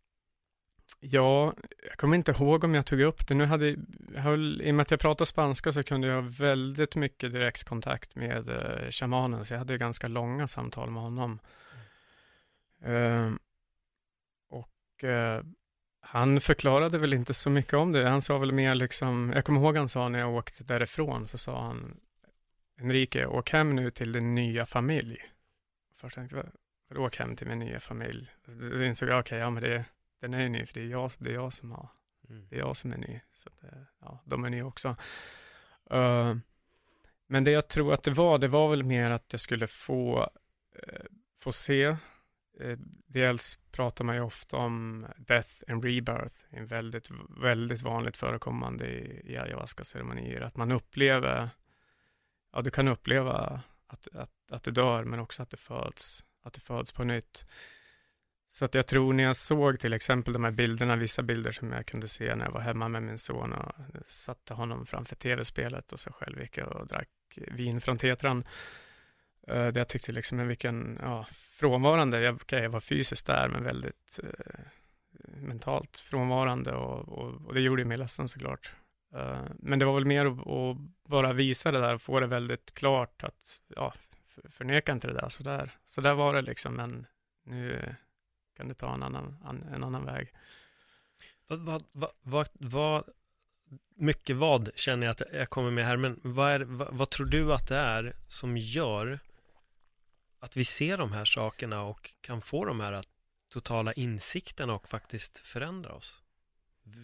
ja, 1.01 1.55
jag 1.89 1.97
kommer 1.97 2.17
inte 2.17 2.33
ihåg 2.33 2.65
om 2.65 2.75
jag 2.75 2.87
tog 2.87 3.01
upp 3.01 3.27
det. 3.27 3.35
Nu 3.35 3.45
hade, 3.45 3.77
höll, 4.17 4.63
I 4.63 4.71
och 4.71 4.75
med 4.75 4.83
att 4.83 4.91
jag 4.91 5.01
pratar 5.01 5.25
spanska 5.25 5.73
så 5.73 5.83
kunde 5.83 6.07
jag 6.07 6.23
ha 6.23 6.31
väldigt 6.39 6.97
mycket 6.97 7.33
direktkontakt 7.33 8.15
med 8.15 8.49
eh, 8.49 8.91
shamanen, 8.91 9.45
så 9.45 9.55
jag 9.55 9.59
hade 9.59 9.79
ganska 9.79 10.09
långa 10.09 10.49
samtal 10.49 10.91
med 10.91 11.03
honom. 11.03 11.39
Mm. 12.85 13.39
Och 14.49 15.05
eh, 15.05 15.43
han 16.01 16.41
förklarade 16.41 16.99
väl 16.99 17.15
inte 17.15 17.35
så 17.35 17.51
mycket 17.51 17.75
om 17.75 17.93
det. 17.93 18.09
Han 18.09 18.23
sa 18.23 18.39
väl 18.39 18.53
mer 18.53 18.75
liksom, 18.75 19.33
jag 19.35 19.45
kommer 19.45 19.61
ihåg 19.61 19.77
han 19.77 19.89
sa 19.89 20.09
när 20.09 20.19
jag 20.19 20.35
åkte 20.35 20.65
därifrån, 20.65 21.27
så 21.27 21.39
sa 21.39 21.63
han, 21.63 22.01
Enrique, 22.81 23.27
åk 23.27 23.51
hem 23.51 23.77
nu 23.77 23.91
till 23.91 24.13
din 24.13 24.35
nya 24.35 24.67
familj. 24.67 25.19
Först 25.97 26.15
tänkte 26.15 26.37
jag, 26.91 27.01
åk 27.01 27.17
hem 27.17 27.37
till 27.37 27.47
min 27.47 27.59
nya 27.59 27.81
familj. 27.81 28.31
Då 28.45 28.85
insåg 28.85 29.09
jag, 29.09 29.21
okej, 29.21 29.37
okay, 29.37 29.39
ja 29.39 29.51
men 29.51 29.63
det, 29.63 29.85
den 30.21 30.35
är 30.35 30.41
ju 30.41 30.49
ny, 30.49 30.67
för 30.67 30.75
det 30.75 30.81
är 30.81 30.91
jag, 30.91 31.11
det 31.19 31.31
är 31.31 31.35
jag 31.35 31.53
som 31.53 31.71
har, 31.71 31.89
mm. 32.29 32.47
det 32.51 32.57
är 32.57 32.61
jag 32.61 32.77
som 32.77 32.93
är 32.93 32.99
ny. 32.99 33.21
Så 33.35 33.51
det, 33.61 33.87
ja, 34.01 34.23
de 34.25 34.45
är 34.45 34.51
nya 34.51 34.67
också. 34.67 34.97
Uh, 35.93 36.37
men 37.27 37.45
det 37.45 37.51
jag 37.51 37.69
tror 37.69 37.95
att 37.95 38.03
det 38.03 38.11
var, 38.11 38.39
det 38.39 38.49
var 38.49 38.71
väl 38.71 38.83
mer 38.83 39.11
att 39.11 39.25
jag 39.31 39.41
skulle 39.41 39.67
få, 39.67 40.31
uh, 40.89 41.05
få 41.39 41.53
se 41.53 41.97
Eh, 42.61 42.79
dels 43.07 43.59
pratar 43.71 44.05
man 44.05 44.15
ju 44.15 44.21
ofta 44.21 44.57
om 44.57 45.07
death 45.17 45.51
and 45.69 45.85
rebirth, 45.85 46.35
en 46.51 46.67
väldigt, 46.67 47.11
väldigt 47.43 47.83
vanligt 47.83 48.17
förekommande 48.17 48.87
i, 48.87 49.33
i 49.33 49.37
ayahuasca-ceremonier, 49.37 50.41
att 50.41 50.57
man 50.57 50.73
upplever, 50.73 51.51
ja 52.53 52.63
du 52.63 52.71
kan 52.71 52.89
uppleva 52.89 53.61
att, 53.87 54.09
att, 54.13 54.33
att 54.51 54.63
du 54.63 54.71
dör, 54.71 55.05
men 55.05 55.21
också 55.21 55.43
att 55.43 55.51
du 55.51 55.57
föds, 55.57 56.25
att 56.43 56.53
du 56.53 56.61
föds 56.61 56.93
på 56.93 57.05
nytt. 57.05 57.47
Så 58.51 58.65
att 58.65 58.75
jag 58.75 58.87
tror 58.87 59.13
när 59.13 59.25
jag 59.25 59.37
såg 59.37 59.81
till 59.81 59.93
exempel 59.93 60.33
de 60.33 60.45
här 60.45 60.51
bilderna, 60.51 60.97
vissa 60.97 61.23
bilder 61.23 61.53
som 61.53 61.73
jag 61.73 61.87
kunde 61.87 62.09
se 62.09 62.35
när 62.35 62.45
jag 62.45 62.53
var 62.53 62.61
hemma 62.61 62.89
med 62.89 63.03
min 63.03 63.19
son 63.19 63.53
och 63.53 63.73
satte 64.05 64.55
honom 64.55 64.87
framför 64.87 65.17
tv-spelet 65.17 65.93
och 65.93 66.01
så 66.01 66.13
själv 66.13 66.41
gick 66.41 66.59
jag 66.59 66.77
och 66.77 66.87
drack 66.87 67.09
vin 67.37 67.81
från 67.81 67.99
tetran 67.99 68.45
eh, 69.47 69.67
det 69.67 69.81
jag 69.81 69.89
tyckte 69.89 70.13
liksom, 70.13 70.39
men 70.39 70.49
vilken, 70.49 70.99
ja, 71.03 71.27
frånvarande, 71.33 72.21
jag, 72.21 72.35
okay, 72.35 72.63
jag 72.63 72.71
var 72.71 72.81
fysiskt 72.81 73.27
där, 73.27 73.49
men 73.49 73.65
väldigt 73.65 74.21
eh, 74.23 74.61
mentalt 75.25 75.99
frånvarande 75.99 76.73
och, 76.73 77.09
och, 77.09 77.47
och, 77.47 77.55
det 77.55 77.61
gjorde 77.61 77.85
mig 77.85 77.97
ledsen 77.97 78.29
såklart. 78.29 78.73
Uh, 79.17 79.45
men 79.59 79.79
det 79.79 79.85
var 79.85 79.95
väl 79.95 80.05
mer 80.05 80.27
att, 80.27 80.47
att 80.47 80.77
bara 81.09 81.33
visa 81.33 81.73
det 81.73 81.81
där 81.81 81.95
och 81.95 82.03
få 82.03 82.21
det 82.21 82.27
väldigt 82.27 82.75
klart 82.75 83.25
att, 83.25 83.61
ja, 83.77 83.95
förneka 84.49 84.93
inte 84.93 85.07
det 85.07 85.15
där, 85.15 85.29
så 85.29 85.43
där, 85.43 85.71
så 85.85 86.01
där 86.01 86.15
var 86.15 86.35
det 86.35 86.43
liksom, 86.43 86.75
men 86.75 87.07
nu 87.45 87.95
kan 88.61 88.69
du 88.69 88.75
ta 88.75 88.95
en 88.95 89.03
annan, 89.03 89.37
en 89.73 89.85
annan 89.85 90.05
väg. 90.05 90.33
Vad, 91.47 91.83
vad, 91.93 92.11
vad, 92.23 92.49
vad, 92.53 93.05
mycket 93.95 94.37
vad 94.37 94.71
känner 94.75 95.07
jag 95.07 95.11
att 95.11 95.23
jag 95.33 95.51
kommer 95.51 95.71
med 95.71 95.87
här, 95.87 95.97
men 95.97 96.21
vad, 96.23 96.51
är, 96.51 96.61
vad, 96.61 96.89
vad, 96.93 97.11
tror 97.11 97.27
du 97.27 97.53
att 97.53 97.69
det 97.69 97.77
är 97.77 98.17
som 98.29 98.57
gör 98.57 99.19
att 100.41 100.57
vi 100.57 100.65
ser 100.65 100.99
de 100.99 101.13
här 101.13 101.25
sakerna 101.25 101.83
och 101.83 102.11
kan 102.21 102.41
få 102.41 102.65
de 102.65 102.81
här 102.81 103.05
totala 103.53 103.93
insikterna 103.93 104.75
och 104.75 104.89
faktiskt 104.89 105.39
förändra 105.39 105.93
oss? 105.93 106.23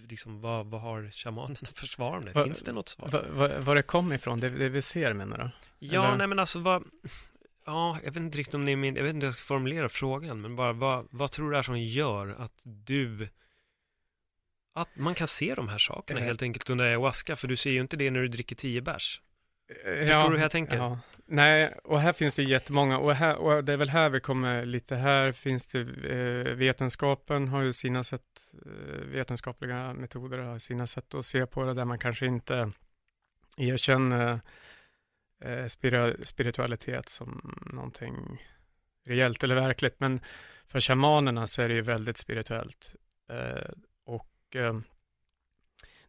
Liksom, 0.09 0.41
vad, 0.41 0.67
vad 0.67 0.81
har 0.81 1.11
shamanerna 1.11 1.69
för 1.75 1.87
svar 1.87 2.17
om 2.17 2.25
det? 2.25 2.45
Finns 2.45 2.63
det 2.63 2.73
något 2.73 2.89
svar? 2.89 3.09
Var, 3.09 3.59
var 3.59 3.75
det 3.75 3.83
kom 3.83 4.13
ifrån, 4.13 4.41
det, 4.41 4.49
det 4.49 4.69
vi 4.69 4.83
ser 4.83 5.13
menar 5.13 5.39
du? 5.39 5.51
Ja, 5.87 6.07
Eller? 6.07 6.17
nej 6.17 6.27
men 6.27 6.39
alltså 6.39 6.59
vad 6.59 6.85
Ja, 7.67 7.99
jag 8.05 8.13
vet 8.13 8.23
inte 8.23 8.39
riktigt 8.39 8.55
om 8.55 8.65
det 8.65 8.73
är 8.73 8.77
min, 8.77 8.97
jag 8.97 9.03
vet 9.03 9.15
inte 9.15 9.25
hur 9.25 9.29
jag 9.29 9.35
ska 9.35 9.43
formulera 9.43 9.89
frågan, 9.89 10.41
men 10.41 10.57
bara 10.57 10.73
vad, 10.73 11.07
vad 11.11 11.31
tror 11.31 11.51
du 11.51 11.57
är 11.57 11.63
som 11.63 11.81
gör 11.81 12.29
att 12.39 12.63
du 12.65 13.29
att 14.77 14.97
man 14.97 15.15
kan 15.15 15.29
se 15.29 15.55
de 15.55 15.69
här 15.69 15.79
sakerna 15.79 16.21
helt 16.21 16.43
enkelt 16.43 16.71
under 16.71 16.85
ayahuasca, 16.85 17.37
för 17.37 17.49
du 17.49 17.57
ser 17.57 17.71
ju 17.71 17.81
inte 17.81 17.97
det 17.97 18.11
när 18.11 18.21
du 18.21 18.29
dricker 18.29 18.57
tio 18.57 18.81
bärs. 18.81 19.21
Eh, 19.69 19.97
Förstår 19.97 20.17
ja, 20.17 20.29
du 20.29 20.35
hur 20.35 20.43
jag 20.43 20.51
tänker? 20.51 20.77
Ja. 20.77 20.99
Nej, 21.27 21.75
och 21.85 22.01
här 22.01 22.13
finns 22.13 22.35
det 22.35 22.43
jättemånga, 22.43 22.99
och, 22.99 23.15
här, 23.15 23.37
och 23.37 23.65
det 23.65 23.73
är 23.73 23.77
väl 23.77 23.89
här 23.89 24.11
vi 24.11 24.21
kommer 24.21 24.67
lite, 24.67 24.97
här 24.97 25.33
finns 25.33 25.67
det, 25.67 25.81
eh, 25.81 26.55
vetenskapen 26.55 27.49
har 27.49 27.63
ju 27.63 27.73
sina 27.73 28.05
sätt, 28.05 28.23
eh, 28.67 29.05
vetenskapliga 29.07 29.95
metoder 29.95 30.39
har 30.39 30.59
sina 30.59 30.87
sätt 30.87 31.15
att 31.15 31.27
se 31.27 31.47
på 31.47 31.65
det, 31.65 31.75
där 31.75 31.85
man 31.85 31.99
kanske 31.99 32.27
inte 32.27 32.73
erkänner 33.57 34.33
eh, 34.33 34.39
Eh, 35.41 35.67
spiritualitet 36.25 37.09
som 37.09 37.57
någonting 37.73 38.43
reellt 39.07 39.45
eller 39.45 39.55
verkligt, 39.55 40.01
men 40.01 40.21
för 40.67 40.81
shamanerna 40.81 41.47
så 41.47 41.63
är 41.63 41.69
det 41.69 41.75
ju 41.75 41.83
väldigt 41.83 42.19
spirituellt. 42.19 42.95
Eh, 43.29 43.71
och 44.05 44.57
eh, 44.57 44.81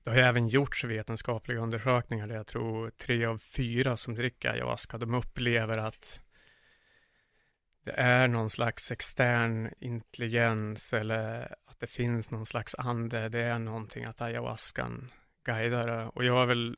det 0.03 0.09
har 0.09 0.17
ju 0.17 0.23
även 0.23 0.47
gjorts 0.47 0.84
vetenskapliga 0.84 1.59
undersökningar 1.59 2.28
där 2.28 2.36
jag 2.36 2.47
tror 2.47 2.89
tre 2.89 3.25
av 3.25 3.38
fyra 3.38 3.97
som 3.97 4.15
dricker 4.15 4.49
ayahuasca, 4.49 4.97
de 4.97 5.13
upplever 5.13 5.78
att 5.78 6.21
det 7.84 7.91
är 7.91 8.28
någon 8.28 8.49
slags 8.49 8.91
extern 8.91 9.73
intelligens 9.80 10.93
eller 10.93 11.55
att 11.65 11.80
det 11.80 11.88
finns 11.88 12.32
någon 12.32 12.45
slags 12.45 12.75
ande. 12.75 13.30
Det 13.30 13.41
är 13.41 13.59
någonting 13.59 14.05
att 14.05 14.21
ayahuascan 14.21 15.11
guidar. 15.45 16.17
Och 16.17 16.25
jag 16.25 16.41
är 16.41 16.45
väl 16.45 16.78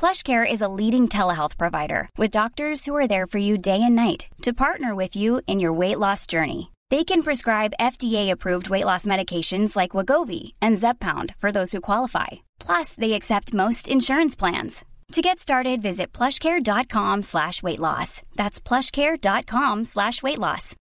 PlushCare 0.00 0.50
is 0.50 0.62
a 0.62 0.74
leading 0.80 1.08
telehealth 1.08 1.58
provider 1.58 2.08
with 2.16 2.30
doctors 2.30 2.86
who 2.86 2.96
are 2.96 3.06
there 3.06 3.26
for 3.26 3.36
you 3.36 3.58
day 3.58 3.82
and 3.82 3.94
night 3.94 4.28
to 4.40 4.54
partner 4.54 4.94
with 4.94 5.14
you 5.14 5.42
in 5.46 5.60
your 5.60 5.74
weight 5.74 5.98
loss 5.98 6.26
journey. 6.26 6.72
They 6.88 7.04
can 7.04 7.22
prescribe 7.22 7.74
FDA-approved 7.78 8.70
weight 8.70 8.86
loss 8.86 9.04
medications 9.04 9.76
like 9.76 9.90
Wagovi 9.90 10.52
and 10.62 10.78
Zepbound 10.78 11.34
for 11.36 11.52
those 11.52 11.72
who 11.72 11.82
qualify. 11.82 12.28
Plus, 12.66 12.94
they 12.94 13.12
accept 13.12 13.52
most 13.52 13.88
insurance 13.88 14.34
plans. 14.34 14.86
To 15.12 15.20
get 15.20 15.38
started, 15.38 15.82
visit 15.82 16.14
plushcare.com 16.14 17.22
slash 17.22 17.62
weight 17.62 17.78
loss. 17.78 18.22
That's 18.36 18.58
plushcare.com 18.58 19.84
slash 19.84 20.22
weight 20.22 20.38
loss. 20.38 20.76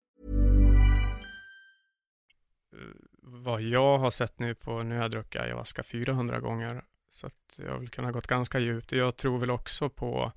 Eh, 2.73 2.79
vad 3.23 3.61
jag 3.61 3.99
har 3.99 4.11
sett 4.11 4.39
nu 4.39 4.55
på, 4.55 4.83
nu 4.83 4.95
har 4.95 5.03
jag 5.03 5.11
druckit 5.11 5.41
ayahuasca 5.41 5.83
400 5.83 6.41
gånger 6.41 6.83
Så 7.17 7.27
att 7.27 7.59
jag 7.59 7.71
har 7.71 7.79
väl 7.79 7.89
kunnat 7.89 8.13
gått 8.13 8.27
ganska 8.27 8.59
djupt. 8.59 8.93
Jag 8.93 9.17
tror 9.17 9.39
väl 9.39 9.51
också 9.51 9.89
på, 9.89 10.33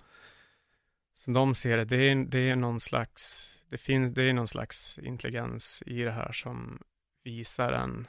som 1.13 1.33
de 1.33 1.55
ser 1.55 1.77
det, 1.77 1.85
det 1.85 2.11
är, 2.11 2.15
det 2.15 2.39
är 2.39 2.55
någon 2.55 2.79
slags, 2.79 3.55
det 3.69 3.77
finns, 3.77 4.13
det 4.13 4.23
är 4.23 4.33
någon 4.33 4.47
slags 4.47 4.99
intelligens 4.99 5.83
i 5.85 6.01
det 6.01 6.11
här 6.11 6.31
som 6.31 6.83
visar 7.23 7.71
en, 7.71 8.07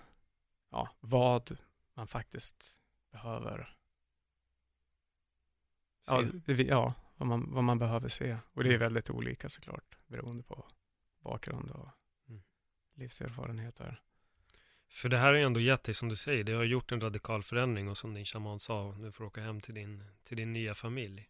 ja, 0.70 0.88
vad 1.00 1.58
man 1.94 2.06
faktiskt 2.06 2.74
behöver 3.12 3.76
se. 6.00 6.12
Ja, 6.12 6.22
det, 6.46 6.62
ja 6.62 6.94
vad, 7.16 7.28
man, 7.28 7.52
vad 7.52 7.64
man 7.64 7.78
behöver 7.78 8.08
se. 8.08 8.38
Och 8.52 8.62
det 8.62 8.68
är 8.68 8.74
mm. 8.74 8.80
väldigt 8.80 9.10
olika 9.10 9.48
såklart, 9.48 9.98
beroende 10.06 10.42
på 10.42 10.66
bakgrund 11.20 11.70
och 11.70 11.88
mm. 12.28 12.42
livserfarenheter. 12.94 14.02
För 14.90 15.08
det 15.08 15.16
här 15.16 15.26
har 15.26 15.34
ju 15.34 15.42
ändå 15.42 15.60
gett 15.60 15.84
dig, 15.84 15.94
som 15.94 16.08
du 16.08 16.16
säger, 16.16 16.44
det 16.44 16.52
har 16.52 16.64
gjort 16.64 16.92
en 16.92 17.00
radikal 17.00 17.42
förändring 17.42 17.88
och 17.88 17.98
som 17.98 18.14
din 18.14 18.24
shaman 18.24 18.60
sa, 18.60 18.94
nu 18.98 19.12
får 19.12 19.24
du 19.24 19.28
åka 19.28 19.40
hem 19.40 19.60
till 19.60 19.74
din, 19.74 20.04
till 20.24 20.36
din 20.36 20.52
nya 20.52 20.74
familj. 20.74 21.28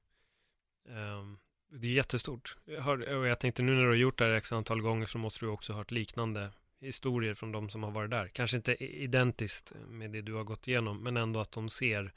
Um, 0.88 1.38
det 1.72 1.86
är 1.86 1.92
jättestort. 1.92 2.56
Jag 2.64 2.82
hör, 2.82 3.14
och 3.14 3.26
jag 3.26 3.40
tänkte 3.40 3.62
nu 3.62 3.74
när 3.74 3.82
du 3.82 3.88
har 3.88 3.94
gjort 3.94 4.18
det 4.18 4.24
här 4.24 4.32
x 4.32 4.52
antal 4.52 4.80
gånger 4.80 5.06
så 5.06 5.18
måste 5.18 5.44
du 5.44 5.48
också 5.48 5.72
ha 5.72 5.78
hört 5.78 5.90
liknande 5.90 6.50
historier 6.80 7.34
från 7.34 7.52
de 7.52 7.70
som 7.70 7.82
har 7.82 7.90
varit 7.90 8.10
där. 8.10 8.28
Kanske 8.28 8.56
inte 8.56 8.84
identiskt 8.84 9.72
med 9.88 10.10
det 10.10 10.22
du 10.22 10.34
har 10.34 10.44
gått 10.44 10.68
igenom, 10.68 11.02
men 11.02 11.16
ändå 11.16 11.40
att 11.40 11.52
de 11.52 11.68
ser 11.68 12.12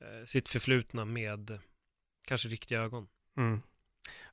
eh, 0.00 0.24
sitt 0.24 0.48
förflutna 0.48 1.04
med 1.04 1.58
kanske 2.26 2.48
riktiga 2.48 2.80
ögon. 2.80 3.08
Mm. 3.36 3.62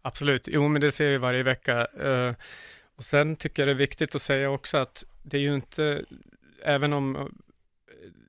Absolut, 0.01 0.47
jo 0.47 0.67
men 0.67 0.81
det 0.81 0.91
ser 0.91 1.09
vi 1.09 1.17
varje 1.17 1.43
vecka. 1.43 1.87
Uh, 1.87 2.35
och 2.95 3.03
sen 3.03 3.35
tycker 3.35 3.61
jag 3.61 3.67
det 3.67 3.71
är 3.71 3.87
viktigt 3.87 4.15
att 4.15 4.21
säga 4.21 4.49
också 4.49 4.77
att 4.77 5.05
det 5.23 5.37
är 5.37 5.41
ju 5.41 5.55
inte 5.55 6.05
även 6.61 6.93
om 6.93 7.15
eh, 7.15 7.27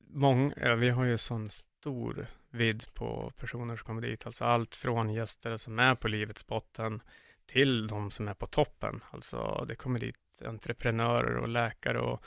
många, 0.08 0.54
ja, 0.56 0.74
vi 0.74 0.90
har 0.90 1.04
ju 1.04 1.18
sån 1.18 1.50
stor 1.50 2.26
vidd 2.50 2.84
på 2.94 3.32
personer 3.36 3.76
som 3.76 3.84
kommer 3.84 4.02
dit, 4.02 4.26
alltså 4.26 4.44
allt 4.44 4.76
från 4.76 5.12
gäster 5.12 5.56
som 5.56 5.78
är 5.78 5.94
på 5.94 6.08
livets 6.08 6.46
botten 6.46 7.00
till 7.46 7.86
de 7.86 8.10
som 8.10 8.28
är 8.28 8.34
på 8.34 8.46
toppen. 8.46 9.04
Alltså 9.10 9.64
det 9.68 9.74
kommer 9.74 10.00
dit 10.00 10.16
entreprenörer 10.44 11.36
och 11.36 11.48
läkare 11.48 11.98
och 11.98 12.24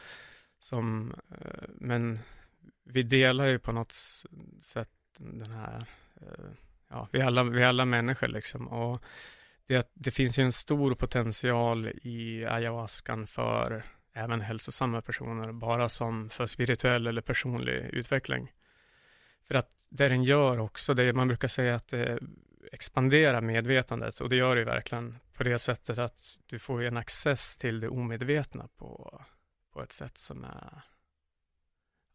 som, 0.60 1.16
eh, 1.32 1.64
men 1.68 2.20
vi 2.84 3.02
delar 3.02 3.46
ju 3.46 3.60
på 3.60 3.72
något 3.72 3.94
sätt 4.62 4.90
den 5.18 5.52
här, 5.52 5.86
eh, 6.22 6.50
ja, 6.90 7.08
vi 7.12 7.22
alla, 7.22 7.44
vi 7.44 7.64
alla 7.64 7.86
människor 7.86 8.28
liksom 8.28 8.68
och 8.68 9.04
det, 9.68 9.92
det 9.94 10.12
finns 10.12 10.40
ju 10.40 10.44
en 10.44 10.52
stor 10.52 10.96
potential 10.96 11.88
i 11.88 12.46
ayahuascan 12.46 13.28
för 13.28 13.84
även 14.16 14.42
hälsosamma 14.42 15.02
personer, 15.02 15.52
bara 15.52 15.90
som 15.90 16.30
för 16.30 16.46
spirituell 16.46 17.08
eller 17.08 17.22
personlig 17.22 17.74
utveckling. 17.74 18.52
För 19.48 19.56
att 19.56 19.70
det 19.90 20.10
den 20.10 20.24
gör 20.24 20.60
också, 20.60 20.94
det 20.94 21.14
man 21.14 21.28
brukar 21.28 21.48
säga 21.48 21.76
att 21.76 21.88
det 21.88 22.20
expanderar 22.72 23.42
medvetandet 23.42 24.20
och 24.22 24.30
det 24.30 24.36
gör 24.36 24.56
det 24.56 24.64
verkligen 24.64 25.16
på 25.34 25.44
det 25.44 25.60
sättet 25.60 25.98
att 25.98 26.38
du 26.46 26.60
får 26.60 26.84
en 26.84 26.98
access 26.98 27.58
till 27.58 27.80
det 27.80 27.90
omedvetna 27.90 28.68
på, 28.78 29.22
på 29.74 29.84
ett 29.84 29.92
sätt 29.92 30.18
som 30.18 30.44
är 30.44 30.82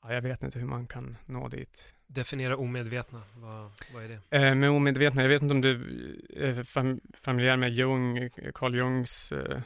Ja, 0.02 0.14
jag 0.14 0.22
vet 0.22 0.42
inte 0.42 0.58
hur 0.58 0.66
man 0.66 0.86
kan 0.86 1.16
nå 1.26 1.48
dit. 1.48 1.94
Definiera 2.06 2.56
omedvetna, 2.56 3.22
vad, 3.34 3.70
vad 3.94 4.04
är 4.04 4.08
det? 4.08 4.36
Eh, 4.36 4.54
med 4.54 4.70
omedvetna, 4.70 5.22
jag 5.22 5.28
vet 5.28 5.42
inte 5.42 5.54
om 5.54 5.60
du 5.60 5.74
är 6.30 6.64
fam 6.64 7.00
familjär 7.14 7.56
med 7.56 7.72
Jung, 7.72 8.30
Carl 8.54 8.74
Jungs 8.74 9.32
eh, 9.32 9.40
Eh, 9.50 9.60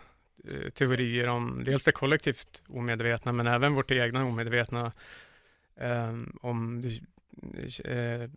Eh, 0.50 0.70
teorier 0.70 1.28
om 1.28 1.64
dels 1.64 1.84
det 1.84 1.92
kollektivt 1.92 2.62
omedvetna, 2.68 3.32
men 3.32 3.46
även 3.46 3.74
vårt 3.74 3.90
egna 3.90 4.24
omedvetna. 4.24 4.92
Eh, 5.76 6.14
om 6.40 6.82
du 6.82 6.88
eh, 7.84 8.30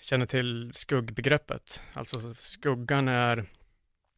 känner 0.00 0.26
till 0.26 0.70
skuggbegreppet. 0.74 1.82
Alltså 1.92 2.34
skuggan 2.34 3.08
är, 3.08 3.38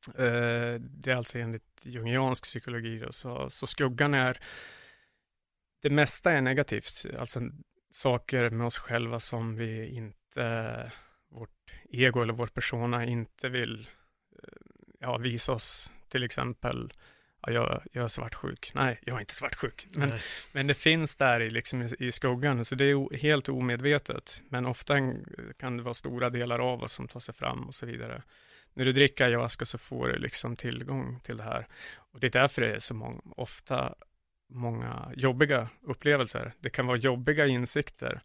eh, 0.09 0.81
det 0.81 1.11
är 1.11 1.15
alltså 1.17 1.39
enligt 1.39 1.81
jungiansk 1.83 2.45
psykologi, 2.45 2.99
då, 2.99 3.13
så, 3.13 3.51
så 3.51 3.67
skuggan 3.67 4.15
är, 4.15 4.39
det 5.83 5.91
mesta 5.91 6.33
är 6.33 6.41
negativt, 6.41 7.07
alltså 7.19 7.41
saker 7.91 8.51
med 8.51 8.67
oss 8.67 8.79
själva 8.79 9.21
som 9.21 9.57
vi 9.57 9.87
inte, 9.87 10.93
vårt 11.29 11.73
ego 11.91 12.23
eller 12.23 12.33
vår 12.33 12.47
persona 12.47 13.05
inte 13.05 13.49
vill 13.49 13.89
eh, 14.43 14.49
ja, 15.01 15.17
visa 15.17 15.53
oss 15.53 15.91
till 16.09 16.23
exempel 16.23 16.93
ja, 17.47 17.53
jag, 17.53 17.83
jag 17.93 18.05
är 18.05 18.09
svartsjuk. 18.09 18.73
Nej, 18.75 19.01
jag 19.05 19.17
är 19.17 19.21
inte 19.21 19.35
svartsjuk. 19.35 19.87
Men, 19.97 20.09
Nej. 20.09 20.21
men 20.53 20.67
det 20.67 20.75
finns 20.75 21.17
där 21.17 21.41
i, 21.41 21.51
liksom, 21.51 21.83
i, 21.83 21.95
i 21.99 22.13
skuggan, 22.13 22.65
så 22.65 22.75
det 22.75 22.85
är 22.85 23.17
helt 23.17 23.49
omedvetet. 23.49 24.43
Men 24.49 24.67
ofta 24.67 24.95
kan 25.59 25.77
det 25.77 25.83
vara 25.83 25.95
stora 25.95 26.31
delar 26.31 26.59
av 26.59 26.83
oss 26.83 26.93
som 26.93 27.09
tar 27.09 27.21
sig 27.21 27.35
fram 27.35 27.69
och 27.69 27.75
så 27.75 27.87
vidare. 27.87 28.23
När 28.75 28.85
du 28.85 28.93
dricker 28.93 29.25
ayahuasca 29.25 29.65
så 29.65 29.79
får 29.79 30.09
du 30.09 30.19
liksom 30.19 30.57
tillgång 30.57 31.21
till 31.21 31.37
det 31.37 31.43
här. 31.43 31.67
Och 31.97 32.21
det 32.21 32.27
är 32.27 32.31
därför 32.31 32.63
det 32.63 32.75
är 32.75 32.79
så 32.79 32.95
många, 32.95 33.21
ofta 33.37 33.95
många 34.49 35.13
jobbiga 35.17 35.69
upplevelser. 35.83 36.53
Det 36.61 36.71
kan 36.71 36.87
vara 36.87 36.97
jobbiga 36.97 37.47
insikter. 37.47 38.21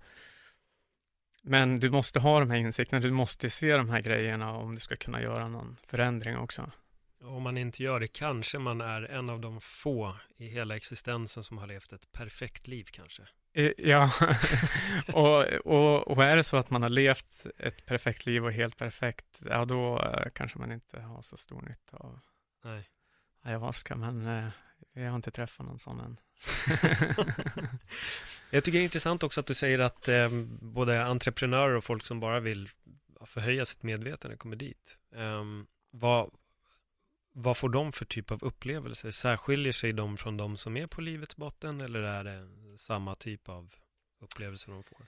Men 1.44 1.80
du 1.80 1.90
måste 1.90 2.20
ha 2.20 2.40
de 2.40 2.50
här 2.50 2.58
insikterna, 2.58 3.00
du 3.00 3.12
måste 3.12 3.50
se 3.50 3.78
de 3.78 3.90
här 3.90 4.02
grejerna 4.02 4.58
om 4.58 4.76
du 4.76 4.82
ska 4.82 4.96
kunna 4.96 5.22
göra 5.22 5.48
någon 5.48 5.78
förändring 5.88 6.38
också. 6.38 6.72
Om 7.22 7.44
man 7.44 7.58
inte 7.58 7.84
gör 7.84 8.00
det 8.00 8.08
kanske 8.08 8.60
man 8.60 8.82
är 8.82 9.02
en 9.02 9.30
av 9.30 9.40
de 9.40 9.62
få 9.62 10.18
i 10.38 10.48
hela 10.48 10.76
existensen 10.76 11.44
som 11.44 11.58
har 11.58 11.68
levt 11.68 11.94
ett 11.94 12.12
perfekt 12.12 12.68
liv 12.68 12.88
kanske. 12.92 13.24
Eh, 13.54 13.72
Ja, 13.78 14.12
och, 15.14 15.44
och, 15.66 16.08
och 16.08 16.24
är 16.24 16.36
det 16.36 16.44
så 16.44 16.58
att 16.58 16.70
man 16.70 16.82
har 16.82 16.90
levt 16.90 17.46
ett 17.58 17.86
perfekt 17.86 18.26
liv 18.26 18.46
och 18.46 18.52
helt 18.52 18.78
perfekt, 18.78 19.42
ja 19.46 19.66
då 19.66 20.00
eh, 20.00 20.30
kanske 20.34 20.60
man 20.60 20.72
inte 20.72 21.02
har 21.02 21.22
så 21.22 21.38
stor 21.38 21.62
nytta 21.62 21.98
av 21.98 22.20
Nej. 22.64 22.90
ayahuasca, 23.42 23.96
men 23.96 24.28
eh, 24.28 24.48
jag 24.94 25.10
har 25.10 25.16
inte 25.16 25.32
träffat 25.32 25.66
någon 25.66 25.80
sån 25.80 26.00
än. 26.00 26.18
Jag 28.54 28.64
tycker 28.64 28.78
det 28.78 28.82
är 28.82 28.84
intressant 28.84 29.24
också 29.24 29.40
att 29.40 29.46
du 29.46 29.54
säger 29.54 29.80
att 29.80 30.08
eh, 30.08 30.30
både 30.62 31.06
entreprenörer 31.06 31.76
och 31.76 31.84
folk 31.84 32.04
som 32.04 32.20
bara 32.20 32.40
vill 32.40 32.70
förhöja 33.26 33.66
sitt 33.66 33.84
medvetande 33.84 34.38
kommer 34.38 34.56
dit. 34.56 34.98
Eh, 35.16 35.44
vad, 35.92 36.32
vad 37.34 37.58
får 37.58 37.70
de 37.70 37.92
för 37.92 38.06
typ 38.06 38.32
av 38.32 38.44
upplevelser? 38.44 39.12
Särskiljer 39.12 39.74
sig 39.74 39.94
de 39.94 40.18
från 40.18 40.38
de 40.38 40.58
som 40.58 40.78
är 40.78 40.88
på 40.88 41.02
livets 41.02 41.38
botten 41.38 41.82
eller 41.82 42.02
är 42.02 42.24
det 42.24 42.48
samma 42.78 43.16
typ 43.16 43.50
av 43.50 43.74
upplevelser 44.20 44.72
de 44.72 44.84
får? 44.84 45.06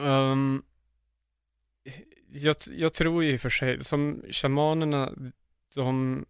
Um, 0.00 0.64
jag, 2.28 2.56
jag 2.70 2.94
tror 2.94 3.24
i 3.24 3.36
och 3.36 3.40
för 3.40 3.50
sig, 3.50 3.84
som 3.84 4.24
shamanerna, 4.30 5.12
de, 5.74 6.24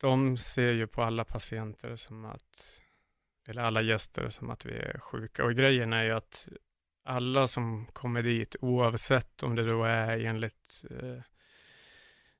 de 0.00 0.38
ser 0.38 0.72
ju 0.72 0.86
på 0.86 1.02
alla 1.02 1.24
patienter 1.24 1.96
som 1.96 2.24
att, 2.24 2.80
eller 3.48 3.62
alla 3.62 3.82
gäster 3.82 4.28
som 4.28 4.50
att 4.50 4.66
vi 4.66 4.72
är 4.72 4.98
sjuka. 4.98 5.44
Och 5.44 5.54
grejen 5.54 5.92
är 5.92 6.04
ju 6.04 6.12
att 6.12 6.48
alla 7.04 7.48
som 7.48 7.86
kommer 7.86 8.22
dit, 8.22 8.56
oavsett 8.60 9.42
om 9.42 9.54
det 9.54 9.64
då 9.64 9.84
är 9.84 10.18
enligt 10.18 10.84
eh, 10.90 11.22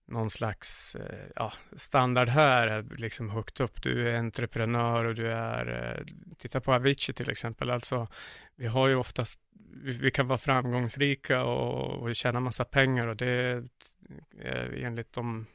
någon 0.06 0.30
slags 0.30 0.94
eh, 0.94 1.28
ja, 1.36 1.52
standard 1.76 2.28
här, 2.28 2.78
eh, 2.78 2.84
liksom 2.98 3.30
högt 3.30 3.60
upp. 3.60 3.82
Du 3.82 4.08
är 4.08 4.18
entreprenör 4.18 5.04
och 5.04 5.14
du 5.14 5.32
är, 5.32 5.96
eh, 5.98 6.04
titta 6.38 6.60
på 6.60 6.74
Avicii 6.74 7.14
till 7.14 7.30
exempel, 7.30 7.70
alltså 7.70 8.08
vi 8.56 8.66
har 8.66 8.88
ju 8.88 8.96
oftast, 8.96 9.40
vi, 9.82 10.10
kan 10.10 10.28
vara 10.28 10.38
framgångsrika 10.38 11.44
och, 11.44 12.02
och 12.02 12.16
tjäna 12.16 12.40
massa 12.40 12.64
pengar 12.64 13.06
och 13.06 13.16
det 13.16 13.62
är 14.38 14.84
enligt 14.86 15.12
de, 15.12 15.46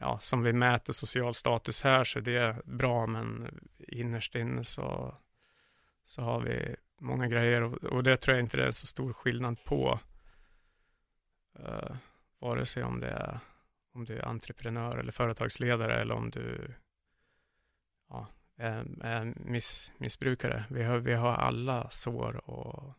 ja, 0.00 0.18
som 0.20 0.42
vi 0.42 0.52
mäter 0.52 0.92
social 0.92 1.34
status 1.34 1.82
här 1.82 2.04
så 2.04 2.20
det 2.20 2.36
är 2.36 2.62
bra, 2.64 3.06
men 3.06 3.58
innerst 3.78 4.34
inne 4.34 4.64
så, 4.64 5.14
så 6.04 6.22
har 6.22 6.40
vi 6.40 6.76
många 7.00 7.28
grejer 7.28 7.62
och, 7.62 7.84
och 7.84 8.02
det 8.02 8.16
tror 8.16 8.36
jag 8.36 8.44
inte 8.44 8.56
det 8.56 8.66
är 8.66 8.70
så 8.70 8.86
stor 8.86 9.12
skillnad 9.12 9.64
på. 9.64 10.00
Uh, 11.60 11.96
vare 12.38 12.66
sig 12.66 12.84
om 12.84 13.00
det 13.00 13.10
är 13.10 13.40
om 13.92 14.04
du 14.04 14.18
är 14.18 14.24
entreprenör 14.24 14.98
eller 14.98 15.12
företagsledare 15.12 16.00
eller 16.00 16.14
om 16.14 16.30
du 16.30 16.74
ja, 18.08 18.28
är, 18.56 19.34
miss, 19.36 19.92
missbrukare. 19.98 20.64
Vi 20.70 20.82
har, 20.82 20.98
vi 20.98 21.14
har 21.14 21.34
alla 21.34 21.90
sår 21.90 22.50
och, 22.50 22.94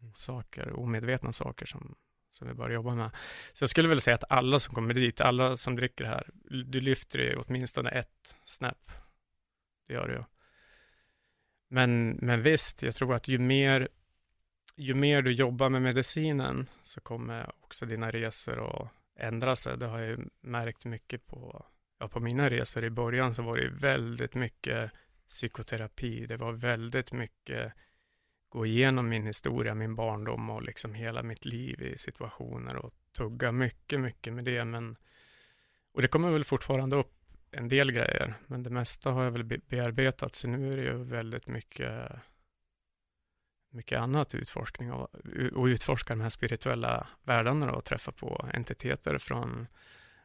och 0.00 0.16
saker, 0.16 0.72
omedvetna 0.72 1.32
saker 1.32 1.66
som, 1.66 1.94
som 2.30 2.48
vi 2.48 2.54
bör 2.54 2.70
jobba 2.70 2.94
med. 2.94 3.10
Så 3.52 3.62
jag 3.62 3.70
skulle 3.70 3.88
väl 3.88 4.00
säga 4.00 4.14
att 4.14 4.30
alla 4.30 4.58
som 4.58 4.74
kommer 4.74 4.94
dit, 4.94 5.20
alla 5.20 5.56
som 5.56 5.76
dricker 5.76 6.04
det 6.04 6.10
här, 6.10 6.30
du 6.64 6.80
lyfter 6.80 7.18
det 7.18 7.36
åtminstone 7.36 7.90
ett 7.90 8.36
snäpp. 8.44 8.90
Det 9.86 9.94
gör 9.94 10.08
du 10.08 10.14
ju. 10.14 10.24
Men, 11.68 12.10
men 12.10 12.42
visst, 12.42 12.82
jag 12.82 12.94
tror 12.94 13.14
att 13.14 13.28
ju 13.28 13.38
mer, 13.38 13.88
ju 14.76 14.94
mer 14.94 15.22
du 15.22 15.32
jobbar 15.32 15.68
med 15.68 15.82
medicinen 15.82 16.68
så 16.82 17.00
kommer 17.00 17.50
också 17.60 17.86
dina 17.86 18.10
resor 18.10 18.82
att 18.82 18.90
ändra 19.16 19.56
sig. 19.56 19.78
Det 19.78 19.86
har 19.86 19.98
jag 19.98 20.08
ju 20.08 20.18
märkt 20.40 20.84
mycket 20.84 21.26
på, 21.26 21.66
ja, 21.98 22.08
på 22.08 22.20
mina 22.20 22.50
resor. 22.50 22.84
I 22.84 22.90
början 22.90 23.34
så 23.34 23.42
var 23.42 23.54
det 23.54 23.68
väldigt 23.68 24.34
mycket 24.34 24.90
psykoterapi. 25.28 26.26
Det 26.26 26.36
var 26.36 26.52
väldigt 26.52 27.12
mycket 27.12 27.72
gå 28.48 28.66
igenom 28.66 29.08
min 29.08 29.26
historia, 29.26 29.74
min 29.74 29.94
barndom 29.94 30.50
och 30.50 30.62
liksom 30.62 30.94
hela 30.94 31.22
mitt 31.22 31.44
liv 31.44 31.82
i 31.82 31.98
situationer 31.98 32.76
och 32.76 32.94
tugga 33.16 33.52
mycket, 33.52 34.00
mycket 34.00 34.32
med 34.32 34.44
det. 34.44 34.64
Men, 34.64 34.96
och 35.92 36.02
det 36.02 36.08
kommer 36.08 36.30
väl 36.30 36.44
fortfarande 36.44 36.96
upp 36.96 37.14
en 37.50 37.68
del 37.68 37.92
grejer, 37.92 38.34
men 38.46 38.62
det 38.62 38.70
mesta 38.70 39.10
har 39.10 39.24
jag 39.24 39.30
väl 39.30 39.44
bearbetat, 39.44 40.34
så 40.34 40.48
nu 40.48 40.72
är 40.72 40.76
det 40.76 40.82
ju 40.82 41.04
väldigt 41.04 41.46
mycket 41.46 42.10
mycket 43.74 44.00
annat 44.00 44.34
utforskning 44.34 44.92
och, 44.92 45.14
och 45.52 45.64
utforska 45.64 46.14
de 46.14 46.20
här 46.20 46.28
spirituella 46.28 47.06
världarna 47.22 47.72
och 47.72 47.84
träffa 47.84 48.12
på 48.12 48.48
entiteter 48.54 49.18
från 49.18 49.66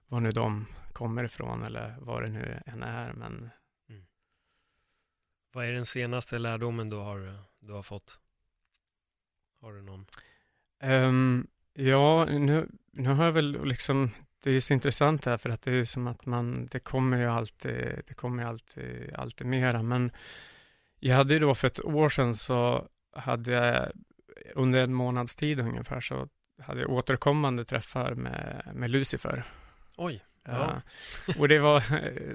var 0.08 0.20
nu 0.20 0.32
de 0.32 0.66
kommer 0.94 1.24
ifrån 1.24 1.64
eller 1.64 1.96
vad 2.00 2.24
det 2.24 2.30
nu 2.30 2.62
än 2.66 2.84
är. 2.84 3.14
Men... 3.14 3.50
Mm. 3.90 4.06
Vad 5.52 5.66
är 5.66 5.72
den 5.72 5.86
senaste 5.86 6.40
lärdomen 6.40 6.90
du 6.90 6.98
har, 6.98 7.44
du 7.60 7.74
har 7.74 7.84
fått? 7.84 8.20
Har 9.62 9.74
du 9.74 9.82
någon? 9.82 10.06
Um, 10.84 11.48
ja, 11.74 12.26
nu, 12.26 12.70
nu 12.92 13.10
har 13.10 13.26
jag 13.26 13.32
väl 13.32 13.66
liksom, 13.66 14.12
det 14.44 14.52
är 14.52 14.60
så 14.60 14.74
intressant 14.74 15.26
här 15.26 15.38
för 15.38 15.50
att 15.50 15.62
det 15.62 15.72
är 15.72 15.84
som 15.84 16.08
att 16.08 16.26
man, 16.26 16.68
det 16.72 16.80
kommer 16.80 17.18
ju 17.18 17.26
alltid, 17.26 18.04
det 18.08 18.14
kommer 18.14 18.46
alltid, 18.46 19.14
alltid 19.14 19.48
mera, 19.48 19.84
men 19.84 20.12
jag 21.00 21.16
hade 21.16 21.34
ju 21.34 21.40
då 21.40 21.56
för 21.56 21.68
ett 21.68 21.86
år 21.86 22.10
sedan 22.10 22.36
så 22.36 22.88
hade 23.20 23.52
jag 23.52 23.92
under 24.56 24.84
en 24.84 24.94
månads 24.94 25.36
tid 25.36 25.60
ungefär 25.60 26.00
så 26.00 26.28
hade 26.62 26.80
jag 26.80 26.90
återkommande 26.90 27.66
träffar 27.66 28.16
med, 28.16 28.72
med 28.74 28.90
Lucifer. 28.90 29.44
Oj. 29.98 30.26
Ja. 30.44 30.82
Och 31.40 31.48
det 31.48 31.60
var, 31.60 31.84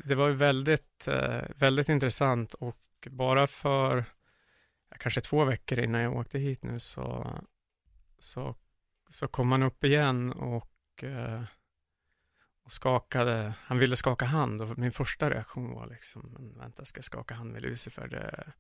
det 0.09 0.15
var 0.15 0.31
väldigt, 0.31 1.09
uh, 1.09 1.43
väldigt 1.57 1.89
intressant 1.89 2.55
och 2.55 3.09
bara 3.11 3.47
för 3.47 4.05
kanske 4.99 5.21
två 5.21 5.45
veckor 5.45 5.79
innan 5.79 6.01
jag 6.01 6.17
åkte 6.17 6.39
hit 6.39 6.63
nu 6.63 6.81
så, 6.81 7.39
så, 8.19 8.55
så 9.11 9.29
kom 9.29 9.53
han 9.53 9.63
upp 9.63 9.85
igen 9.85 10.33
och, 10.33 11.03
uh, 11.03 11.43
och 12.65 12.73
skakade, 12.73 13.55
han 13.61 13.79
ville 13.79 13.97
skaka 13.97 14.25
hand 14.25 14.63
och 14.63 14.79
min 14.79 14.93
första 14.93 15.31
reaktion 15.31 15.75
var 15.75 15.87
liksom, 15.87 16.53
vänta, 16.59 16.85
ska 16.85 16.99
jag 16.99 17.05
skaka 17.05 17.35
hand 17.35 17.53
med 17.53 17.63
Lucifer? 17.63 18.09
Det, 18.09 18.53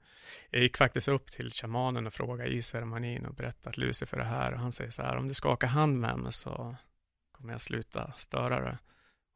jag 0.51 0.63
gick 0.63 0.77
faktiskt 0.77 1.09
upp 1.09 1.31
till 1.31 1.53
shamanen 1.53 2.07
och 2.07 2.13
frågade 2.13 2.51
i 2.51 2.63
ceremonin 2.63 3.27
och 3.27 3.35
berättade 3.35 3.69
att 3.69 3.77
Lucifer 3.77 4.19
är 4.19 4.25
här 4.25 4.53
och 4.53 4.59
han 4.59 4.73
säger 4.73 4.91
så 4.91 5.03
här, 5.03 5.17
om 5.17 5.29
du 5.29 5.35
skakar 5.35 5.69
hand 5.69 6.01
med 6.01 6.19
mig 6.19 6.33
så 6.33 6.77
kommer 7.33 7.53
jag 7.53 7.61
sluta 7.61 8.13
störa 8.17 8.61
det. 8.61 8.79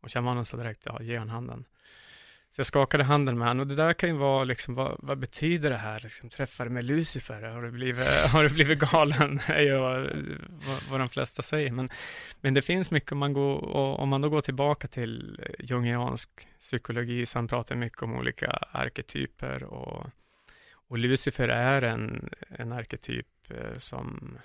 Och 0.02 0.12
shamanen 0.12 0.44
sa 0.44 0.56
direkt, 0.56 0.86
ja, 0.86 1.02
ge 1.02 1.18
honom 1.18 1.34
handen. 1.34 1.64
Så 2.50 2.60
jag 2.60 2.66
skakade 2.66 3.04
handen 3.04 3.38
med 3.38 3.48
honom 3.48 3.60
och 3.60 3.66
det 3.66 3.74
där 3.74 3.92
kan 3.92 4.08
ju 4.08 4.16
vara 4.16 4.44
liksom, 4.44 4.74
vad, 4.74 4.96
vad 4.98 5.18
betyder 5.18 5.70
det 5.70 5.76
här, 5.76 6.00
liksom, 6.00 6.30
träffar 6.30 6.68
med 6.68 6.84
Lucifer, 6.84 7.42
har 7.42 7.62
du 7.62 7.70
blivit, 7.70 8.06
har 8.32 8.42
du 8.42 8.48
blivit 8.48 8.78
galen? 8.78 9.40
är 9.46 9.60
ju 9.60 9.76
vad, 9.76 10.12
vad 10.90 11.00
de 11.00 11.08
flesta 11.08 11.42
säger, 11.42 11.70
men, 11.70 11.90
men 12.40 12.54
det 12.54 12.62
finns 12.62 12.90
mycket 12.90 13.12
om 13.12 13.18
man 13.18 13.32
går, 13.32 13.56
och 13.56 13.98
om 13.98 14.08
man 14.08 14.20
då 14.20 14.28
går 14.28 14.40
tillbaka 14.40 14.88
till 14.88 15.40
jungiansk 15.58 16.30
psykologi, 16.58 17.26
som 17.26 17.48
pratar 17.48 17.76
mycket 17.76 18.02
om 18.02 18.14
olika 18.14 18.50
arketyper 18.72 19.64
och, 19.64 20.10
och 20.72 20.98
Lucifer 20.98 21.48
är 21.48 21.82
en, 21.82 22.30
en 22.48 22.72
arketyp 22.72 23.26
eh, 23.50 23.78
som, 23.78 24.38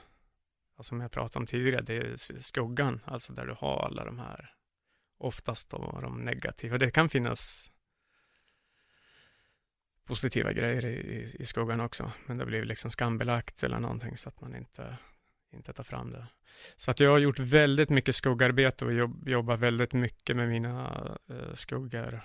som 0.81 1.01
jag 1.01 1.11
pratade 1.11 1.39
om 1.39 1.47
tidigare, 1.47 1.81
det 1.81 1.97
är 1.97 2.41
skuggan, 2.41 2.99
alltså 3.05 3.33
där 3.33 3.45
du 3.45 3.55
har 3.57 3.85
alla 3.85 4.05
de 4.05 4.19
här 4.19 4.49
oftast 5.17 5.69
då 5.69 5.99
de 6.01 6.21
negativa. 6.21 6.77
Det 6.77 6.91
kan 6.91 7.09
finnas 7.09 7.71
positiva 10.05 10.53
grejer 10.53 10.85
i, 10.85 11.35
i 11.39 11.45
skuggan 11.45 11.79
också, 11.79 12.11
men 12.25 12.37
det 12.37 12.45
blev 12.45 12.65
liksom 12.65 12.91
skambelagt 12.91 13.63
eller 13.63 13.79
någonting 13.79 14.17
så 14.17 14.29
att 14.29 14.41
man 14.41 14.55
inte, 14.55 14.97
inte 15.53 15.73
tar 15.73 15.83
fram 15.83 16.11
det. 16.11 16.27
Så 16.75 16.91
att 16.91 16.99
jag 16.99 17.11
har 17.11 17.19
gjort 17.19 17.39
väldigt 17.39 17.89
mycket 17.89 18.15
skuggarbete 18.15 18.85
och 18.85 18.93
jobb, 18.93 19.27
jobbar 19.27 19.57
väldigt 19.57 19.93
mycket 19.93 20.35
med 20.35 20.49
mina 20.49 21.07
eh, 21.29 21.53
skuggor 21.53 22.21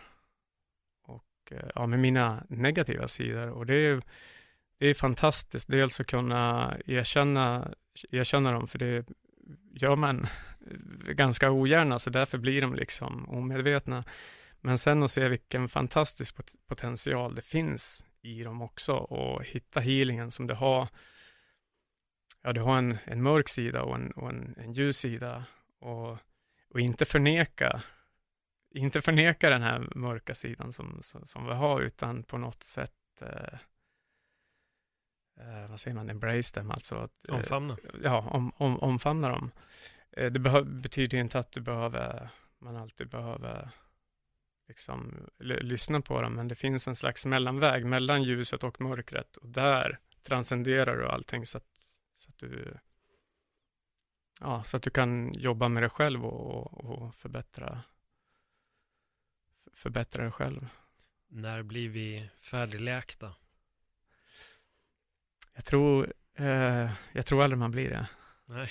och 1.03 1.25
eh, 1.51 1.69
ja, 1.75 1.87
med 1.87 1.99
mina 1.99 2.45
negativa 2.49 3.09
sidor 3.09 3.51
och 3.51 3.67
det 3.67 3.75
är, 3.75 4.03
det 4.79 4.87
är 4.87 4.95
fantastiskt. 4.95 5.69
Dels 5.69 6.01
att 6.01 6.07
kunna 6.07 6.77
erkänna, 6.87 7.75
erkänna 8.11 8.53
dem, 8.53 8.69
för 8.69 8.79
det 8.79 9.07
gör 9.75 9.97
man 9.97 10.27
ganska 11.13 11.51
ogärna, 11.51 11.99
så 11.99 12.11
därför 12.11 12.39
blir 12.39 12.61
de 12.61 12.75
liksom 12.75 13.29
omedvetna. 13.29 14.05
Men 14.61 14.79
sen 14.79 15.03
att 15.03 15.11
se 15.11 15.29
vilken 15.29 15.69
fantastisk 15.69 16.37
potential 16.67 17.35
det 17.35 17.43
finns 17.43 18.05
i 18.23 18.43
dem 18.43 18.63
också 18.63 18.93
och 18.93 19.45
hitta 19.45 19.81
healingen 19.81 20.31
som 20.31 20.47
du 20.47 20.55
har. 20.55 20.89
Ja, 22.43 22.53
du 22.53 22.61
har 22.61 22.79
en, 22.79 22.99
en 23.05 23.23
mörk 23.23 23.49
sida 23.49 23.83
och 23.83 23.95
en, 23.95 24.11
och 24.11 24.29
en, 24.29 24.55
en 24.59 24.73
ljus 24.73 24.99
sida 24.99 25.45
och, 25.81 26.19
och 26.69 26.81
inte 26.81 27.05
förneka 27.05 27.83
inte 28.71 29.03
förneka 29.03 29.51
den 29.51 29.63
här 29.63 29.89
mörka 29.95 30.35
sidan 30.35 30.73
som, 30.73 30.99
som, 31.03 31.27
som 31.27 31.47
vi 31.47 31.53
har, 31.53 31.81
utan 31.81 32.23
på 32.23 32.39
något 32.39 32.63
sätt 32.63 32.93
eh, 33.21 33.59
eh, 35.41 35.71
vad 35.71 35.81
säger 35.81 35.95
man, 35.95 36.11
embrace 36.11 36.61
dem, 36.61 36.71
alltså 36.71 36.97
att, 36.97 37.29
eh, 37.29 37.35
omfamna. 37.35 37.77
Ja, 38.03 38.29
om, 38.31 38.53
om, 38.57 38.79
omfamna 38.79 39.29
dem. 39.29 39.51
Eh, 40.11 40.33
det 40.33 40.65
betyder 40.65 41.19
inte 41.19 41.39
att 41.39 41.53
du 41.53 41.61
behöver, 41.61 42.29
man 42.59 42.77
alltid 42.77 43.09
behöver 43.09 43.71
liksom 44.69 45.27
lyssna 45.39 46.01
på 46.01 46.23
dem, 46.23 46.35
men 46.35 46.49
det 46.49 46.55
finns 46.55 46.89
en 46.89 46.97
slags 46.97 47.27
mellanväg 47.27 47.87
mellan 47.87 48.23
ljuset 48.23 48.63
och 48.63 48.81
mörkret 48.81 49.37
och 49.37 49.49
där 49.49 49.99
transcenderar 50.23 50.97
du 50.97 51.07
allting 51.09 51.47
så 51.47 51.59
att, 51.59 51.65
så 52.17 52.29
att 52.29 52.39
du 52.39 52.79
ja, 54.41 54.63
så 54.63 54.77
att 54.77 54.83
du 54.83 54.91
kan 54.91 55.35
jobba 55.35 55.69
med 55.69 55.83
dig 55.83 55.91
själv 55.91 56.27
och, 56.27 56.85
och 56.85 57.15
förbättra 57.15 57.83
förbättra 59.75 60.23
dig 60.23 60.33
själv. 60.33 60.69
När 61.29 61.63
blir 61.63 61.89
vi 61.89 62.29
färdigläkta? 62.41 63.35
Jag 65.55 65.65
tror, 65.65 66.13
eh, 66.35 66.91
jag 67.13 67.27
tror 67.27 67.43
aldrig 67.43 67.59
man 67.59 67.71
blir 67.71 67.89
det. 67.89 68.09
Nej. 68.47 68.69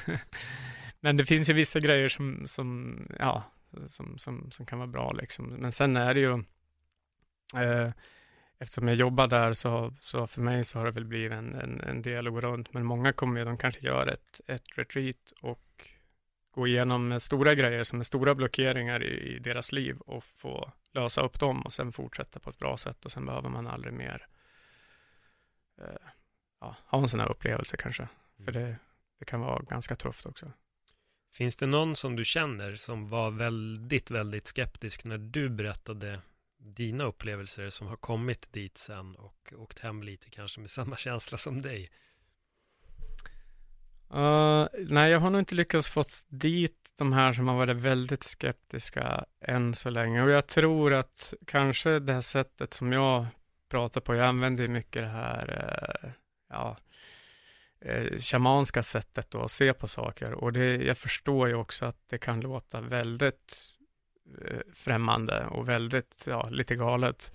Men 1.00 1.16
det 1.16 1.24
finns 1.24 1.50
ju 1.50 1.52
vissa 1.52 1.80
grejer 1.80 2.08
som, 2.08 2.46
som, 2.46 2.98
ja, 3.18 3.53
som, 3.86 4.18
som, 4.18 4.50
som 4.50 4.66
kan 4.66 4.78
vara 4.78 4.88
bra 4.88 5.10
liksom. 5.10 5.46
Men 5.46 5.72
sen 5.72 5.96
är 5.96 6.14
det 6.14 6.20
ju, 6.20 6.44
eh, 7.54 7.92
eftersom 8.58 8.88
jag 8.88 8.96
jobbar 8.96 9.26
där 9.26 9.52
så, 9.52 9.94
så 10.00 10.26
för 10.26 10.40
mig 10.40 10.64
så 10.64 10.78
har 10.78 10.84
det 10.84 10.90
väl 10.90 11.04
blivit 11.04 11.32
en, 11.32 11.54
en, 11.54 11.80
en 11.80 12.02
del 12.02 12.26
att 12.26 12.32
gå 12.32 12.40
runt. 12.40 12.72
Men 12.72 12.84
många 12.84 13.12
kommer 13.12 13.40
ju, 13.40 13.44
de 13.44 13.56
kanske 13.56 13.80
gör 13.80 14.06
ett, 14.06 14.40
ett 14.46 14.78
retreat 14.78 15.32
och 15.40 15.90
gå 16.50 16.66
igenom 16.66 17.20
stora 17.20 17.54
grejer 17.54 17.84
som 17.84 18.00
är 18.00 18.04
stora 18.04 18.34
blockeringar 18.34 19.02
i, 19.02 19.34
i, 19.34 19.38
deras 19.38 19.72
liv 19.72 19.96
och 19.98 20.24
få 20.24 20.72
lösa 20.92 21.20
upp 21.20 21.40
dem 21.40 21.62
och 21.62 21.72
sen 21.72 21.92
fortsätta 21.92 22.40
på 22.40 22.50
ett 22.50 22.58
bra 22.58 22.76
sätt 22.76 23.04
och 23.04 23.12
sen 23.12 23.26
behöver 23.26 23.48
man 23.48 23.66
aldrig 23.66 23.94
mer 23.94 24.26
eh, 25.80 26.08
ja, 26.60 26.76
ha 26.86 26.98
en 26.98 27.08
sån 27.08 27.20
här 27.20 27.30
upplevelse 27.30 27.76
kanske. 27.76 28.02
Mm. 28.02 28.44
För 28.44 28.52
det, 28.52 28.76
det 29.18 29.24
kan 29.24 29.40
vara 29.40 29.62
ganska 29.62 29.96
tufft 29.96 30.26
också. 30.26 30.52
Finns 31.34 31.56
det 31.56 31.66
någon 31.66 31.96
som 31.96 32.16
du 32.16 32.24
känner 32.24 32.74
som 32.74 33.08
var 33.08 33.30
väldigt, 33.30 34.10
väldigt 34.10 34.46
skeptisk 34.46 35.04
när 35.04 35.18
du 35.18 35.48
berättade 35.48 36.20
dina 36.58 37.04
upplevelser 37.04 37.70
som 37.70 37.86
har 37.86 37.96
kommit 37.96 38.52
dit 38.52 38.78
sen 38.78 39.14
och 39.14 39.54
åkt 39.56 39.78
hem 39.78 40.02
lite 40.02 40.30
kanske 40.30 40.60
med 40.60 40.70
samma 40.70 40.96
känsla 40.96 41.38
som 41.38 41.62
dig? 41.62 41.86
Uh, 44.14 44.66
nej, 44.78 45.10
jag 45.10 45.20
har 45.20 45.30
nog 45.30 45.40
inte 45.40 45.54
lyckats 45.54 45.88
få 45.88 46.04
dit 46.28 46.92
de 46.96 47.12
här 47.12 47.32
som 47.32 47.48
har 47.48 47.56
varit 47.56 47.76
väldigt 47.76 48.22
skeptiska 48.22 49.24
än 49.40 49.74
så 49.74 49.90
länge. 49.90 50.22
Och 50.22 50.30
jag 50.30 50.46
tror 50.46 50.92
att 50.92 51.34
kanske 51.46 51.98
det 51.98 52.12
här 52.12 52.20
sättet 52.20 52.74
som 52.74 52.92
jag 52.92 53.26
pratar 53.70 54.00
på, 54.00 54.14
jag 54.14 54.26
använder 54.26 54.68
mycket 54.68 55.02
det 55.02 55.08
här, 55.08 55.50
uh, 56.04 56.10
ja, 56.48 56.76
Eh, 57.84 58.18
shamanska 58.18 58.82
sättet 58.82 59.30
då, 59.30 59.42
att 59.42 59.50
se 59.50 59.72
på 59.72 59.88
saker. 59.88 60.32
Och 60.32 60.52
det, 60.52 60.76
jag 60.76 60.98
förstår 60.98 61.48
ju 61.48 61.54
också 61.54 61.86
att 61.86 61.96
det 62.06 62.18
kan 62.18 62.40
låta 62.40 62.80
väldigt 62.80 63.56
eh, 64.44 64.60
främmande 64.74 65.46
och 65.46 65.68
väldigt, 65.68 66.24
ja, 66.26 66.48
lite 66.50 66.74
galet. 66.74 67.32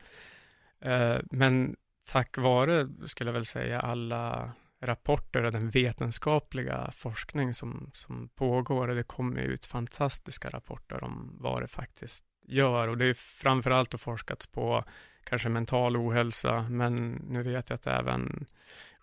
Eh, 0.82 1.18
men 1.32 1.76
tack 2.06 2.38
vare, 2.38 2.88
skulle 3.08 3.28
jag 3.28 3.34
väl 3.34 3.46
säga, 3.46 3.80
alla 3.80 4.52
rapporter 4.82 5.44
och 5.44 5.52
den 5.52 5.70
vetenskapliga 5.70 6.92
forskning 6.94 7.54
som, 7.54 7.92
som 7.94 8.30
pågår. 8.36 8.88
Det 8.88 9.04
kommer 9.04 9.42
ut 9.42 9.66
fantastiska 9.66 10.50
rapporter 10.50 11.04
om 11.04 11.38
vad 11.40 11.62
det 11.62 11.68
faktiskt 11.68 12.26
gör 12.48 12.88
och 12.88 12.98
det 12.98 13.06
är 13.06 13.14
framförallt 13.14 13.94
att 13.94 14.02
forskats 14.02 14.48
på 14.48 14.84
kanske 15.24 15.50
mental 15.50 15.98
ohälsa, 15.98 16.62
men 16.70 16.96
nu 17.30 17.44
vet 17.44 17.70
jag 17.70 17.76
att 17.76 17.88
även 17.88 18.46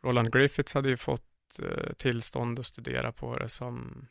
Roland 0.02 0.32
Griffiths 0.32 0.74
hade 0.74 0.88
ju 0.88 0.96
fått 0.96 1.35
Eh, 1.58 1.92
tillstånd 1.92 2.58
att 2.58 2.66
studera 2.66 3.12
på 3.12 3.34
det 3.34 3.48
som 3.48 4.06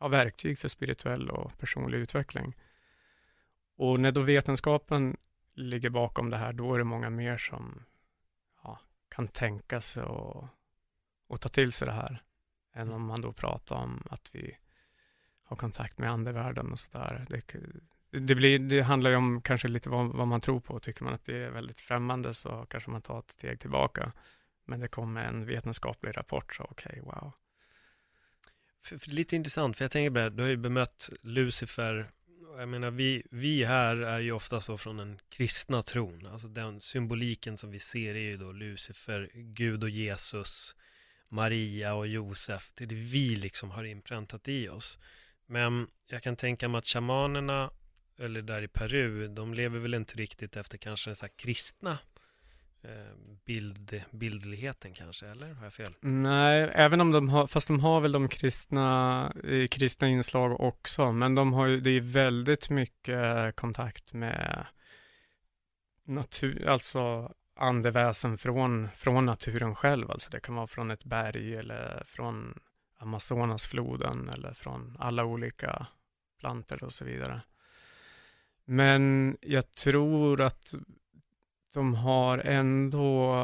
ja, 0.00 0.08
verktyg 0.08 0.58
för 0.58 0.68
spirituell 0.68 1.30
och 1.30 1.58
personlig 1.58 1.98
utveckling. 1.98 2.56
Och 3.76 4.00
när 4.00 4.12
då 4.12 4.20
vetenskapen 4.20 5.16
ligger 5.54 5.90
bakom 5.90 6.30
det 6.30 6.36
här, 6.36 6.52
då 6.52 6.74
är 6.74 6.78
det 6.78 6.84
många 6.84 7.10
mer 7.10 7.36
som 7.36 7.82
ja, 8.62 8.80
kan 9.08 9.28
tänka 9.28 9.80
sig 9.80 10.02
och 10.02 10.48
och 11.26 11.40
ta 11.40 11.48
till 11.48 11.72
sig 11.72 11.86
det 11.86 11.92
här, 11.92 12.22
än 12.74 12.92
om 12.92 13.06
man 13.06 13.20
då 13.20 13.32
pratar 13.32 13.76
om 13.76 14.02
att 14.10 14.30
vi 14.32 14.58
har 15.42 15.56
kontakt 15.56 15.98
med 15.98 16.10
andevärlden 16.10 16.72
och 16.72 16.78
sådär. 16.78 17.26
Det, 17.28 17.42
det, 18.20 18.34
blir, 18.34 18.58
det 18.58 18.80
handlar 18.80 19.10
ju 19.10 19.16
om 19.16 19.42
kanske 19.42 19.68
lite 19.68 19.88
vad, 19.88 20.06
vad, 20.06 20.28
man 20.28 20.40
tror 20.40 20.60
på. 20.60 20.80
Tycker 20.80 21.04
man 21.04 21.14
att 21.14 21.24
det 21.24 21.44
är 21.44 21.50
väldigt 21.50 21.80
främmande 21.80 22.34
så 22.34 22.66
kanske 22.70 22.90
man 22.90 23.02
tar 23.02 23.18
ett 23.18 23.30
steg 23.30 23.60
tillbaka. 23.60 24.12
Men 24.66 24.80
det 24.80 24.88
kom 24.88 25.16
en 25.16 25.46
vetenskaplig 25.46 26.16
rapport, 26.16 26.54
så 26.54 26.62
okej, 26.62 26.90
okay, 26.90 27.02
wow. 27.02 27.32
För, 28.82 28.98
för 28.98 29.10
lite 29.10 29.36
intressant, 29.36 29.76
för 29.76 29.84
jag 29.84 29.92
tänker 29.92 30.10
på 30.10 30.18
det, 30.18 30.30
du 30.30 30.42
har 30.42 30.50
ju 30.50 30.56
bemött 30.56 31.10
Lucifer 31.22 32.10
jag 32.58 32.68
menar, 32.68 32.90
vi, 32.90 33.22
vi 33.30 33.64
här 33.64 33.96
är 33.96 34.18
ju 34.18 34.32
ofta 34.32 34.60
så 34.60 34.78
från 34.78 34.96
den 34.96 35.18
kristna 35.28 35.82
tron. 35.82 36.26
Alltså 36.26 36.48
den 36.48 36.80
symboliken 36.80 37.56
som 37.56 37.70
vi 37.70 37.80
ser 37.80 38.14
är 38.14 38.20
ju 38.20 38.36
då 38.36 38.52
Lucifer, 38.52 39.30
Gud 39.34 39.82
och 39.82 39.90
Jesus. 39.90 40.76
Maria 41.28 41.94
och 41.94 42.06
Josef, 42.06 42.72
det 42.74 42.84
är 42.84 42.88
det 42.88 42.94
vi 42.94 43.36
liksom 43.36 43.70
har 43.70 43.84
inpräntat 43.84 44.48
i 44.48 44.68
oss. 44.68 44.98
Men 45.46 45.86
jag 46.06 46.22
kan 46.22 46.36
tänka 46.36 46.68
mig 46.68 46.78
att 46.78 46.86
shamanerna, 46.86 47.70
eller 48.18 48.42
där 48.42 48.62
i 48.62 48.68
Peru, 48.68 49.28
de 49.28 49.54
lever 49.54 49.78
väl 49.78 49.94
inte 49.94 50.16
riktigt 50.16 50.56
efter 50.56 50.78
kanske 50.78 51.10
den 51.10 51.16
så 51.16 51.28
kristna 51.28 51.98
Ehm, 52.86 53.38
bild, 53.44 54.02
bildligheten 54.10 54.92
kanske, 54.92 55.26
eller 55.26 55.54
har 55.54 55.64
jag 55.64 55.72
fel? 55.72 55.94
Nej, 56.00 56.70
även 56.74 57.00
om 57.00 57.12
de 57.12 57.28
har, 57.28 57.46
fast 57.46 57.68
de 57.68 57.80
har 57.80 58.00
väl 58.00 58.12
de 58.12 58.28
kristna, 58.28 59.32
eh, 59.44 59.66
kristna 59.66 60.08
inslag 60.08 60.60
också, 60.60 61.12
men 61.12 61.34
de 61.34 61.52
har 61.52 61.66
ju, 61.66 61.80
det 61.80 61.90
är 61.90 62.00
väldigt 62.00 62.70
mycket 62.70 63.24
eh, 63.24 63.50
kontakt 63.50 64.12
med 64.12 64.66
natur, 66.04 66.68
alltså 66.68 67.32
andeväsen 67.56 68.38
från, 68.38 68.88
från 68.96 69.24
naturen 69.26 69.74
själv. 69.74 70.10
Alltså 70.10 70.30
det 70.30 70.40
kan 70.40 70.54
vara 70.54 70.66
från 70.66 70.90
ett 70.90 71.04
berg 71.04 71.56
eller 71.56 72.02
från 72.06 72.58
Amazonasfloden 72.98 74.28
eller 74.28 74.52
från 74.52 74.96
alla 75.00 75.24
olika 75.24 75.86
planter 76.38 76.84
och 76.84 76.92
så 76.92 77.04
vidare. 77.04 77.40
Men 78.64 79.36
jag 79.40 79.72
tror 79.72 80.40
att 80.40 80.74
de 81.76 81.94
har 81.94 82.38
ändå 82.38 83.38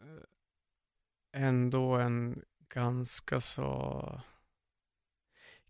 eh, 0.00 1.42
ändå 1.42 1.94
en 1.94 2.42
ganska 2.68 3.40
så 3.40 4.20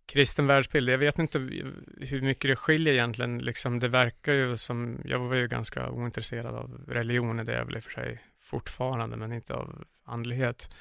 kristen 0.07 0.47
världsbild. 0.47 0.89
Jag 0.89 0.99
vet 0.99 1.19
inte 1.19 1.39
hur 2.01 2.23
mycket 2.23 2.51
det 2.51 2.57
skiljer 2.57 2.95
egentligen. 2.95 3.39
Liksom, 3.39 3.79
det 3.79 3.89
verkar 3.89 4.33
ju 4.33 4.57
som, 4.57 5.01
jag 5.05 5.19
var 5.19 5.37
ju 5.37 5.49
ganska 5.49 5.91
ointresserad 5.91 6.55
av 6.55 6.85
religion, 6.89 7.37
det 7.37 7.53
är 7.53 7.59
jag 7.59 7.65
väl 7.65 7.77
i 7.77 7.79
och 7.79 7.85
för 7.85 7.91
sig 7.91 8.23
fortfarande, 8.41 9.17
men 9.17 9.33
inte 9.33 9.55
av 9.55 9.85
andlighet. 10.05 10.75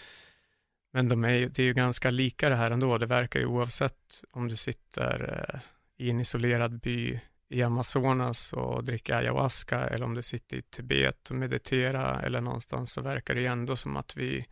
Men 0.91 1.10
de 1.10 1.26
är, 1.26 1.49
det 1.49 1.60
är 1.60 1.66
ju 1.66 1.74
ganska 1.74 2.12
lika 2.12 2.49
det 2.49 2.56
här 2.56 2.72
ändå. 2.72 2.97
Det 2.97 3.06
verkar 3.06 3.39
ju 3.39 3.45
oavsett 3.45 4.24
om 4.32 4.47
du 4.47 4.56
sitter 4.56 5.45
eh, 5.54 5.60
i 5.97 6.10
en 6.10 6.20
isolerad 6.20 6.80
by 6.80 7.20
i 7.52 7.64
Amazonas 7.64 8.54
och 8.54 8.84
dricker 8.84 9.14
ayahuasca 9.14 9.88
eller 9.88 10.06
om 10.06 10.14
du 10.14 10.24
sitter 10.24 10.58
i 10.58 10.62
Tibet 10.62 11.30
och 11.30 11.36
mediterar 11.36 12.24
eller 12.24 12.41
någonstans 12.41 12.93
så 12.93 13.02
verkar 13.02 13.36
det 13.36 13.41
ju 13.41 13.47
ändå 13.47 13.76
som 13.76 13.97
att 13.97 14.18
vi 14.18 14.47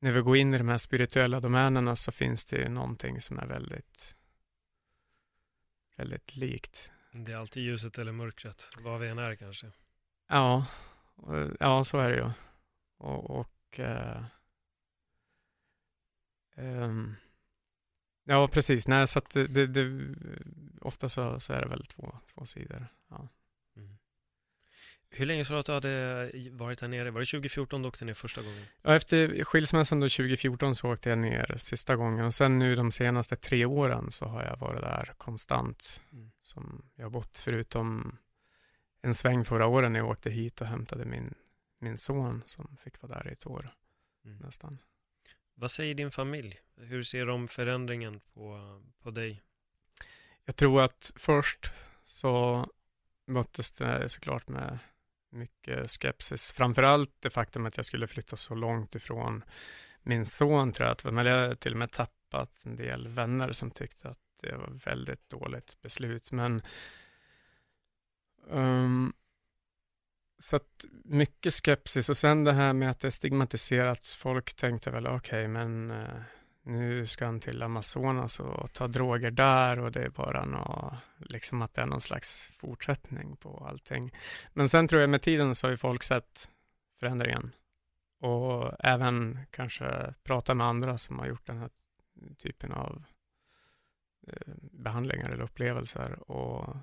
när 0.00 0.12
vi 0.12 0.20
går 0.20 0.36
in 0.36 0.54
i 0.54 0.58
de 0.58 0.68
här 0.68 0.78
spirituella 0.78 1.40
domänerna 1.40 1.96
så 1.96 2.12
finns 2.12 2.44
det 2.44 2.68
någonting 2.68 3.20
som 3.20 3.38
är 3.38 3.46
väldigt, 3.46 4.16
väldigt 5.96 6.36
likt. 6.36 6.92
Det 7.12 7.32
är 7.32 7.36
alltid 7.36 7.62
ljuset 7.62 7.98
eller 7.98 8.12
mörkret, 8.12 8.70
vad 8.78 9.00
vi 9.00 9.08
än 9.08 9.18
är 9.18 9.34
kanske. 9.34 9.66
Ja, 10.28 10.66
ja 11.60 11.84
så 11.84 11.98
är 11.98 12.10
det 12.10 12.16
ju. 12.16 12.30
Och, 12.98 13.30
och 13.30 13.78
uh, 13.78 14.24
um, 16.56 17.16
ja, 18.28 18.48
precis. 18.48 18.88
Nej, 18.88 19.08
så 19.08 19.18
att 19.18 19.30
det, 19.30 19.66
det, 19.66 20.14
ofta 20.80 21.08
så, 21.08 21.40
så 21.40 21.52
är 21.52 21.60
det 21.60 21.68
väl 21.68 21.86
två, 21.86 22.14
två 22.34 22.46
sidor. 22.46 22.86
Ja. 23.08 23.28
Mm. 23.76 23.98
Hur 25.10 25.26
länge 25.26 25.44
sa 25.44 25.54
du 25.54 25.60
att 25.60 25.66
du 25.66 25.72
hade 25.72 26.30
varit 26.50 26.80
här 26.80 26.88
nere? 26.88 27.10
Var 27.10 27.20
det 27.20 27.26
2014 27.26 27.82
du 27.82 27.88
åkte 27.88 28.04
ner 28.04 28.14
första 28.14 28.42
gången? 28.42 28.64
Ja, 28.82 28.94
efter 28.94 29.44
skilsmässan 29.44 30.00
då 30.00 30.08
2014 30.08 30.74
så 30.74 30.92
åkte 30.92 31.08
jag 31.08 31.18
ner 31.18 31.56
sista 31.58 31.96
gången 31.96 32.24
och 32.24 32.34
sen 32.34 32.58
nu 32.58 32.76
de 32.76 32.90
senaste 32.90 33.36
tre 33.36 33.64
åren 33.64 34.10
så 34.10 34.24
har 34.26 34.44
jag 34.44 34.56
varit 34.56 34.80
där 34.80 35.14
konstant. 35.16 36.00
Mm. 36.12 36.30
Som 36.40 36.82
jag 36.94 37.04
har 37.04 37.10
bott 37.10 37.38
förutom 37.38 38.18
en 39.02 39.14
sväng 39.14 39.44
förra 39.44 39.66
året 39.66 39.90
när 39.90 39.98
jag 39.98 40.08
åkte 40.08 40.30
hit 40.30 40.60
och 40.60 40.66
hämtade 40.66 41.04
min, 41.04 41.34
min 41.78 41.96
son 41.96 42.42
som 42.46 42.76
fick 42.84 43.02
vara 43.02 43.14
där 43.14 43.28
i 43.28 43.32
ett 43.32 43.46
år 43.46 43.74
Mm. 44.24 44.38
nästan. 44.38 44.78
Vad 45.60 45.70
säger 45.70 45.94
din 45.94 46.10
familj? 46.10 46.60
Hur 46.76 47.02
ser 47.02 47.26
de 47.26 47.48
förändringen 47.48 48.20
på, 48.34 48.80
på 49.02 49.10
dig? 49.10 49.42
Jag 50.44 50.56
tror 50.56 50.82
att 50.82 51.12
först 51.16 51.70
så 52.04 52.66
möttes 53.26 53.72
det 53.72 54.08
såklart 54.08 54.48
med 54.48 54.78
mycket 55.30 55.90
skepsis. 55.90 56.50
Framförallt 56.52 57.10
det 57.20 57.30
faktum 57.30 57.66
att 57.66 57.76
jag 57.76 57.86
skulle 57.86 58.06
flytta 58.06 58.36
så 58.36 58.54
långt 58.54 58.94
ifrån 58.94 59.44
min 60.02 60.26
son 60.26 60.72
tror 60.72 60.86
jag 60.86 60.92
att, 60.92 61.04
men 61.04 61.26
jag 61.26 61.48
har 61.48 61.54
till 61.54 61.72
och 61.72 61.78
med 61.78 61.92
tappat 61.92 62.60
en 62.64 62.76
del 62.76 63.08
vänner 63.08 63.52
som 63.52 63.70
tyckte 63.70 64.08
att 64.08 64.18
det 64.40 64.56
var 64.56 64.80
väldigt 64.84 65.28
dåligt 65.28 65.82
beslut. 65.82 66.32
Men 66.32 66.62
um, 68.46 69.12
så 70.38 70.56
att 70.56 70.84
mycket 71.04 71.54
skepsis 71.54 72.08
och 72.08 72.16
sen 72.16 72.44
det 72.44 72.52
här 72.52 72.72
med 72.72 72.90
att 72.90 73.00
det 73.00 73.10
stigmatiserats. 73.10 74.16
Folk 74.16 74.54
tänkte 74.54 74.90
väl 74.90 75.06
okej, 75.06 75.16
okay, 75.16 75.48
men 75.48 75.90
eh, 75.90 76.20
nu 76.62 77.06
ska 77.06 77.24
han 77.24 77.40
till 77.40 77.62
Amazonas 77.62 78.40
och 78.40 78.72
ta 78.72 78.88
droger 78.88 79.30
där 79.30 79.78
och 79.78 79.92
det 79.92 80.02
är 80.02 80.08
bara 80.08 80.44
något, 80.44 80.94
liksom 81.18 81.62
att 81.62 81.74
det 81.74 81.82
är 81.82 81.86
någon 81.86 82.00
slags 82.00 82.52
fortsättning 82.58 83.36
på 83.36 83.66
allting. 83.68 84.12
Men 84.52 84.68
sen 84.68 84.88
tror 84.88 85.00
jag 85.00 85.10
med 85.10 85.22
tiden 85.22 85.54
så 85.54 85.66
har 85.66 85.70
ju 85.70 85.76
folk 85.76 86.02
sett 86.02 86.50
förändringen 87.00 87.52
och 88.20 88.74
även 88.78 89.38
kanske 89.50 90.14
prata 90.22 90.54
med 90.54 90.66
andra 90.66 90.98
som 90.98 91.18
har 91.18 91.26
gjort 91.26 91.46
den 91.46 91.58
här 91.58 91.70
typen 92.38 92.72
av 92.72 93.04
eh, 94.26 94.54
behandlingar 94.72 95.30
eller 95.30 95.44
upplevelser 95.44 96.30
och 96.30 96.76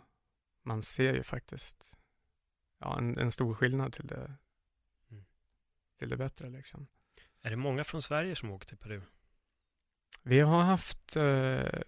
man 0.63 0.81
ser 0.81 1.13
ju 1.13 1.23
faktiskt 1.23 1.97
ja, 2.79 2.97
en, 2.97 3.17
en 3.17 3.31
stor 3.31 3.53
skillnad 3.53 3.93
till 3.93 4.07
det, 4.07 4.35
Mm. 5.11 5.25
till 5.99 6.09
det 6.09 6.17
bättre 6.17 6.49
liksom. 6.49 6.87
Är 7.41 7.49
det 7.49 7.55
många 7.55 7.83
från 7.83 8.01
Sverige 8.01 8.35
som 8.35 8.51
åker 8.51 8.67
till 8.67 8.77
Peru? 8.77 9.01
Vi 10.23 10.39
har 10.39 10.63
haft 10.63 11.15
eh, 11.15 11.81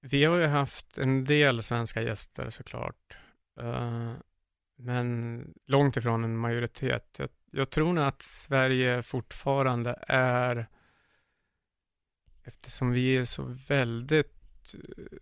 vi 0.00 0.24
har 0.24 0.36
ju 0.36 0.46
haft 0.46 0.98
en 0.98 1.24
del 1.24 1.62
svenska 1.62 2.02
gäster 2.02 2.50
såklart. 2.50 3.16
Eh, 3.56 4.14
men 4.76 5.54
långt 5.66 5.96
ifrån 5.96 6.24
en 6.24 6.36
majoritet. 6.36 7.16
Jag, 7.18 7.28
jag 7.50 7.70
tror 7.70 7.92
nog 7.92 8.04
att 8.04 8.22
Sverige 8.22 9.02
fortfarande 9.02 10.04
är 10.08 10.66
eftersom 12.44 12.90
vi 12.90 13.16
är 13.16 13.24
så 13.24 13.42
väldigt 13.68 14.74
eh, 14.74 15.18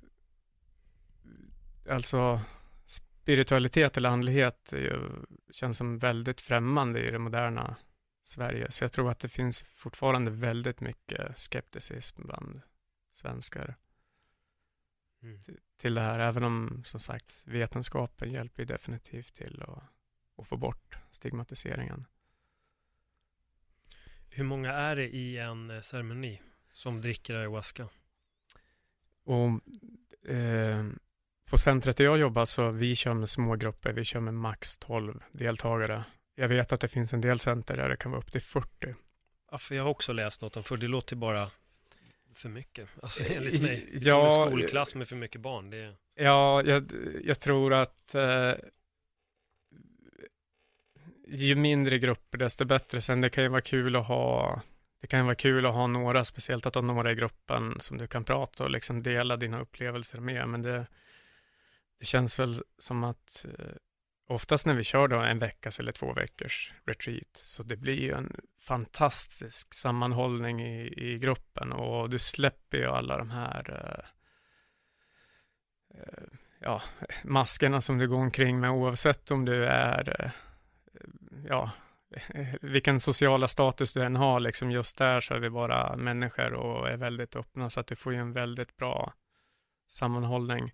alltså 1.95 2.41
spiritualitet 3.29 3.97
eller 3.97 4.09
andlighet 4.09 4.69
ju, 4.73 5.11
känns 5.51 5.77
som 5.77 5.99
väldigt 5.99 6.41
främmande 6.41 7.09
i 7.09 7.11
det 7.11 7.19
moderna 7.19 7.77
Sverige. 8.23 8.71
Så 8.71 8.85
jag 8.85 8.93
tror 8.93 9.11
att 9.11 9.19
det 9.21 9.29
finns 9.29 9.63
fortfarande 9.63 10.31
väldigt 10.31 10.81
mycket 10.81 11.39
skepticism 11.39 12.23
bland 12.23 12.61
svenskar 13.11 13.77
Mm. 15.23 15.43
till 15.77 15.95
det 15.95 16.01
här. 16.01 16.19
Även 16.19 16.45
om, 16.45 16.83
som 16.87 17.01
sagt, 17.01 17.43
vetenskapen 17.45 18.33
hjälper 18.33 18.65
definitivt 18.65 19.35
till 19.35 19.63
att, 19.63 19.83
att 20.37 20.49
få 20.49 20.57
bort 20.57 20.99
stigmatiseringen. 21.11 22.05
Hur 24.29 24.45
många 24.45 24.73
är 24.73 24.97
det 24.97 25.09
i 25.09 25.39
en 25.39 25.71
eh, 25.71 25.81
ceremoni 25.81 26.43
som 26.73 27.01
dricker 27.01 27.35
ayahuasca? 27.35 27.89
Och 29.25 29.61
eh, 30.31 30.87
på 31.51 31.59
centret 31.59 31.97
där 31.97 32.05
jag 32.05 32.19
jobbar 32.19 32.45
så 32.45 32.71
vi 32.71 32.97
kör 32.97 33.15
med 33.15 33.29
små 33.29 33.57
grupper. 33.57 33.93
Vi 33.93 34.05
kör 34.05 34.21
med 34.21 34.35
max 34.35 34.77
12 34.77 35.23
deltagare. 35.33 36.05
Jag 36.35 36.49
vet 36.49 36.73
att 36.73 36.81
det 36.81 36.89
finns 36.89 37.13
en 37.13 37.21
del 37.21 37.39
center 37.39 37.77
där 37.77 37.89
det 37.89 37.97
kan 37.97 38.11
vara 38.11 38.21
upp 38.21 38.31
till 38.31 38.41
40. 38.41 38.95
Ja, 39.51 39.59
för 39.59 39.75
jag 39.75 39.83
har 39.83 39.91
också 39.91 40.13
läst 40.13 40.43
något 40.43 40.57
om, 40.57 40.65
för 40.65 40.77
det 40.77 40.89
låter 40.89 41.17
bara 41.17 41.51
för 42.35 42.49
mycket. 42.49 42.89
Alltså 43.03 43.23
Eh, 43.23 43.37
enligt 43.37 43.63
mig. 43.63 43.89
Det 43.93 44.09
är 44.09 44.09
ja, 44.09 44.31
som 44.31 44.43
en 44.43 44.49
skolklass 44.49 44.95
med 44.95 45.09
för 45.09 45.17
mycket 45.17 45.41
barn. 45.41 45.71
Det. 45.71 45.95
Ja, 46.15 46.63
jag, 46.63 46.93
jag 47.25 47.41
tror 47.41 47.75
att 47.75 48.15
eh, 48.15 48.53
ju 51.29 51.55
mindre 51.55 51.99
grupper 51.99 52.39
desto 52.39 52.65
bättre. 52.65 53.03
Sen 53.03 53.21
det 53.21 53.31
kan 53.31 53.45
ju 53.45 53.51
vara 53.51 53.61
kul 53.61 53.97
att 53.97 54.07
ha 54.07 54.63
det 55.01 55.07
kan 55.07 55.25
vara 55.25 55.35
kul 55.35 55.67
att 55.67 55.75
ha 55.75 55.87
några, 55.87 56.25
speciellt 56.25 56.67
att 56.67 56.75
ha 56.75 56.83
några 56.83 57.13
i 57.13 57.15
gruppen 57.15 57.81
som 57.81 57.99
du 57.99 58.07
kan 58.07 58.25
prata 58.25 58.65
och 58.65 58.71
liksom 58.71 59.03
dela 59.03 59.37
dina 59.37 59.61
upplevelser 59.61 60.21
med. 60.21 60.49
Men 60.49 60.63
det, 60.63 60.87
det 61.99 62.05
känns 62.05 62.39
väl 62.39 62.63
som 62.79 63.05
att 63.05 63.47
eh, 63.59 63.75
oftast 64.29 64.67
när 64.67 64.75
vi 64.75 64.85
kör 64.85 65.09
då 65.09 65.19
en 65.19 65.39
veckas 65.39 65.81
eller 65.81 65.93
två 65.93 66.13
veckors 66.13 66.73
retreat, 66.85 67.37
så 67.43 67.63
det 67.63 67.77
blir 67.77 68.01
ju 68.01 68.13
en 68.13 68.37
fantastisk 68.61 69.75
sammanhållning 69.75 70.63
i, 70.63 70.95
i 70.97 71.19
gruppen 71.19 71.73
och 71.73 72.11
du 72.11 72.19
släpper 72.19 72.79
ju 72.79 72.87
alla 72.87 73.19
de 73.19 73.31
här 73.31 73.65
eh, 73.71 74.05
eh, 76.01 76.25
ja, 76.61 76.83
maskerna 77.25 77.81
som 77.81 77.99
du 77.99 78.09
går 78.09 78.19
omkring 78.19 78.61
med 78.61 78.71
oavsett 78.71 79.31
om 79.31 79.45
du 79.45 79.67
är 79.67 80.25
eh, 80.25 80.31
ja, 81.47 81.71
eh, 82.11 82.55
vilken 82.61 83.01
sociala 83.01 83.49
status 83.49 83.93
du 83.93 84.03
än 84.03 84.17
har, 84.17 84.41
liksom 84.41 84.71
just 84.71 84.99
där 84.99 85.21
så 85.21 85.35
är 85.35 85.39
vi 85.39 85.51
bara 85.51 85.97
människor 85.97 86.53
och 86.53 86.89
är 86.89 86.97
väldigt 86.97 87.37
öppna, 87.37 87.71
så 87.71 87.81
att 87.81 87.87
du 87.87 87.97
får 87.97 88.13
ju 88.13 88.19
en 88.19 88.33
väldigt 88.33 88.77
bra 88.77 89.13
sammanhållning. 89.89 90.73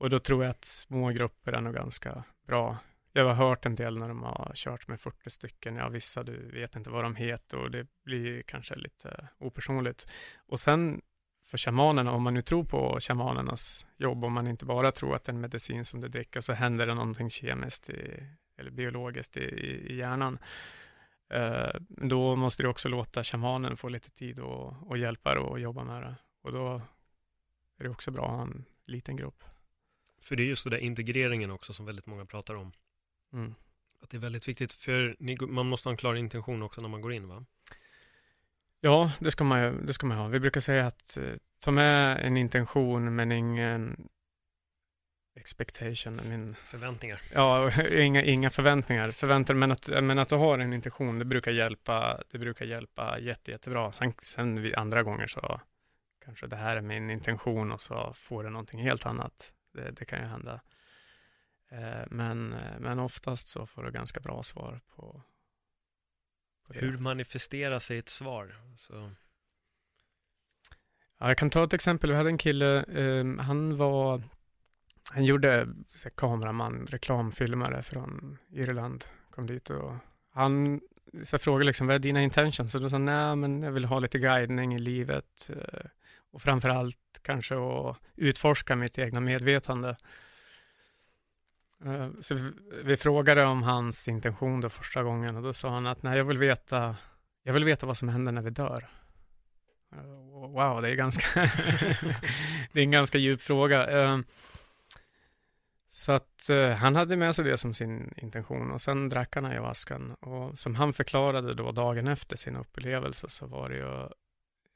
Och 0.00 0.10
då 0.10 0.18
tror 0.18 0.44
jag 0.44 0.50
att 0.50 0.64
små 0.64 1.08
grupper 1.08 1.52
är 1.52 1.60
nog 1.60 1.74
ganska 1.74 2.24
bra. 2.46 2.78
Jag 3.12 3.24
har 3.24 3.34
hört 3.34 3.66
en 3.66 3.74
del 3.74 3.98
när 3.98 4.08
de 4.08 4.22
har 4.22 4.52
kört 4.54 4.88
med 4.88 5.00
40 5.00 5.30
stycken, 5.30 5.76
ja 5.76 5.88
vissa 5.88 6.22
du 6.22 6.50
vet 6.50 6.76
inte 6.76 6.90
vad 6.90 7.04
de 7.04 7.16
heter 7.16 7.56
och 7.56 7.70
det 7.70 7.86
blir 8.04 8.42
kanske 8.42 8.74
lite 8.74 9.28
opersonligt. 9.38 10.12
Och 10.46 10.60
sen 10.60 11.00
för 11.44 11.58
shamanerna, 11.58 12.12
om 12.12 12.22
man 12.22 12.34
nu 12.34 12.42
tror 12.42 12.64
på 12.64 12.98
shamanernas 13.00 13.86
jobb, 13.96 14.24
om 14.24 14.32
man 14.32 14.46
inte 14.46 14.64
bara 14.64 14.92
tror 14.92 15.16
att 15.16 15.24
det 15.24 15.32
är 15.32 15.34
en 15.34 15.40
medicin 15.40 15.84
som 15.84 16.00
du 16.00 16.08
dricker, 16.08 16.40
så 16.40 16.52
händer 16.52 16.86
det 16.86 16.94
någonting 16.94 17.30
kemiskt 17.30 17.90
i, 17.90 18.22
eller 18.56 18.70
biologiskt 18.70 19.36
i, 19.36 19.44
i 19.90 19.96
hjärnan. 19.96 20.38
Eh, 21.30 21.80
då 21.88 22.36
måste 22.36 22.62
du 22.62 22.68
också 22.68 22.88
låta 22.88 23.24
shamanen 23.24 23.76
få 23.76 23.88
lite 23.88 24.10
tid 24.10 24.38
och, 24.38 24.90
och 24.90 24.98
hjälpa 24.98 25.34
dig 25.34 25.42
att 25.42 25.60
jobba 25.60 25.84
med 25.84 26.02
det. 26.02 26.14
Och 26.42 26.52
då 26.52 26.82
är 27.78 27.84
det 27.84 27.90
också 27.90 28.10
bra 28.10 28.24
att 28.24 28.30
ha 28.30 28.42
en 28.42 28.64
liten 28.86 29.16
grupp. 29.16 29.44
För 30.20 30.36
det 30.36 30.42
är 30.42 30.46
just 30.46 30.64
det 30.64 30.70
där 30.70 30.78
integreringen 30.78 31.50
också 31.50 31.72
som 31.72 31.86
väldigt 31.86 32.06
många 32.06 32.26
pratar 32.26 32.54
om. 32.54 32.72
Mm. 33.32 33.54
Att 34.02 34.10
det 34.10 34.16
är 34.16 34.20
väldigt 34.20 34.48
viktigt, 34.48 34.72
för 34.72 35.16
ni, 35.18 35.36
man 35.40 35.66
måste 35.66 35.88
ha 35.88 35.90
en 35.90 35.96
klar 35.96 36.14
intention 36.14 36.62
också 36.62 36.80
när 36.80 36.88
man 36.88 37.00
går 37.00 37.12
in 37.12 37.28
va? 37.28 37.44
Ja, 38.80 39.12
det 39.18 39.30
ska, 39.30 39.44
man, 39.44 39.86
det 39.86 39.92
ska 39.92 40.06
man 40.06 40.18
ha. 40.18 40.28
Vi 40.28 40.40
brukar 40.40 40.60
säga 40.60 40.86
att 40.86 41.16
eh, 41.16 41.34
ta 41.60 41.70
med 41.70 42.26
en 42.26 42.36
intention 42.36 43.14
men 43.14 43.32
ingen 43.32 44.08
expectation. 45.36 46.20
Min, 46.28 46.56
Förväntningar. 46.64 47.22
ja, 47.34 47.82
inga, 47.90 48.22
inga 48.22 48.50
förväntningar. 48.50 49.10
Förväntar, 49.10 49.54
men, 49.54 49.72
att, 49.72 49.88
men 49.88 50.18
att 50.18 50.28
du 50.28 50.34
har 50.34 50.58
en 50.58 50.72
intention, 50.72 51.18
det 51.18 51.24
brukar 51.24 51.52
hjälpa, 51.52 52.22
det 52.30 52.38
brukar 52.38 52.64
hjälpa 52.64 53.18
jätte, 53.18 53.50
jättebra. 53.50 53.92
Sen, 53.92 54.12
sen 54.22 54.62
vid 54.62 54.74
andra 54.74 55.02
gånger 55.02 55.26
så 55.26 55.60
kanske 56.24 56.46
det 56.46 56.56
här 56.56 56.76
är 56.76 56.80
min 56.80 57.10
intention 57.10 57.72
och 57.72 57.80
så 57.80 58.12
får 58.16 58.44
det 58.44 58.50
någonting 58.50 58.82
helt 58.82 59.06
annat. 59.06 59.52
Det, 59.72 59.90
det 59.90 60.04
kan 60.04 60.20
ju 60.20 60.26
hända. 60.26 60.60
Eh, 61.68 62.04
men, 62.10 62.52
eh, 62.52 62.80
men 62.80 62.98
oftast 62.98 63.48
så 63.48 63.66
får 63.66 63.82
du 63.82 63.90
ganska 63.90 64.20
bra 64.20 64.42
svar 64.42 64.80
på, 64.96 65.22
på. 66.66 66.72
Hur 66.72 66.98
manifesterar 66.98 67.78
sig 67.78 67.98
ett 67.98 68.08
svar? 68.08 68.56
Så, 68.76 69.10
Ja, 71.22 71.28
jag 71.28 71.38
kan 71.38 71.50
ta 71.50 71.64
ett 71.64 71.72
exempel. 71.72 72.10
Vi 72.10 72.16
hade 72.16 72.30
en 72.30 72.38
kille, 72.38 72.84
eh, 72.84 73.36
han 73.36 73.76
var, 73.76 74.22
han 75.10 75.24
gjorde 75.24 75.48
här, 75.48 76.10
kameraman, 76.14 76.86
reklamfilmare 76.86 77.82
från 77.82 78.38
Irland, 78.50 79.04
kom 79.30 79.46
dit 79.46 79.70
och 79.70 79.94
han 80.32 80.80
så 81.24 81.34
jag 81.34 81.40
frågade 81.40 81.64
liksom, 81.64 81.86
vad 81.86 81.94
är 81.94 81.98
dina 81.98 82.22
intentions? 82.22 82.74
Och 82.74 82.80
då 82.80 82.88
sa 82.88 82.94
han, 82.94 83.04
nej 83.04 83.36
men 83.36 83.62
jag 83.62 83.72
vill 83.72 83.84
ha 83.84 83.98
lite 83.98 84.18
guidning 84.18 84.74
i 84.74 84.78
livet 84.78 85.50
eh, 85.50 85.90
och 86.30 86.42
framförallt 86.42 87.20
kanske 87.22 87.54
att 87.54 87.96
utforska 88.16 88.76
mitt 88.76 88.98
egna 88.98 89.20
medvetande. 89.20 89.96
Eh, 91.84 92.08
så 92.20 92.52
vi, 92.84 92.96
frågade 92.96 93.44
om 93.44 93.62
hans 93.62 94.08
intention 94.08 94.60
då 94.60 94.68
första 94.68 95.02
gången 95.02 95.36
och 95.36 95.42
då 95.42 95.52
sa 95.52 95.70
han 95.70 95.86
att 95.86 96.02
nej, 96.02 96.18
jag 96.18 96.24
vill 96.24 96.38
veta, 96.38 96.96
jag 97.42 97.52
vill 97.52 97.64
veta 97.64 97.86
vad 97.86 97.96
som 97.96 98.08
händer 98.08 98.32
när 98.32 98.42
vi 98.42 98.50
dör. 98.50 98.88
Eh, 99.92 100.02
wow, 100.50 100.82
det 100.82 100.90
är 100.90 100.94
ganska, 100.94 101.40
det 102.72 102.80
är 102.80 102.84
en 102.84 102.90
ganska 102.90 103.18
djup 103.18 103.42
fråga. 103.42 103.90
Eh, 103.90 104.18
så 105.92 106.12
att 106.12 106.50
han 106.78 106.96
hade 106.96 107.16
med 107.16 107.34
sig 107.34 107.44
det 107.44 107.56
som 107.56 107.74
sin 107.74 108.14
intention 108.16 108.70
och 108.70 108.80
sen 108.80 109.08
drack 109.08 109.34
han 109.34 109.44
ayahuascan 109.44 110.12
och 110.12 110.58
som 110.58 110.74
han 110.74 110.92
förklarade 110.92 111.52
då 111.52 111.72
dagen 111.72 112.08
efter 112.08 112.36
sin 112.36 112.56
upplevelse 112.56 113.28
så 113.28 113.46
var 113.46 113.68
det 113.68 113.76
ju, 113.76 114.08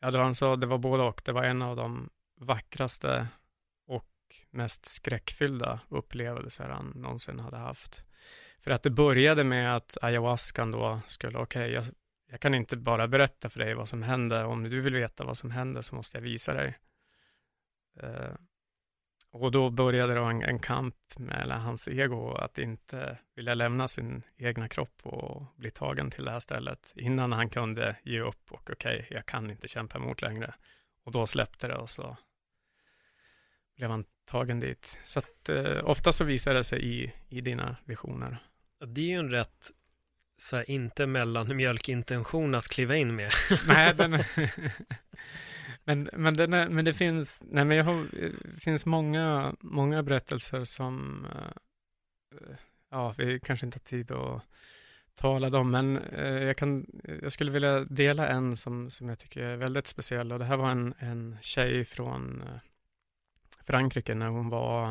ja 0.04 0.10
det 0.10 0.18
var 0.18 0.24
han 0.24 0.34
sa, 0.34 0.56
det 0.56 0.66
var 0.66 0.78
både 0.78 1.02
och, 1.02 1.22
det 1.24 1.32
var 1.32 1.44
en 1.44 1.62
av 1.62 1.76
de 1.76 2.10
vackraste 2.40 3.28
och 3.86 4.10
mest 4.50 4.86
skräckfyllda 4.86 5.80
upplevelser 5.88 6.68
han 6.68 6.92
någonsin 6.96 7.38
hade 7.38 7.56
haft. 7.56 8.04
För 8.60 8.70
att 8.70 8.82
det 8.82 8.90
började 8.90 9.44
med 9.44 9.76
att 9.76 9.98
ayahuascan 10.02 10.70
då 10.70 11.00
skulle, 11.06 11.38
okej, 11.38 11.62
okay, 11.62 11.74
jag, 11.74 11.84
jag 12.30 12.40
kan 12.40 12.54
inte 12.54 12.76
bara 12.76 13.08
berätta 13.08 13.48
för 13.48 13.60
dig 13.60 13.74
vad 13.74 13.88
som 13.88 14.02
hände, 14.02 14.44
om 14.44 14.62
du 14.62 14.80
vill 14.80 14.94
veta 14.94 15.24
vad 15.24 15.38
som 15.38 15.50
hände 15.50 15.82
så 15.82 15.94
måste 15.94 16.16
jag 16.16 16.22
visa 16.22 16.54
dig. 16.54 16.78
Eh, 18.00 18.34
och 19.34 19.50
då 19.50 19.70
började 19.70 20.14
då 20.14 20.24
en, 20.24 20.42
en 20.42 20.58
kamp 20.58 20.96
mellan 21.16 21.60
hans 21.60 21.88
ego 21.88 22.34
att 22.34 22.58
inte 22.58 23.18
vilja 23.36 23.54
lämna 23.54 23.88
sin 23.88 24.22
egna 24.36 24.68
kropp 24.68 25.00
och 25.02 25.42
bli 25.56 25.70
tagen 25.70 26.10
till 26.10 26.24
det 26.24 26.30
här 26.30 26.40
stället 26.40 26.92
innan 26.96 27.32
han 27.32 27.48
kunde 27.48 27.96
ge 28.02 28.20
upp 28.20 28.52
och 28.52 28.70
okej, 28.70 28.94
okay, 28.94 29.16
jag 29.16 29.26
kan 29.26 29.50
inte 29.50 29.68
kämpa 29.68 29.98
emot 29.98 30.22
längre. 30.22 30.54
Och 31.04 31.12
då 31.12 31.26
släppte 31.26 31.68
det 31.68 31.76
och 31.76 31.90
så 31.90 32.16
blev 33.76 33.90
han 33.90 34.04
tagen 34.24 34.60
dit. 34.60 34.98
Så 35.04 35.18
att 35.18 35.48
eh, 35.48 35.84
ofta 35.84 36.12
så 36.12 36.24
visar 36.24 36.54
det 36.54 36.64
sig 36.64 36.84
i, 36.84 37.12
i 37.28 37.40
dina 37.40 37.76
visioner. 37.84 38.38
Det 38.86 39.00
är 39.00 39.06
ju 39.06 39.18
en 39.18 39.30
rätt 39.30 39.70
så 40.36 40.56
här, 40.56 40.70
inte 40.70 41.06
mellanmjölkintention 41.06 42.54
att 42.54 42.68
kliva 42.68 42.96
in 42.96 43.16
med. 43.16 43.32
Nej, 43.68 43.94
den, 43.94 44.10
men, 45.84 46.10
men, 46.12 46.34
den 46.34 46.52
är, 46.52 46.68
men 46.68 46.84
det 46.84 46.92
finns, 46.92 47.42
nej, 47.46 47.64
men 47.64 47.76
jag 47.76 47.84
har, 47.84 48.06
finns 48.60 48.86
många, 48.86 49.54
många 49.60 50.02
berättelser 50.02 50.64
som, 50.64 51.26
uh, 52.34 52.56
ja, 52.90 53.14
vi 53.18 53.40
kanske 53.40 53.66
inte 53.66 53.76
har 53.76 53.84
tid 53.84 54.10
att 54.10 54.42
tala 55.14 55.48
dem, 55.48 55.70
men 55.70 55.98
uh, 55.98 56.42
jag, 56.42 56.56
kan, 56.56 56.86
jag 57.22 57.32
skulle 57.32 57.50
vilja 57.50 57.80
dela 57.80 58.28
en 58.28 58.56
som, 58.56 58.90
som 58.90 59.08
jag 59.08 59.18
tycker 59.18 59.42
är 59.42 59.56
väldigt 59.56 59.86
speciell 59.86 60.32
och 60.32 60.38
det 60.38 60.44
här 60.44 60.56
var 60.56 60.70
en, 60.70 60.94
en 60.98 61.36
tjej 61.40 61.84
från 61.84 62.42
uh, 62.42 62.58
Frankrike 63.66 64.14
när 64.14 64.28
hon 64.28 64.48
var, 64.48 64.88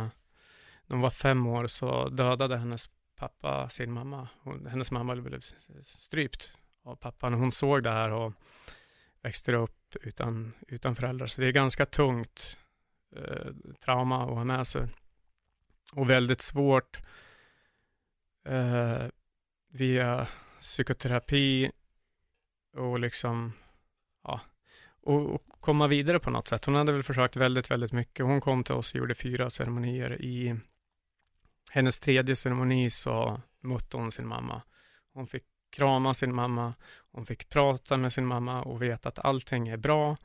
när 0.85 0.95
hon 0.95 1.01
var 1.01 1.09
fem 1.09 1.47
år 1.47 1.67
så 1.67 2.09
dödade 2.09 2.57
hennes 2.57 2.89
pappa 3.15 3.69
sin 3.69 3.91
mamma. 3.91 4.29
Hon, 4.41 4.65
hennes 4.65 4.91
mamma 4.91 5.15
blev 5.15 5.41
strypt 5.81 6.57
av 6.83 6.95
pappan. 6.95 7.33
Hon 7.33 7.51
såg 7.51 7.83
det 7.83 7.91
här 7.91 8.11
och 8.11 8.33
växte 9.21 9.55
upp 9.55 9.95
utan, 10.01 10.53
utan 10.67 10.95
föräldrar. 10.95 11.27
Så 11.27 11.41
det 11.41 11.47
är 11.47 11.51
ganska 11.51 11.85
tungt 11.85 12.57
eh, 13.15 13.51
trauma 13.85 14.23
att 14.23 14.29
ha 14.29 14.43
med 14.43 14.67
sig. 14.67 14.87
Och 15.93 16.09
väldigt 16.09 16.41
svårt 16.41 16.99
eh, 18.45 19.03
via 19.69 20.27
psykoterapi 20.59 21.71
och 22.73 22.99
liksom, 22.99 23.53
ja, 24.23 24.41
och, 25.01 25.35
och, 25.35 25.43
komma 25.59 25.87
vidare 25.87 26.19
på 26.19 26.29
något 26.29 26.47
sätt. 26.47 26.65
Hon 26.65 26.75
hade 26.75 26.91
väl 26.91 27.03
försökt 27.03 27.35
väldigt, 27.35 27.71
väldigt 27.71 27.91
mycket. 27.91 28.25
Hon 28.25 28.41
kom 28.41 28.63
till 28.63 28.73
oss 28.73 28.93
och 28.93 28.99
gjorde 28.99 29.15
fyra 29.15 29.49
ceremonier 29.49 30.21
i 30.21 30.55
hennes 31.71 31.99
tredje 31.99 32.35
ceremoni 32.35 32.89
så 32.89 33.41
mötte 33.59 33.97
hon 33.97 34.11
sin 34.11 34.27
mamma. 34.27 34.61
Hon 35.13 35.27
fick 35.27 35.43
krama 35.69 36.13
sin 36.13 36.35
mamma, 36.35 36.73
hon 37.11 37.25
fick 37.25 37.49
prata 37.49 37.97
med 37.97 38.13
sin 38.13 38.25
mamma 38.25 38.61
och 38.61 38.81
veta 38.81 39.09
att 39.09 39.19
allting 39.19 39.67
är 39.67 39.77
bra, 39.77 40.17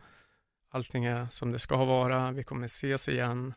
allting 0.70 1.05
är 1.05 1.26
som 1.30 1.53
det 1.53 1.59
ska 1.59 1.84
vara, 1.84 2.32
vi 2.32 2.45
kommer 2.45 2.66
ses 2.66 3.09
igen. 3.09 3.55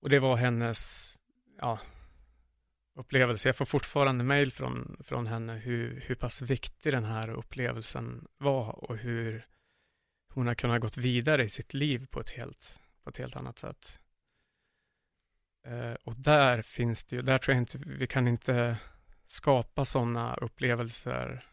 Och 0.00 0.10
det 0.10 0.18
var 0.18 0.36
hennes 0.36 1.14
ja, 1.58 1.78
upplevelse. 2.94 3.48
Jag 3.48 3.56
får 3.56 3.64
fortfarande 3.64 4.24
mejl 4.24 4.52
från, 4.52 4.96
från 5.04 5.26
henne 5.26 5.52
hur, 5.52 6.00
hur 6.06 6.14
pass 6.14 6.42
viktig 6.42 6.92
den 6.92 7.04
här 7.04 7.30
upplevelsen 7.30 8.26
var 8.38 8.84
och 8.90 8.96
hur 8.96 9.46
hon 10.28 10.46
har 10.46 10.54
kunnat 10.54 10.80
gått 10.80 10.96
vidare 10.96 11.44
i 11.44 11.48
sitt 11.48 11.74
liv 11.74 12.06
på 12.10 12.20
ett 12.20 12.28
helt, 12.28 12.80
på 13.02 13.10
ett 13.10 13.16
helt 13.16 13.36
annat 13.36 13.58
sätt. 13.58 14.00
Uh, 15.68 15.94
och 16.04 16.16
där 16.16 16.62
finns 16.62 17.04
det 17.04 17.16
ju, 17.16 17.22
där 17.22 17.38
tror 17.38 17.54
jag 17.54 17.62
inte, 17.62 17.78
vi 17.78 18.06
kan 18.06 18.28
inte 18.28 18.76
skapa 19.26 19.84
sådana 19.84 20.34
upplevelser 20.34 21.44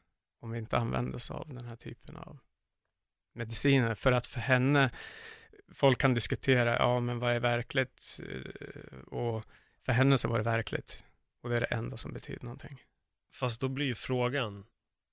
om 0.42 0.52
vi 0.52 0.58
inte 0.58 0.78
använder 0.78 1.16
oss 1.16 1.32
av 1.32 1.48
den 1.54 1.66
här 1.66 1.76
typen 1.76 2.18
av 2.18 2.40
mediciner. 3.34 3.96
För 3.96 4.12
att 4.12 4.28
för 4.28 4.40
henne, 4.40 4.90
folk 5.74 6.00
kan 6.00 6.14
diskutera, 6.14 6.78
ja 6.78 7.00
men 7.00 7.20
vad 7.20 7.34
är 7.34 7.40
verkligt? 7.40 8.20
Uh, 8.20 9.00
och 9.02 9.46
för 9.86 9.92
henne 9.92 10.18
så 10.18 10.28
var 10.28 10.38
det 10.38 10.44
verkligt. 10.44 11.04
Och 11.44 11.50
det 11.50 11.56
är 11.56 11.62
det 11.62 11.66
enda 11.66 11.98
som 11.98 12.14
betyder 12.14 12.44
någonting. 12.44 12.82
Fast 13.34 13.62
då 13.62 13.68
blir 13.68 13.86
ju 13.86 13.96
frågan, 13.96 14.66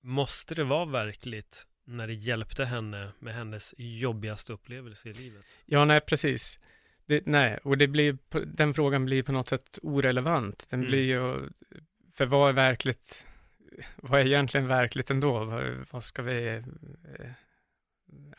måste 0.02 0.54
det 0.54 0.64
vara 0.64 0.84
verkligt 0.84 1.66
när 1.84 2.06
det 2.06 2.14
hjälpte 2.14 2.64
henne 2.64 3.12
med 3.18 3.34
hennes 3.34 3.74
jobbigaste 3.78 4.52
upplevelse 4.52 5.08
i 5.08 5.12
livet? 5.12 5.44
Ja, 5.66 5.84
nej, 5.84 6.00
precis. 6.00 6.58
Det, 7.08 7.26
nej, 7.26 7.58
och 7.62 7.78
det 7.78 7.86
blir, 7.86 8.18
den 8.46 8.74
frågan 8.74 9.04
blir 9.04 9.22
på 9.22 9.32
något 9.32 9.48
sätt 9.48 9.78
orelevant. 9.82 10.66
Den 10.70 10.80
mm. 10.80 10.90
blir 10.90 11.02
ju, 11.02 11.48
för 12.14 12.26
vad 12.26 12.48
är 12.48 12.52
verkligt, 12.52 13.26
vad 13.96 14.20
är 14.20 14.26
egentligen 14.26 14.66
verkligt 14.66 15.10
ändå? 15.10 15.44
Vad, 15.44 15.86
vad 15.90 16.04
ska 16.04 16.22
vi, 16.22 16.46
eh, 16.48 17.30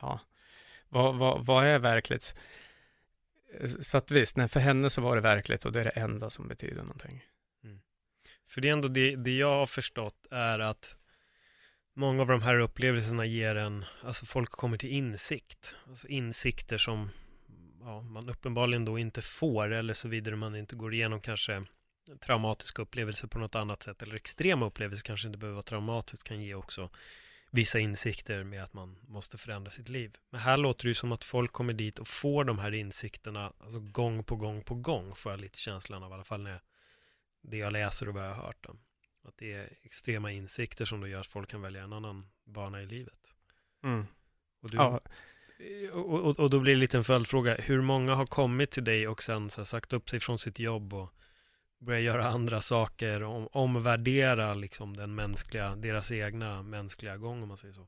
ja, 0.02 0.20
vad, 0.90 1.16
vad, 1.16 1.46
vad 1.46 1.66
är 1.66 1.80
verkligt? 1.80 2.36
Så 3.82 3.98
att 3.98 4.12
visst, 4.12 4.38
nej, 4.38 4.48
för 4.48 4.60
henne 4.60 4.90
så 4.90 5.02
var 5.02 5.16
det 5.16 5.22
verkligt 5.22 5.66
och 5.66 5.72
det 5.72 5.80
är 5.80 5.84
det 5.86 5.90
enda 5.90 6.30
som 6.30 6.48
betyder 6.48 6.82
någonting. 6.82 7.26
Mm. 7.64 7.82
För 8.48 8.62
det 8.62 8.70
är 8.70 8.74
ändå 8.74 8.88
det, 8.88 9.16
det 9.16 9.38
jag 9.38 9.56
har 9.56 9.66
förstått 9.66 10.28
är 10.32 10.60
att 10.60 10.96
många 11.94 12.22
av 12.22 12.28
de 12.28 12.42
här 12.42 12.60
upplevelserna 12.60 13.26
ger 13.26 13.56
en, 13.56 13.86
alltså 14.04 14.26
folk 14.26 14.50
kommer 14.50 14.78
till 14.78 14.90
insikt, 14.90 15.76
alltså 15.88 16.08
insikter 16.08 16.78
som 16.78 17.10
ja, 17.82 18.02
man 18.02 18.30
uppenbarligen 18.30 18.86
då 18.86 19.00
inte 19.00 19.22
får 19.22 19.72
eller 19.74 19.94
så 19.94 20.08
vidare 20.08 20.36
man 20.36 20.56
inte 20.56 20.76
går 20.76 20.94
igenom 20.94 21.22
kanske 21.22 21.66
traumatiska 22.22 22.82
upplevelser 22.82 23.28
på 23.28 23.40
något 23.40 23.56
annat 23.56 23.84
sätt 23.84 24.02
eller 24.02 24.16
extrema 24.16 24.66
upplevelser 24.66 25.06
kanske 25.06 25.28
inte 25.28 25.38
behöver 25.38 25.56
vara 25.56 25.64
traumatiskt 25.64 26.28
kan 26.28 26.42
ge 26.42 26.54
också 26.54 26.90
vissa 27.52 27.80
insikter 27.80 28.44
med 28.44 28.64
att 28.64 28.74
man 28.74 29.00
måste 29.08 29.38
förändra 29.38 29.72
sitt 29.72 29.90
liv. 29.90 30.18
Men 30.30 30.42
här 30.42 30.58
låter 30.58 30.84
det 30.84 30.90
ju 30.90 30.94
som 30.94 31.12
att 31.12 31.24
folk 31.24 31.52
kommer 31.52 31.74
dit 31.74 32.00
och 32.00 32.08
får 32.08 32.44
de 32.44 32.60
här 32.60 32.72
insikterna 32.72 33.54
alltså 33.60 33.80
gång 33.80 34.24
på 34.24 34.36
gång 34.36 34.64
på 34.64 34.76
gång 34.76 35.16
får 35.16 35.32
jag 35.32 35.40
lite 35.40 35.60
känslan 35.60 36.04
av 36.04 36.12
i 36.12 36.14
alla 36.14 36.24
fall 36.24 36.44
när 36.44 36.52
jag, 36.52 36.62
det 37.42 37.58
jag 37.58 37.74
läser 37.74 38.08
och 38.08 38.14
vad 38.14 38.24
jag 38.24 38.36
har 38.36 38.44
hört. 38.44 38.58
Då. 38.62 38.76
Att 39.24 39.38
det 39.38 39.54
är 39.54 39.70
extrema 39.82 40.32
insikter 40.32 40.86
som 40.86 41.02
då 41.02 41.08
gör 41.08 41.20
att 41.20 41.28
folk 41.28 41.50
kan 41.50 41.62
välja 41.62 41.84
en 41.84 41.94
annan 41.94 42.30
bana 42.44 42.82
i 42.82 42.86
livet. 42.86 43.36
Mm. 43.84 44.06
Och 44.62 44.70
du, 44.70 44.78
ja 44.78 45.00
och, 45.94 46.20
och, 46.20 46.40
och, 46.40 46.50
då 46.50 46.60
blir 46.60 46.72
det 46.72 46.76
en 46.76 46.80
liten 46.80 47.04
följdfråga. 47.04 47.56
Hur 47.56 47.82
många 47.82 48.16
har 48.16 48.26
kommit 48.26 48.72
till 48.72 48.84
dig 48.84 49.08
och 49.08 49.24
sen 49.24 49.50
så 49.50 49.62
här, 49.62 49.66
sagt 49.66 49.94
upp 49.94 50.10
sig 50.10 50.20
från 50.20 50.40
sitt 50.40 50.60
jobb 50.60 50.94
och 50.94 51.14
börjat 51.80 52.04
göra 52.04 52.28
andra 52.28 52.62
saker, 52.62 53.24
om, 53.24 53.48
omvärdera 53.52 54.54
liksom 54.54 54.98
den 54.98 55.16
mänskliga, 55.16 55.76
deras 55.76 56.12
egna 56.12 56.64
mänskliga 56.64 57.18
gång 57.18 57.42
om 57.42 57.48
man 57.48 57.58
säger 57.58 57.74
så? 57.74 57.88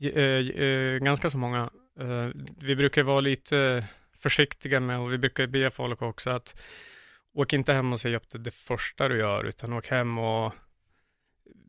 Eh, 0.00 0.62
eh, 0.64 0.98
ganska 0.98 1.30
så 1.30 1.38
många. 1.38 1.70
Eh, 2.00 2.28
vi 2.58 2.76
brukar 2.76 3.02
vara 3.02 3.20
lite 3.20 3.86
försiktiga 4.18 4.80
med 4.80 4.98
och 4.98 5.12
vi 5.12 5.18
brukar 5.18 5.46
be 5.46 5.70
folk 5.70 6.02
också 6.02 6.30
att 6.30 6.62
åk 7.34 7.52
inte 7.52 7.72
hem 7.72 7.92
och 7.92 8.00
säg 8.00 8.16
upp 8.16 8.30
det, 8.30 8.38
det 8.38 8.54
första 8.54 9.08
du 9.08 9.18
gör, 9.18 9.44
utan 9.44 9.72
åk 9.72 9.86
hem 9.86 10.18
och 10.18 10.54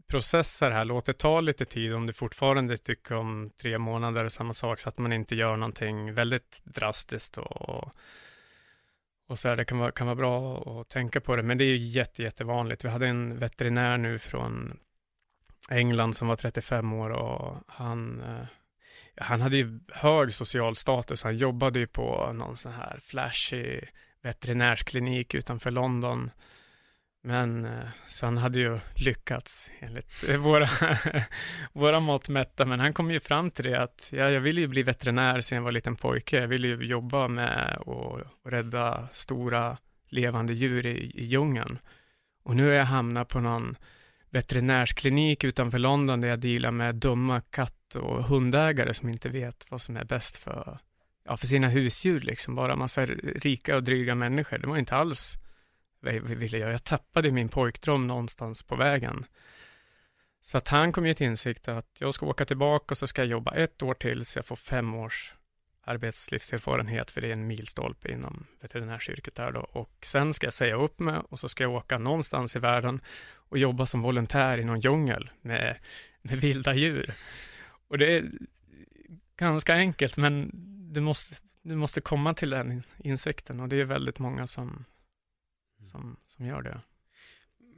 processar 0.08 0.72
här, 0.72 0.86
låt 0.86 1.06
det 1.06 1.14
ta 1.14 1.42
lite 1.42 1.66
tid 1.66 1.94
om 1.94 2.08
du 2.08 2.14
fortfarande 2.14 2.78
tycker 2.78 3.16
om 3.16 3.52
tre 3.62 3.78
månader 3.78 4.30
samma 4.30 4.54
sak 4.54 4.80
så 4.80 4.90
att 4.90 4.98
man 4.98 5.14
inte 5.14 5.36
gör 5.36 5.58
någonting 5.58 6.14
väldigt 6.14 6.62
drastiskt 6.64 7.38
och, 7.38 7.92
och 9.28 9.40
så 9.40 9.50
här, 9.50 9.56
det 9.56 9.66
kan 9.66 9.78
vara, 9.78 9.92
kan 9.92 10.08
vara 10.08 10.16
bra 10.16 10.58
att 10.82 10.90
tänka 10.90 11.22
på 11.22 11.36
det, 11.36 11.44
men 11.44 11.58
det 11.58 11.64
är 11.64 11.76
ju 11.76 11.78
jätte, 11.78 12.24
jättevanligt. 12.24 12.86
Vi 12.86 12.90
hade 12.90 13.08
en 13.08 13.40
veterinär 13.40 13.98
nu 13.98 14.20
från 14.20 14.80
England 15.70 16.14
som 16.14 16.28
var 16.28 16.36
35 16.36 16.94
år 16.94 17.10
och 17.10 17.58
han, 17.68 18.22
eh, 18.22 18.46
han 19.16 19.42
hade 19.42 19.58
ju 19.58 19.80
hög 19.94 20.34
social 20.34 20.76
status. 20.76 21.24
Han 21.24 21.38
jobbade 21.38 21.80
ju 21.80 21.88
på 21.88 22.32
någon 22.34 22.56
sån 22.56 22.72
här 22.72 23.00
flashig 23.02 23.90
veterinärsklinik 24.22 25.34
utanför 25.36 25.72
London 25.72 26.32
men 27.28 27.66
eh, 27.66 27.88
så 28.08 28.26
han 28.26 28.38
hade 28.38 28.60
ju 28.60 28.80
lyckats 28.96 29.72
enligt 29.80 30.30
eh, 30.30 30.38
våra, 30.38 30.68
våra 31.74 32.00
mått 32.00 32.30
mätta. 32.30 32.66
Men 32.66 32.80
han 32.80 32.94
kom 32.94 33.12
ju 33.12 33.20
fram 33.20 33.52
till 33.52 33.66
det 33.66 33.82
att 33.82 34.10
ja, 34.12 34.30
jag 34.30 34.42
ville 34.42 34.62
ju 34.62 34.68
bli 34.68 34.84
veterinär 34.84 35.42
sedan 35.42 35.56
jag 35.56 35.64
var 35.64 35.72
liten 35.72 35.96
pojke. 35.96 36.40
Jag 36.40 36.48
ville 36.48 36.68
ju 36.68 36.86
jobba 36.86 37.28
med 37.28 37.78
och, 37.80 38.22
och 38.44 38.52
rädda 38.52 39.08
stora 39.14 39.78
levande 40.10 40.54
djur 40.54 40.86
i, 40.86 41.12
i 41.16 41.26
djungeln. 41.26 41.80
Och 42.44 42.56
nu 42.56 42.66
har 42.66 42.74
jag 42.74 42.86
hamnat 42.86 43.28
på 43.28 43.40
någon 43.40 43.76
veterinärsklinik 44.30 45.44
utanför 45.44 45.80
London 45.80 46.22
där 46.22 46.28
jag 46.28 46.40
dealar 46.40 46.72
med 46.72 46.96
dumma 46.96 47.42
katt 47.42 47.96
och 47.96 48.24
hundägare 48.24 48.94
som 48.94 49.10
inte 49.10 49.30
vet 49.30 49.66
vad 49.70 49.82
som 49.82 49.98
är 49.98 50.04
bäst 50.04 50.38
för, 50.38 50.80
ja, 51.26 51.38
för 51.38 51.48
sina 51.48 51.70
husdjur 51.70 52.20
liksom. 52.20 52.56
Bara 52.56 52.76
massa 52.76 53.06
rika 53.06 53.76
och 53.76 53.84
dryga 53.84 54.16
människor. 54.16 54.58
Det 54.58 54.68
var 54.68 54.78
inte 54.78 54.96
alls 54.96 55.38
vad 56.00 56.14
ville 56.14 56.58
jag? 56.58 56.74
Jag 56.74 56.84
tappade 56.84 57.32
min 57.32 57.50
pojkdröm 57.50 58.08
någonstans 58.08 58.64
på 58.64 58.76
vägen. 58.76 59.26
Så 60.42 60.58
att 60.58 60.68
han 60.68 60.92
kom 60.92 61.06
ju 61.06 61.14
till 61.14 61.28
insikt 61.28 61.68
att 61.68 61.98
jag 62.00 62.14
ska 62.14 62.26
åka 62.26 62.46
tillbaka 62.46 62.94
och 62.94 62.98
så 62.98 63.08
ska 63.08 63.22
jag 63.22 63.30
jobba 63.30 63.52
ett 63.52 63.84
år 63.84 63.94
till 63.94 64.26
så 64.26 64.40
jag 64.40 64.46
får 64.46 64.56
fem 64.56 64.96
års 64.96 65.34
arbetslivserfarenhet, 65.88 67.12
för 67.12 67.22
det 67.22 67.28
är 67.28 67.34
en 67.34 67.48
milstolpe 67.48 68.12
inom 68.12 68.46
veterinärsyrket. 68.60 69.36
där 69.36 69.52
då. 69.52 69.60
Och 69.60 69.98
sen 70.02 70.34
ska 70.34 70.46
jag 70.46 70.54
säga 70.54 70.76
upp 70.76 71.00
mig 71.00 71.22
och 71.30 71.40
så 71.40 71.50
ska 71.50 71.64
jag 71.64 71.74
åka 71.74 71.98
någonstans 71.98 72.56
i 72.56 72.60
världen 72.60 73.02
och 73.36 73.58
jobba 73.58 73.86
som 73.86 74.02
volontär 74.02 74.58
i 74.58 74.64
någon 74.64 74.80
djungel 74.80 75.30
med, 75.42 75.78
med 76.22 76.42
vilda 76.42 76.74
djur. 76.74 77.14
Och 77.88 77.98
det 77.98 78.18
är 78.18 78.32
ganska 79.38 79.74
enkelt, 79.74 80.18
men 80.18 80.52
du 80.94 81.02
måste, 81.02 81.36
du 81.62 81.76
måste 81.76 82.02
komma 82.02 82.34
till 82.34 82.50
den 82.50 82.84
insikten 82.98 83.60
och 83.60 83.70
det 83.70 83.76
är 83.76 83.86
väldigt 83.86 84.20
många 84.20 84.48
som, 84.48 84.86
som, 85.80 86.18
som 86.26 86.46
gör 86.46 86.62
det. 86.62 86.82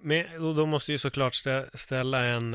Men 0.01 0.55
då 0.55 0.65
måste 0.65 0.91
ju 0.91 0.97
såklart 0.97 1.35
ställa 1.73 2.25
en, 2.25 2.53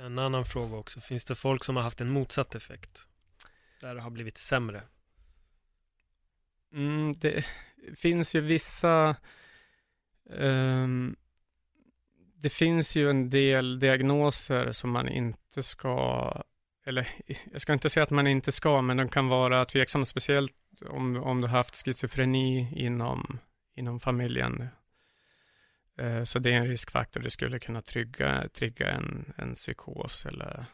en 0.00 0.18
annan 0.18 0.44
fråga 0.44 0.76
också. 0.76 1.00
Finns 1.00 1.24
det 1.24 1.34
folk 1.34 1.64
som 1.64 1.76
har 1.76 1.82
haft 1.82 2.00
en 2.00 2.10
motsatt 2.10 2.54
effekt? 2.54 3.06
Där 3.80 3.94
det 3.94 4.00
har 4.00 4.10
blivit 4.10 4.38
sämre? 4.38 4.82
Mm, 6.72 7.12
det 7.12 7.44
finns 7.96 8.34
ju 8.34 8.40
vissa 8.40 9.16
um, 10.24 11.16
Det 12.34 12.50
finns 12.50 12.96
ju 12.96 13.10
en 13.10 13.30
del 13.30 13.78
diagnoser 13.78 14.72
som 14.72 14.90
man 14.90 15.08
inte 15.08 15.62
ska 15.62 16.32
eller 16.84 17.08
jag 17.52 17.60
ska 17.60 17.72
inte 17.72 17.90
säga 17.90 18.04
att 18.04 18.10
man 18.10 18.26
inte 18.26 18.52
ska, 18.52 18.82
men 18.82 18.96
de 18.96 19.08
kan 19.08 19.28
vara 19.28 19.64
tveksamma, 19.64 20.04
speciellt 20.04 20.54
om, 20.88 21.16
om 21.16 21.40
du 21.40 21.46
har 21.46 21.56
haft 21.56 21.84
schizofreni 21.84 22.72
inom, 22.76 23.38
inom 23.74 24.00
familjen. 24.00 24.68
Eh, 26.00 26.24
så 26.24 26.38
det 26.38 26.50
är 26.50 26.56
en 26.56 26.68
riskfaktor, 26.68 27.20
det 27.20 27.30
skulle 27.30 27.58
kunna 27.58 27.82
trygga, 27.82 28.48
trigga 28.48 28.90
en, 28.90 29.32
en 29.36 29.54
psykos 29.54 30.26
eller 30.26 30.66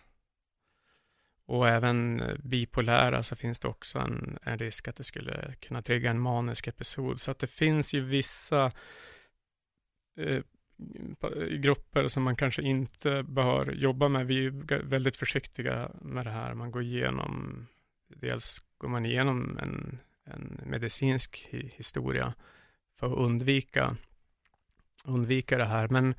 och 1.46 1.68
även 1.68 2.22
bipolära 2.42 3.22
så 3.22 3.36
finns 3.36 3.58
det 3.58 3.68
också 3.68 3.98
en, 3.98 4.38
en 4.42 4.58
risk 4.58 4.88
att 4.88 4.96
det 4.96 5.04
skulle 5.04 5.54
kunna 5.60 5.82
trigga 5.82 6.10
en 6.10 6.20
manisk 6.20 6.66
episod. 6.66 7.20
Så 7.20 7.30
att 7.30 7.38
det 7.38 7.46
finns 7.46 7.94
ju 7.94 8.00
vissa 8.00 8.72
eh, 10.16 10.42
grupper 11.50 12.08
som 12.08 12.22
man 12.22 12.36
kanske 12.36 12.62
inte 12.62 13.22
bör 13.22 13.72
jobba 13.72 14.08
med. 14.08 14.26
Vi 14.26 14.46
är 14.46 14.82
väldigt 14.82 15.16
försiktiga 15.16 15.90
med 16.00 16.26
det 16.26 16.30
här. 16.30 16.54
Man 16.54 16.70
går 16.70 16.82
igenom, 16.82 17.66
dels 18.08 18.58
går 18.78 18.88
man 18.88 19.06
igenom 19.06 19.58
en, 19.58 19.98
en 20.24 20.60
medicinsk 20.66 21.48
historia 21.50 22.34
för 22.98 23.06
att 23.06 23.18
undvika, 23.18 23.96
undvika 25.06 25.58
det 25.58 25.64
här. 25.64 25.88
Men 25.88 26.14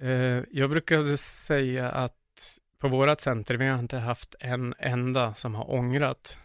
eh, 0.00 0.44
jag 0.50 0.70
brukade 0.70 1.16
säga 1.16 1.90
att 1.90 2.58
på 2.78 2.88
vårat 2.88 3.20
center, 3.20 3.54
vi 3.54 3.66
har 3.66 3.78
inte 3.78 3.98
haft 3.98 4.34
en 4.40 4.74
enda 4.78 5.34
som 5.34 5.54
har 5.54 5.70
ångrat 5.70 6.38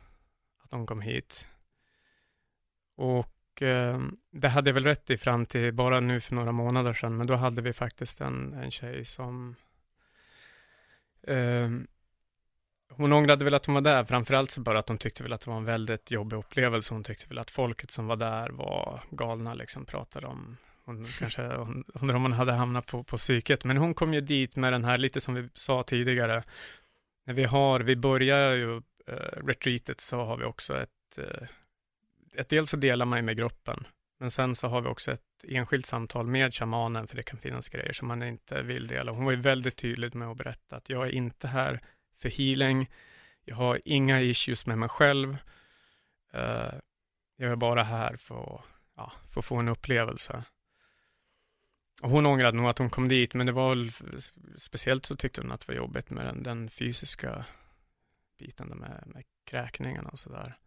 att 0.63 0.69
de 0.71 0.87
kom 0.87 1.01
hit. 1.01 1.47
Och 2.95 3.61
eh, 3.61 4.01
det 4.31 4.49
hade 4.49 4.69
jag 4.69 4.73
väl 4.73 4.83
rätt 4.83 5.09
i 5.09 5.17
fram 5.17 5.45
till 5.45 5.73
bara 5.73 5.99
nu 5.99 6.21
för 6.21 6.35
några 6.35 6.51
månader 6.51 6.93
sedan, 6.93 7.17
men 7.17 7.27
då 7.27 7.35
hade 7.35 7.61
vi 7.61 7.73
faktiskt 7.73 8.21
en, 8.21 8.53
en 8.53 8.71
tjej 8.71 9.05
som 9.05 9.55
eh, 11.27 11.69
hon 12.89 13.13
ångrade 13.13 13.45
väl 13.45 13.53
att 13.53 13.65
hon 13.65 13.75
var 13.75 13.81
där, 13.81 14.03
framförallt 14.03 14.51
så 14.51 14.61
bara 14.61 14.79
att 14.79 14.87
hon 14.87 14.97
tyckte 14.97 15.23
väl 15.23 15.33
att 15.33 15.41
det 15.41 15.49
var 15.49 15.57
en 15.57 15.65
väldigt 15.65 16.11
jobbig 16.11 16.37
upplevelse. 16.37 16.93
Hon 16.93 17.03
tyckte 17.03 17.27
väl 17.27 17.37
att 17.37 17.51
folket 17.51 17.91
som 17.91 18.07
var 18.07 18.15
där 18.15 18.49
var 18.49 19.03
galna, 19.09 19.53
liksom 19.53 19.85
pratade 19.85 20.27
om 20.27 20.57
hon 20.87 21.05
kanske 21.19 21.41
undrar 21.93 22.15
om 22.15 22.21
hon 22.21 22.33
hade 22.33 22.51
hamnat 22.51 22.85
på, 22.85 23.03
på 23.03 23.17
psyket. 23.17 23.63
Men 23.63 23.77
hon 23.77 23.93
kom 23.93 24.13
ju 24.13 24.21
dit 24.21 24.55
med 24.55 24.73
den 24.73 24.85
här, 24.85 24.97
lite 24.97 25.21
som 25.21 25.33
vi 25.33 25.49
sa 25.53 25.83
tidigare. 25.83 26.43
När 27.25 27.33
vi 27.33 27.43
har, 27.43 27.79
vi 27.79 27.95
börjar 27.95 28.55
ju 28.55 28.75
uh, 28.75 28.81
retreatet 29.45 30.01
så 30.01 30.23
har 30.23 30.37
vi 30.37 30.45
också 30.45 30.81
ett, 30.81 31.19
uh, 31.19 31.47
ett 32.35 32.49
dels 32.49 32.69
så 32.69 32.77
delar 32.77 33.05
man 33.05 33.19
ju 33.19 33.23
med 33.23 33.37
gruppen. 33.37 33.87
Men 34.19 34.31
sen 34.31 34.55
så 34.55 34.67
har 34.67 34.81
vi 34.81 34.87
också 34.87 35.11
ett 35.11 35.45
enskilt 35.47 35.85
samtal 35.85 36.27
med 36.27 36.53
shamanen, 36.53 37.07
för 37.07 37.15
det 37.15 37.23
kan 37.23 37.39
finnas 37.39 37.69
grejer 37.69 37.93
som 37.93 38.07
man 38.07 38.23
inte 38.23 38.61
vill 38.61 38.87
dela. 38.87 39.11
Hon 39.11 39.25
var 39.25 39.31
ju 39.31 39.41
väldigt 39.41 39.75
tydlig 39.75 40.15
med 40.15 40.27
att 40.27 40.37
berätta 40.37 40.75
att 40.75 40.89
jag 40.89 41.07
är 41.07 41.15
inte 41.15 41.47
här 41.47 41.81
för 42.21 42.29
healing. 42.29 42.89
Jag 43.45 43.55
har 43.55 43.79
inga 43.85 44.21
issues 44.21 44.65
med 44.65 44.77
mig 44.77 44.89
själv. 44.89 45.37
Uh, 46.35 46.73
jag 47.37 47.51
är 47.51 47.55
bara 47.55 47.83
här 47.83 48.15
för, 48.15 48.61
ja, 48.95 49.11
för 49.33 49.39
att 49.39 49.45
få 49.45 49.55
en 49.55 49.67
upplevelse. 49.67 50.43
Hon 52.01 52.25
ångrade 52.25 52.57
nog 52.57 52.69
att 52.69 52.77
hon 52.77 52.89
kom 52.89 53.07
dit, 53.07 53.33
men 53.33 53.45
det 53.45 53.51
var 53.51 53.69
väl 53.69 53.91
speciellt 54.57 55.05
så 55.05 55.15
tyckte 55.15 55.41
hon 55.41 55.51
att 55.51 55.59
det 55.59 55.67
var 55.67 55.75
jobbigt 55.75 56.09
med 56.09 56.25
den, 56.25 56.43
den 56.43 56.69
fysiska 56.69 57.45
biten 58.39 58.67
med, 58.67 59.03
med 59.05 59.23
kräkningarna 59.45 60.09
och 60.09 60.19
sådär. 60.19 60.57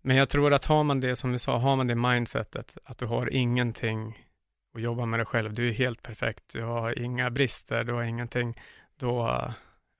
Men 0.00 0.16
jag 0.16 0.28
tror 0.28 0.52
att 0.52 0.64
har 0.64 0.84
man 0.84 1.00
det, 1.00 1.16
som 1.16 1.32
vi 1.32 1.38
sa, 1.38 1.58
har 1.58 1.76
man 1.76 1.86
det 1.86 1.94
mindsetet, 1.94 2.76
att 2.84 2.98
du 2.98 3.06
har 3.06 3.32
ingenting 3.32 4.28
att 4.74 4.82
jobba 4.82 5.06
med 5.06 5.18
dig 5.18 5.26
själv, 5.26 5.52
du 5.52 5.68
är 5.68 5.72
helt 5.72 6.02
perfekt, 6.02 6.44
du 6.52 6.62
har 6.62 6.98
inga 6.98 7.30
brister, 7.30 7.84
du 7.84 7.92
har 7.92 8.02
ingenting, 8.02 8.60
då, 8.96 9.16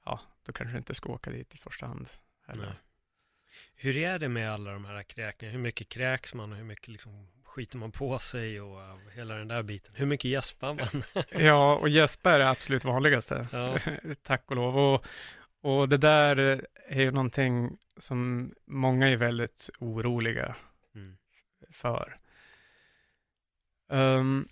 ja, 0.05 0.21
då 0.47 0.53
kanske 0.53 0.73
du 0.73 0.79
inte 0.79 0.95
ska 0.95 1.13
åka 1.13 1.31
dit 1.31 1.55
i 1.55 1.59
första 1.59 1.87
hand. 1.87 2.09
Heller. 2.47 2.81
Hur 3.77 3.97
är 3.97 4.19
det 4.19 4.29
med 4.29 4.53
alla 4.53 4.73
de 4.73 4.85
här 4.85 5.03
kräkningarna? 5.03 5.57
Hur 5.57 5.63
mycket 5.63 5.89
kräks 5.89 6.35
man 6.35 6.53
och 6.53 6.57
hur 6.57 6.65
mycket 6.65 6.89
liksom 6.89 7.29
skiter 7.45 7.79
man 7.79 7.93
på 7.93 8.19
sig 8.19 8.61
och 8.61 8.79
uh, 8.79 8.97
hela 9.15 9.35
den 9.35 9.49
där 9.49 9.63
biten. 9.63 9.93
Hur 9.97 10.07
mycket 10.07 10.31
gäspar 10.31 10.75
man? 10.75 11.25
ja, 11.45 11.77
och 11.77 11.89
gäspa 11.89 12.35
är 12.35 12.39
det 12.39 12.49
absolut 12.49 12.85
vanligaste, 12.85 13.47
ja. 13.53 13.79
tack 14.23 14.51
och 14.51 14.57
lov. 14.57 14.79
Och, 14.79 15.07
och 15.61 15.89
det 15.89 15.97
där 15.97 16.67
är 16.89 17.01
ju 17.01 17.11
någonting 17.11 17.79
som 17.97 18.51
många 18.67 19.09
är 19.09 19.17
väldigt 19.17 19.71
oroliga 19.79 20.57
mm. 20.95 21.17
för. 21.71 22.17
Um, 23.89 24.49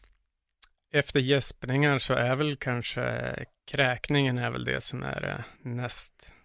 efter 0.93 1.21
gäspningar 1.21 1.99
så 1.99 2.15
är 2.15 2.37
väl 2.37 2.57
kanske 2.57 3.35
kräkningen 3.67 4.39
är 4.39 4.51
väl 4.51 4.65
det 4.65 4.81
som 4.81 5.03
är 5.03 5.21
det 5.21 5.45
näst 5.63 6.33
Eh, 6.33 6.42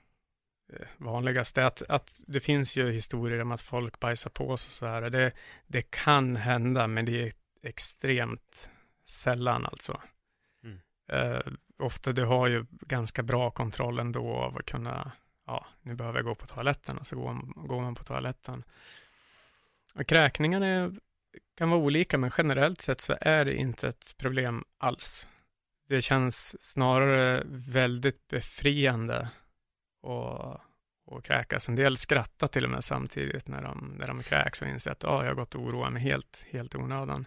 vanligaste. 0.97 1.65
Att, 1.65 1.81
att 1.89 2.21
det 2.27 2.39
finns 2.39 2.75
ju 2.75 2.91
historier 2.91 3.41
om 3.41 3.51
att 3.51 3.61
folk 3.61 3.99
bajsar 3.99 4.29
på 4.29 4.57
sig 4.57 4.71
så 4.71 4.85
här. 4.85 5.09
Det, 5.09 5.31
det 5.67 5.81
kan 5.81 6.35
hända, 6.35 6.87
men 6.87 7.05
det 7.05 7.27
är 7.27 7.33
extremt 7.63 8.69
sällan 9.05 9.65
alltså. 9.65 10.01
Mm. 10.63 10.79
Uh, 11.13 11.53
ofta 11.77 12.11
du 12.11 12.25
har 12.25 12.47
ju 12.47 12.65
ganska 12.71 13.23
bra 13.23 13.51
kontroll 13.51 13.99
ändå 13.99 14.33
av 14.33 14.57
att 14.57 14.65
kunna, 14.65 15.11
ja, 15.45 15.67
nu 15.81 15.95
behöver 15.95 16.19
jag 16.19 16.25
gå 16.25 16.35
på 16.35 16.47
toaletten 16.47 16.97
och 16.97 17.07
så 17.07 17.15
går 17.15 17.67
går 17.67 17.81
man 17.81 17.95
på 17.95 18.03
toaletten. 18.03 18.63
Och 19.95 20.07
kräkningarna 20.07 20.91
kan 21.57 21.69
vara 21.69 21.81
olika, 21.81 22.17
men 22.17 22.31
generellt 22.37 22.81
sett 22.81 23.01
så 23.01 23.17
är 23.21 23.45
det 23.45 23.55
inte 23.55 23.87
ett 23.87 24.15
problem 24.17 24.63
alls. 24.77 25.27
Det 25.89 26.01
känns 26.01 26.63
snarare 26.63 27.43
väldigt 27.47 28.27
befriande 28.27 29.29
och, 30.07 30.61
och 31.05 31.25
kräkas. 31.25 31.69
En 31.69 31.75
del 31.75 31.97
skrattar 31.97 32.47
till 32.47 32.63
och 32.63 32.69
med 32.69 32.83
samtidigt 32.83 33.47
när 33.47 33.61
de, 33.61 33.95
när 33.99 34.07
de 34.07 34.23
kräks 34.23 34.61
och 34.61 34.67
inser 34.67 34.91
att 34.91 35.03
oh, 35.03 35.21
jag 35.21 35.27
har 35.27 35.35
gått 35.35 35.55
och 35.55 35.61
oroat 35.61 35.93
mig 35.93 36.01
helt, 36.01 36.45
helt 36.49 36.75
onödan. 36.75 37.25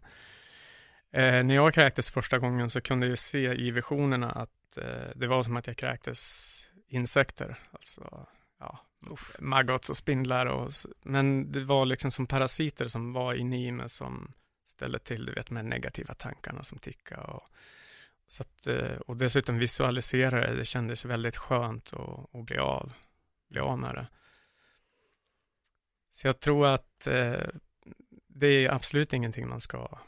Eh, 1.12 1.44
när 1.44 1.54
jag 1.54 1.74
kräktes 1.74 2.10
första 2.10 2.38
gången 2.38 2.70
så 2.70 2.80
kunde 2.80 3.06
jag 3.06 3.18
se 3.18 3.52
i 3.52 3.70
visionerna 3.70 4.30
att 4.30 4.76
eh, 4.76 5.10
det 5.14 5.26
var 5.26 5.42
som 5.42 5.56
att 5.56 5.66
jag 5.66 5.76
kräktes 5.76 6.50
insekter, 6.88 7.58
alltså 7.72 8.26
ja, 8.58 8.78
maggots 9.38 9.90
och 9.90 9.96
spindlar. 9.96 10.46
Och, 10.46 10.70
men 11.02 11.52
det 11.52 11.64
var 11.64 11.86
liksom 11.86 12.10
som 12.10 12.26
parasiter 12.26 12.88
som 12.88 13.12
var 13.12 13.34
inne 13.34 13.66
i 13.66 13.72
mig 13.72 13.88
som 13.88 14.32
ställde 14.66 14.98
till, 14.98 15.24
du 15.24 15.32
vet, 15.32 15.46
de 15.46 15.54
negativa 15.54 16.14
tankarna 16.14 16.64
som 16.64 16.78
tickade. 16.78 17.22
Och, 17.22 17.42
så 18.30 18.42
att, 18.42 18.66
eh, 18.66 18.96
och 19.06 19.16
dessutom 19.16 19.58
visualisera 19.58 20.40
det, 20.40 20.56
det 20.56 20.64
kändes 20.64 21.04
väldigt 21.04 21.36
skönt 21.36 21.92
att, 21.92 22.34
att 22.34 22.44
bli 22.44 22.58
av, 22.58 22.92
bli 23.48 23.60
av 23.60 23.78
med 23.78 23.94
det. 23.94 24.06
Så 26.10 26.26
jag 26.26 26.40
tror 26.40 26.66
att 26.66 27.06
eh, 27.06 27.48
det 28.28 28.46
är 28.46 28.70
absolut 28.70 29.12
ingenting 29.12 29.48
man 29.48 29.60
ska, 29.60 29.98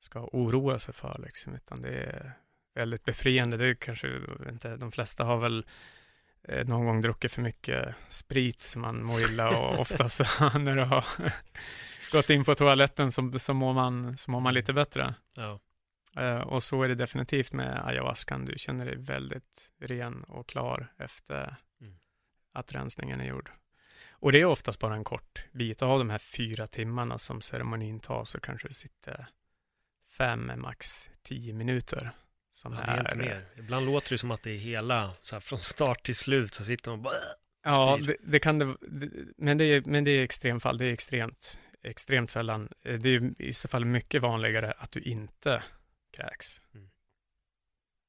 ska 0.00 0.28
oroa 0.32 0.78
sig 0.78 0.94
för, 0.94 1.20
liksom, 1.24 1.54
utan 1.54 1.82
det 1.82 1.88
är 1.88 2.32
väldigt 2.74 3.04
befriande. 3.04 3.56
Det 3.56 3.66
är 3.66 3.74
kanske 3.74 4.20
inte, 4.48 4.76
de 4.76 4.92
flesta 4.92 5.24
har 5.24 5.36
väl 5.36 5.66
eh, 6.42 6.66
någon 6.66 6.86
gång 6.86 7.00
druckit 7.00 7.32
för 7.32 7.42
mycket 7.42 7.94
sprit 8.08 8.60
så 8.60 8.78
man 8.78 9.02
mår 9.02 9.24
illa 9.24 9.58
och 9.58 9.80
ofta 9.80 10.08
så 10.08 10.24
när 10.58 10.76
du 10.76 10.84
har 10.84 11.04
gått 12.12 12.30
in 12.30 12.44
på 12.44 12.54
toaletten 12.54 13.12
så, 13.12 13.38
så, 13.38 13.54
mår, 13.54 13.72
man, 13.72 14.16
så 14.16 14.30
mår 14.30 14.40
man 14.40 14.54
lite 14.54 14.72
bättre. 14.72 15.14
Ja. 15.36 15.60
Uh, 16.18 16.40
och 16.40 16.62
så 16.62 16.82
är 16.82 16.88
det 16.88 16.94
definitivt 16.94 17.52
med 17.52 17.86
ayahuascan. 17.86 18.44
Du 18.44 18.58
känner 18.58 18.86
dig 18.86 18.96
väldigt 18.96 19.72
ren 19.80 20.24
och 20.24 20.48
klar 20.48 20.92
efter 20.98 21.56
mm. 21.80 21.94
att 22.52 22.74
rensningen 22.74 23.20
är 23.20 23.24
gjord. 23.24 23.50
Och 24.10 24.32
det 24.32 24.40
är 24.40 24.44
oftast 24.44 24.80
bara 24.80 24.94
en 24.94 25.04
kort 25.04 25.44
bit. 25.52 25.82
Av 25.82 25.98
de 25.98 26.10
här 26.10 26.18
fyra 26.18 26.66
timmarna 26.66 27.18
som 27.18 27.40
ceremonin 27.40 28.00
tar 28.00 28.24
så 28.24 28.40
kanske 28.40 28.68
du 28.68 28.74
sitter 28.74 29.26
fem, 30.10 30.52
max 30.56 31.10
tio 31.22 31.52
minuter. 31.52 32.10
Som 32.50 32.72
ja, 32.72 32.80
det 32.80 32.92
är, 32.92 32.96
är 32.96 33.00
inte 33.00 33.16
mer. 33.16 33.46
Ibland 33.56 33.86
låter 33.86 34.10
det 34.10 34.18
som 34.18 34.30
att 34.30 34.42
det 34.42 34.50
är 34.50 34.58
hela, 34.58 35.12
så 35.20 35.36
här, 35.36 35.40
från 35.40 35.58
start 35.58 36.02
till 36.02 36.16
slut 36.16 36.54
så 36.54 36.64
sitter 36.64 36.90
man 36.90 37.02
bara 37.02 37.14
Ja, 37.64 37.98
det, 38.02 38.16
det, 38.20 38.38
kan 38.38 38.58
det, 38.58 38.76
men 39.36 39.58
det, 39.58 39.64
är, 39.64 39.82
men 39.86 40.04
det 40.04 40.10
är 40.10 40.22
extremfall, 40.22 40.78
det 40.78 40.84
är 40.84 40.92
extremt, 40.92 41.58
extremt 41.82 42.30
sällan. 42.30 42.68
Eh, 42.82 42.98
det 42.98 43.08
är 43.08 43.42
i 43.42 43.52
så 43.52 43.68
fall 43.68 43.84
mycket 43.84 44.22
vanligare 44.22 44.72
att 44.78 44.92
du 44.92 45.00
inte 45.00 45.62
kräks. 46.14 46.62
Mm. 46.74 46.90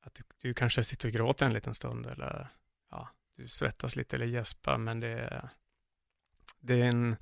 Att 0.02 0.16
du, 0.16 0.24
du, 0.38 0.54
kanske 0.54 0.84
sitter 0.84 1.08
och 1.08 1.14
gråter 1.14 1.46
en 1.46 1.54
liten 1.54 1.74
stund 1.74 2.06
eller 2.06 2.48
ja, 2.92 3.10
du 3.36 3.48
svettas 3.48 3.96
lite 3.96 4.16
eller 4.16 4.26
gäspar, 4.26 4.78
men 4.78 5.00
det 5.00 5.08
är, 5.08 5.50
det 6.60 6.82
är 6.82 6.86
en 6.86 7.16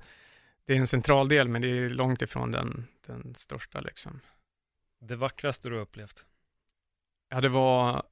det 0.64 0.72
är 0.72 0.76
en 0.76 0.86
central 0.86 1.28
del, 1.28 1.48
men 1.48 1.62
det 1.62 1.68
är 1.68 1.88
långt 1.88 2.22
ifrån 2.22 2.50
den, 2.50 2.86
den 3.06 3.34
största 3.34 3.80
liksom. 3.80 4.20
Det 4.98 5.16
vackraste 5.16 5.68
du 5.68 5.74
har 5.74 5.82
upplevt? 5.82 6.26
Ja, 7.28 7.40
det 7.40 7.48
var, 7.48 8.02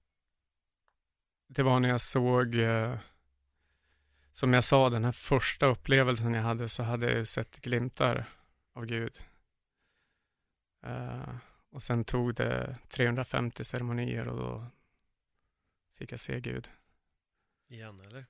det 1.49 1.63
var 1.63 1.81
när 1.81 1.89
jag 1.89 2.01
såg, 2.01 2.55
eh, 2.55 2.99
som 4.33 4.53
jag 4.53 4.65
sa, 4.65 4.91
den 4.91 5.05
här 5.05 5.13
första 5.13 5.67
upplevelsen 5.67 6.35
jag 6.35 6.43
hade, 6.43 6.69
så 6.69 6.83
hade 6.83 7.13
jag 7.13 7.29
sett 7.29 7.61
glimtar 7.61 8.25
av 8.73 8.87
Gud. 8.87 9.21
Uh, 10.87 11.37
och 11.73 11.83
sen 11.83 12.05
tog 12.05 12.35
det 12.35 12.77
350 12.89 13.65
ceremonier 13.65 14.29
och 14.29 14.37
då 14.37 14.67
fick 15.99 16.13
jag 16.13 16.21
se 16.21 16.41
Gud. 16.41 16.71
Igen, 17.69 18.01
eller? 18.01 18.27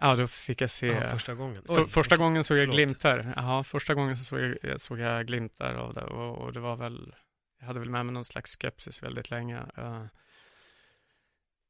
Ja, 0.00 0.16
då 0.16 0.26
fick 0.26 0.60
jag 0.60 0.70
se... 0.70 0.86
Ja, 0.86 1.02
första 1.02 1.34
gången? 1.34 1.62
Oj, 1.68 1.76
för, 1.76 1.84
första 1.86 2.16
gången 2.16 2.44
såg 2.44 2.56
jag 2.56 2.62
förlåt. 2.62 2.74
glimtar. 2.74 3.32
Ja, 3.36 3.62
första 3.62 3.94
gången 3.94 4.16
så 4.16 4.24
såg 4.24 4.56
jag, 4.62 4.80
såg 4.80 4.98
jag 4.98 5.26
glimtar 5.26 5.74
av 5.74 5.94
det 5.94 6.04
och, 6.04 6.38
och, 6.38 6.52
det 6.52 6.60
var 6.60 6.76
väl... 6.76 7.14
Jag 7.58 7.66
hade 7.66 7.80
väl 7.80 7.90
med 7.90 8.06
mig 8.06 8.12
någon 8.12 8.24
slags 8.24 8.56
skepsis 8.56 9.02
väldigt 9.02 9.30
länge. 9.30 9.66
Uh, 9.78 10.06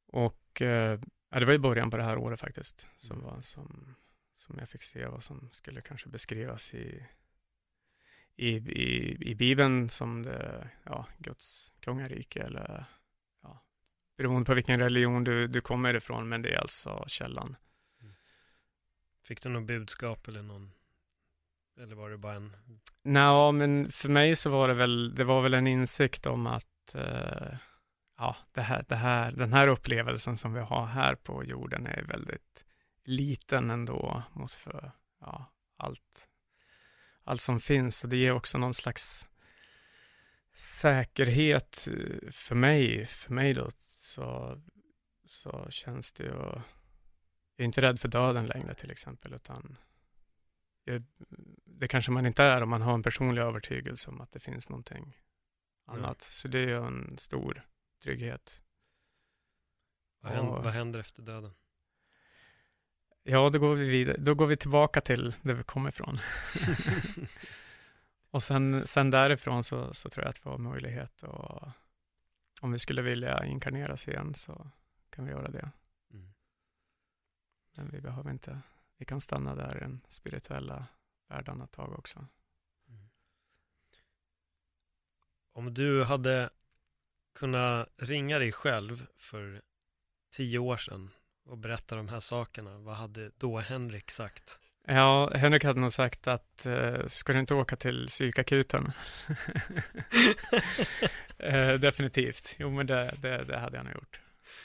och 0.07 0.61
uh, 0.61 0.99
ja, 1.29 1.39
det 1.39 1.45
var 1.45 1.53
i 1.53 1.59
början 1.59 1.91
på 1.91 1.97
det 1.97 2.03
här 2.03 2.17
året 2.17 2.39
faktiskt 2.39 2.87
som, 2.95 3.17
mm. 3.17 3.25
var, 3.25 3.41
som, 3.41 3.95
som 4.35 4.59
jag 4.59 4.69
fick 4.69 4.83
se 4.83 5.05
vad 5.05 5.23
som 5.23 5.49
skulle 5.51 5.81
kanske 5.81 6.09
beskrivas 6.09 6.73
i, 6.73 7.05
i, 8.39 8.55
i, 8.57 9.17
i 9.31 9.35
Bibeln 9.35 9.89
som 9.89 10.23
det, 10.23 10.69
ja, 10.83 11.05
Guds 11.17 11.73
kungarike 11.79 12.43
eller 12.43 12.85
ja, 13.43 13.63
beroende 14.17 14.45
på 14.45 14.53
vilken 14.53 14.79
religion 14.79 15.23
du, 15.23 15.47
du 15.47 15.61
kommer 15.61 15.93
ifrån, 15.93 16.29
men 16.29 16.41
det 16.41 16.49
är 16.49 16.57
alltså 16.57 17.05
källan. 17.07 17.55
Fick 19.23 19.41
du 19.41 19.49
något 19.49 19.67
budskap 19.67 20.27
eller 20.27 20.41
någon 20.41 20.71
eller 21.79 21.95
var 21.95 22.09
det 22.09 22.17
bara 22.17 22.35
en? 22.35 22.55
Nej, 23.03 23.51
men 23.51 23.91
för 23.91 24.09
mig 24.09 24.35
så 24.35 24.49
var 24.49 24.67
det 24.67 24.73
väl, 24.73 25.15
det 25.15 25.23
var 25.23 25.41
väl 25.41 25.53
en 25.53 25.67
insikt 25.67 26.25
om 26.25 26.47
att 26.47 26.95
uh, 26.95 27.57
ja, 28.17 28.35
det 28.51 28.61
här, 28.61 28.85
det 28.87 28.95
här, 28.95 29.31
den 29.31 29.53
här 29.53 29.67
upplevelsen 29.67 30.37
som 30.37 30.53
vi 30.53 30.59
har 30.59 30.85
här 30.85 31.15
på 31.15 31.43
jorden 31.43 31.87
är 31.87 32.03
väldigt 32.03 32.65
liten 33.05 33.69
ändå 33.69 34.23
mot 34.33 34.51
för 34.51 34.91
ja, 35.19 35.45
allt, 35.77 36.28
allt 37.29 37.41
som 37.41 37.59
finns. 37.59 38.03
Och 38.03 38.09
det 38.09 38.17
ger 38.17 38.31
också 38.31 38.57
någon 38.57 38.73
slags 38.73 39.27
säkerhet 40.55 41.87
eh, 41.87 42.31
för 42.31 42.55
mig, 42.55 43.05
för 43.05 43.33
mig 43.33 43.53
då, 43.53 43.71
så, 43.91 44.57
så 45.25 45.67
känns 45.69 46.11
det 46.11 46.23
ju 46.23 46.61
jag 47.59 47.63
är 47.63 47.65
inte 47.65 47.81
rädd 47.81 47.99
för 47.99 48.07
döden 48.07 48.45
längre 48.45 48.75
till 48.75 48.91
exempel, 48.91 49.33
utan 49.33 49.77
jag, 50.83 51.03
det 51.65 51.87
kanske 51.87 52.11
man 52.11 52.25
inte 52.25 52.43
är 52.43 52.63
om 52.63 52.69
man 52.69 52.81
har 52.81 52.93
en 52.93 53.03
personlig 53.03 53.41
övertygelse 53.41 54.09
om 54.09 54.21
att 54.21 54.31
det 54.31 54.39
finns 54.39 54.69
någonting 54.69 55.17
annat. 55.85 56.21
Mm. 56.21 56.31
Så 56.31 56.47
det 56.47 56.59
är 56.59 56.67
ju 56.67 56.85
en 56.85 57.17
stor 57.17 57.65
trygghet. 58.03 58.61
Vad 60.19 60.31
händer, 60.31 60.51
Och, 60.51 60.63
vad 60.63 60.73
händer 60.73 60.99
efter 60.99 61.21
döden? 61.21 61.53
Ja, 63.31 63.49
då 63.49 63.59
går 63.59 63.75
vi 63.75 63.89
vidare. 63.89 64.17
Då 64.17 64.35
går 64.35 64.47
vi 64.47 64.57
tillbaka 64.57 65.01
till 65.01 65.35
där 65.41 65.53
vi 65.53 65.63
kommer 65.63 65.89
ifrån. 65.89 66.19
och 68.31 68.43
sen, 68.43 68.87
sen 68.87 69.09
därifrån 69.09 69.63
så, 69.63 69.93
så 69.93 70.09
tror 70.09 70.23
jag 70.23 70.29
att 70.29 70.45
vi 70.45 70.49
har 70.49 70.57
möjlighet 70.57 71.23
och 71.23 71.69
om 72.61 72.71
vi 72.71 72.79
skulle 72.79 73.01
vilja 73.01 73.45
inkarneras 73.45 74.07
igen 74.07 74.33
så 74.33 74.71
kan 75.09 75.25
vi 75.25 75.31
göra 75.31 75.51
det. 75.51 75.71
Men 77.75 77.89
vi 77.89 78.01
behöver 78.01 78.31
inte, 78.31 78.61
vi 78.97 79.05
kan 79.05 79.21
stanna 79.21 79.55
där 79.55 79.77
i 79.77 79.79
den 79.79 80.01
spirituella 80.07 80.85
världen 81.27 81.61
ett 81.61 81.71
tag 81.71 81.99
också. 81.99 82.27
Mm. 82.87 83.09
Om 85.51 85.73
du 85.73 86.03
hade 86.03 86.49
kunnat 87.33 87.89
ringa 87.97 88.39
dig 88.39 88.51
själv 88.51 89.07
för 89.15 89.61
tio 90.31 90.59
år 90.59 90.77
sedan 90.77 91.11
och 91.49 91.57
berätta 91.57 91.95
de 91.95 92.09
här 92.09 92.19
sakerna, 92.19 92.77
vad 92.77 92.95
hade 92.95 93.31
då 93.37 93.59
Henrik 93.59 94.11
sagt? 94.11 94.59
Ja, 94.87 95.31
Henrik 95.35 95.63
hade 95.63 95.79
nog 95.79 95.91
sagt 95.91 96.27
att 96.27 96.65
eh, 96.65 97.05
ska 97.07 97.33
du 97.33 97.39
inte 97.39 97.53
åka 97.53 97.75
till 97.75 98.07
psykakuten? 98.07 98.91
eh, 101.37 101.73
definitivt, 101.73 102.55
jo 102.59 102.69
men 102.69 102.87
det, 102.87 103.15
det, 103.21 103.43
det 103.43 103.57
hade 103.57 103.77
jag 103.77 103.83
nog 103.83 103.93
gjort. 103.93 104.19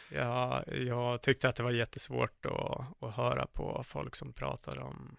Jag, 0.08 0.64
jag 0.68 1.22
tyckte 1.22 1.48
att 1.48 1.56
det 1.56 1.62
var 1.62 1.70
jättesvårt 1.70 2.46
att, 2.46 3.02
att 3.02 3.14
höra 3.14 3.46
på 3.46 3.82
folk 3.86 4.16
som 4.16 4.32
pratade 4.32 4.80
om 4.80 5.16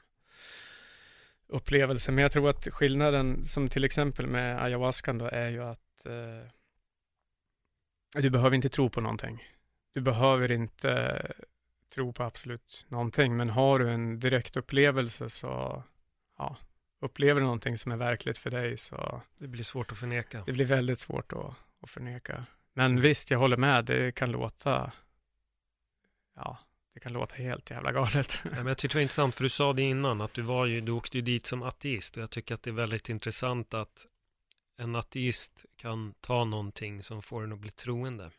upplevelser. 1.47 2.11
Men 2.11 2.21
jag 2.21 2.31
tror 2.31 2.49
att 2.49 2.67
skillnaden, 2.67 3.45
som 3.45 3.69
till 3.69 3.83
exempel 3.83 4.27
med 4.27 4.63
ayahuascan 4.63 5.17
då, 5.17 5.25
är 5.25 5.49
ju 5.49 5.63
att 5.63 6.05
eh, 6.05 6.49
du 8.21 8.29
behöver 8.29 8.55
inte 8.55 8.69
tro 8.69 8.89
på 8.89 9.01
någonting. 9.01 9.43
Du 9.93 10.01
behöver 10.01 10.51
inte 10.51 11.21
tro 11.95 12.13
på 12.13 12.23
absolut 12.23 12.85
någonting, 12.87 13.37
men 13.37 13.49
har 13.49 13.79
du 13.79 13.89
en 13.89 14.19
direkt 14.19 14.57
upplevelse 14.57 15.29
så, 15.29 15.83
ja, 16.37 16.57
upplever 17.01 17.41
du 17.41 17.45
någonting 17.45 17.77
som 17.77 17.91
är 17.91 17.97
verkligt 17.97 18.37
för 18.37 18.49
dig 18.49 18.77
så... 18.77 19.21
Det 19.37 19.47
blir 19.47 19.63
svårt 19.63 19.91
att 19.91 19.97
förneka. 19.97 20.43
Det 20.45 20.51
blir 20.51 20.65
väldigt 20.65 20.99
svårt 20.99 21.33
att, 21.33 21.53
att 21.81 21.89
förneka. 21.89 22.45
Men 22.73 23.01
visst, 23.01 23.31
jag 23.31 23.39
håller 23.39 23.57
med. 23.57 23.85
Det 23.85 24.15
kan 24.15 24.31
låta, 24.31 24.91
ja, 26.35 26.57
det 26.93 26.99
kan 26.99 27.13
låta 27.13 27.35
helt 27.35 27.69
jävla 27.69 27.91
galet. 27.91 28.41
Ja, 28.43 28.49
men 28.51 28.67
jag 28.67 28.77
tyckte 28.77 28.95
det 28.95 28.99
var 28.99 29.01
intressant, 29.01 29.35
för 29.35 29.43
du 29.43 29.49
sa 29.49 29.73
det 29.73 29.81
innan, 29.81 30.21
att 30.21 30.33
du 30.33 30.41
var 30.41 30.65
ju, 30.65 30.81
du 30.81 30.91
åkte 30.91 31.17
ju 31.17 31.21
dit 31.21 31.45
som 31.45 31.63
ateist. 31.63 32.17
Och 32.17 32.23
jag 32.23 32.29
tycker 32.31 32.55
att 32.55 32.63
det 32.63 32.69
är 32.69 32.73
väldigt 32.73 33.09
intressant 33.09 33.73
att 33.73 34.05
en 34.77 34.95
ateist 34.95 35.65
kan 35.75 36.13
ta 36.21 36.43
någonting 36.43 37.03
som 37.03 37.21
får 37.21 37.43
en 37.43 37.53
att 37.53 37.59
bli 37.59 37.71
troende. 37.71 38.31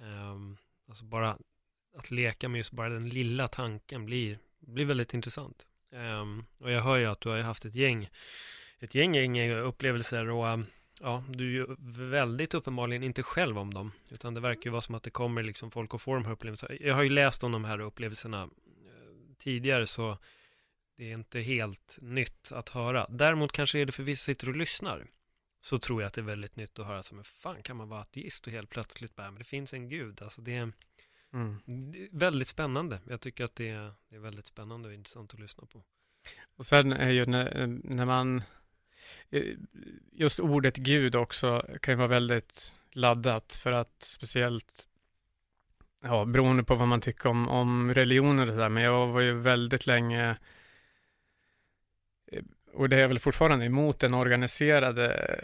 Um, 0.00 0.56
alltså 0.88 1.04
bara 1.04 1.38
att 1.96 2.10
leka 2.10 2.48
med 2.48 2.58
just 2.58 2.72
bara 2.72 2.88
den 2.88 3.08
lilla 3.08 3.48
tanken 3.48 4.06
blir, 4.06 4.38
blir 4.60 4.84
väldigt 4.84 5.14
intressant. 5.14 5.66
Um, 5.92 6.46
och 6.58 6.70
jag 6.70 6.82
hör 6.82 6.96
ju 6.96 7.06
att 7.06 7.20
du 7.20 7.28
har 7.28 7.38
haft 7.38 7.64
ett 7.64 7.74
gäng, 7.74 8.10
ett 8.78 8.94
gäng, 8.94 9.14
gäng 9.14 9.50
upplevelser 9.50 10.30
och 10.30 10.46
um, 10.46 10.66
Ja, 11.00 11.24
du 11.28 11.44
är 11.44 11.50
ju 11.50 11.66
väldigt 12.08 12.54
uppenbarligen 12.54 13.02
inte 13.02 13.22
själv 13.22 13.58
om 13.58 13.74
dem. 13.74 13.92
Utan 14.10 14.34
det 14.34 14.40
verkar 14.40 14.64
ju 14.64 14.70
vara 14.70 14.82
som 14.82 14.94
att 14.94 15.02
det 15.02 15.10
kommer 15.10 15.42
liksom 15.42 15.70
folk 15.70 15.94
och 15.94 16.02
får 16.02 16.14
de 16.14 16.24
här 16.24 16.32
upplevelserna. 16.32 16.74
Jag 16.80 16.94
har 16.94 17.02
ju 17.02 17.10
läst 17.10 17.44
om 17.44 17.52
de 17.52 17.64
här 17.64 17.80
upplevelserna 17.80 18.42
eh, 18.42 18.48
tidigare 19.38 19.86
så 19.86 20.18
det 20.96 21.10
är 21.10 21.14
inte 21.14 21.40
helt 21.40 21.98
nytt 22.00 22.52
att 22.52 22.68
höra. 22.68 23.06
Däremot 23.10 23.52
kanske 23.52 23.78
är 23.78 23.86
det 23.86 23.92
för 23.92 24.02
vissa 24.02 24.24
sitter 24.24 24.48
och 24.48 24.56
lyssnar. 24.56 25.06
Så 25.60 25.78
tror 25.78 26.02
jag 26.02 26.08
att 26.08 26.14
det 26.14 26.20
är 26.20 26.22
väldigt 26.22 26.56
nytt 26.56 26.78
att 26.78 26.86
höra. 26.86 27.02
Som 27.02 27.16
men 27.16 27.24
fan 27.24 27.62
kan 27.62 27.76
man 27.76 27.88
vara 27.88 28.00
ateist 28.00 28.46
och 28.46 28.52
helt 28.52 28.70
plötsligt 28.70 29.16
bara, 29.16 29.30
men 29.30 29.38
det 29.38 29.44
finns 29.44 29.74
en 29.74 29.88
gud. 29.88 30.22
Alltså 30.22 30.40
det 30.40 30.56
är, 30.56 30.72
mm. 31.34 31.92
det 31.92 32.08
väldigt 32.12 32.48
spännande. 32.48 33.00
Jag 33.08 33.20
tycker 33.20 33.44
att 33.44 33.56
det 33.56 33.68
är, 33.68 33.92
det 34.08 34.16
är 34.16 34.20
väldigt 34.20 34.46
spännande 34.46 34.88
och 34.88 34.94
intressant 34.94 35.34
att 35.34 35.40
lyssna 35.40 35.66
på. 35.66 35.82
Och 36.56 36.66
sen 36.66 36.92
är 36.92 37.10
ju 37.10 37.26
när, 37.26 37.66
när 37.84 38.04
man 38.04 38.42
Eh, 39.30 39.56
just 40.12 40.40
ordet 40.40 40.76
Gud 40.76 41.16
också 41.16 41.66
kan 41.80 41.92
ju 41.92 41.96
vara 41.98 42.08
väldigt 42.08 42.74
laddat 42.92 43.54
för 43.54 43.72
att 43.72 44.02
speciellt 44.02 44.86
ja, 46.02 46.24
beroende 46.24 46.64
på 46.64 46.74
vad 46.74 46.88
man 46.88 47.00
tycker 47.00 47.28
om, 47.28 47.48
om 47.48 47.94
religioner 47.94 48.42
och 48.42 48.48
sådär, 48.48 48.68
men 48.68 48.82
jag 48.82 49.06
var 49.06 49.20
ju 49.20 49.32
väldigt 49.32 49.86
länge 49.86 50.36
eh, 52.26 52.42
och 52.72 52.88
det 52.88 52.96
är 52.96 53.08
väl 53.08 53.18
fortfarande 53.18 53.64
emot 53.64 53.98
den 53.98 54.14
organiserade, 54.14 55.38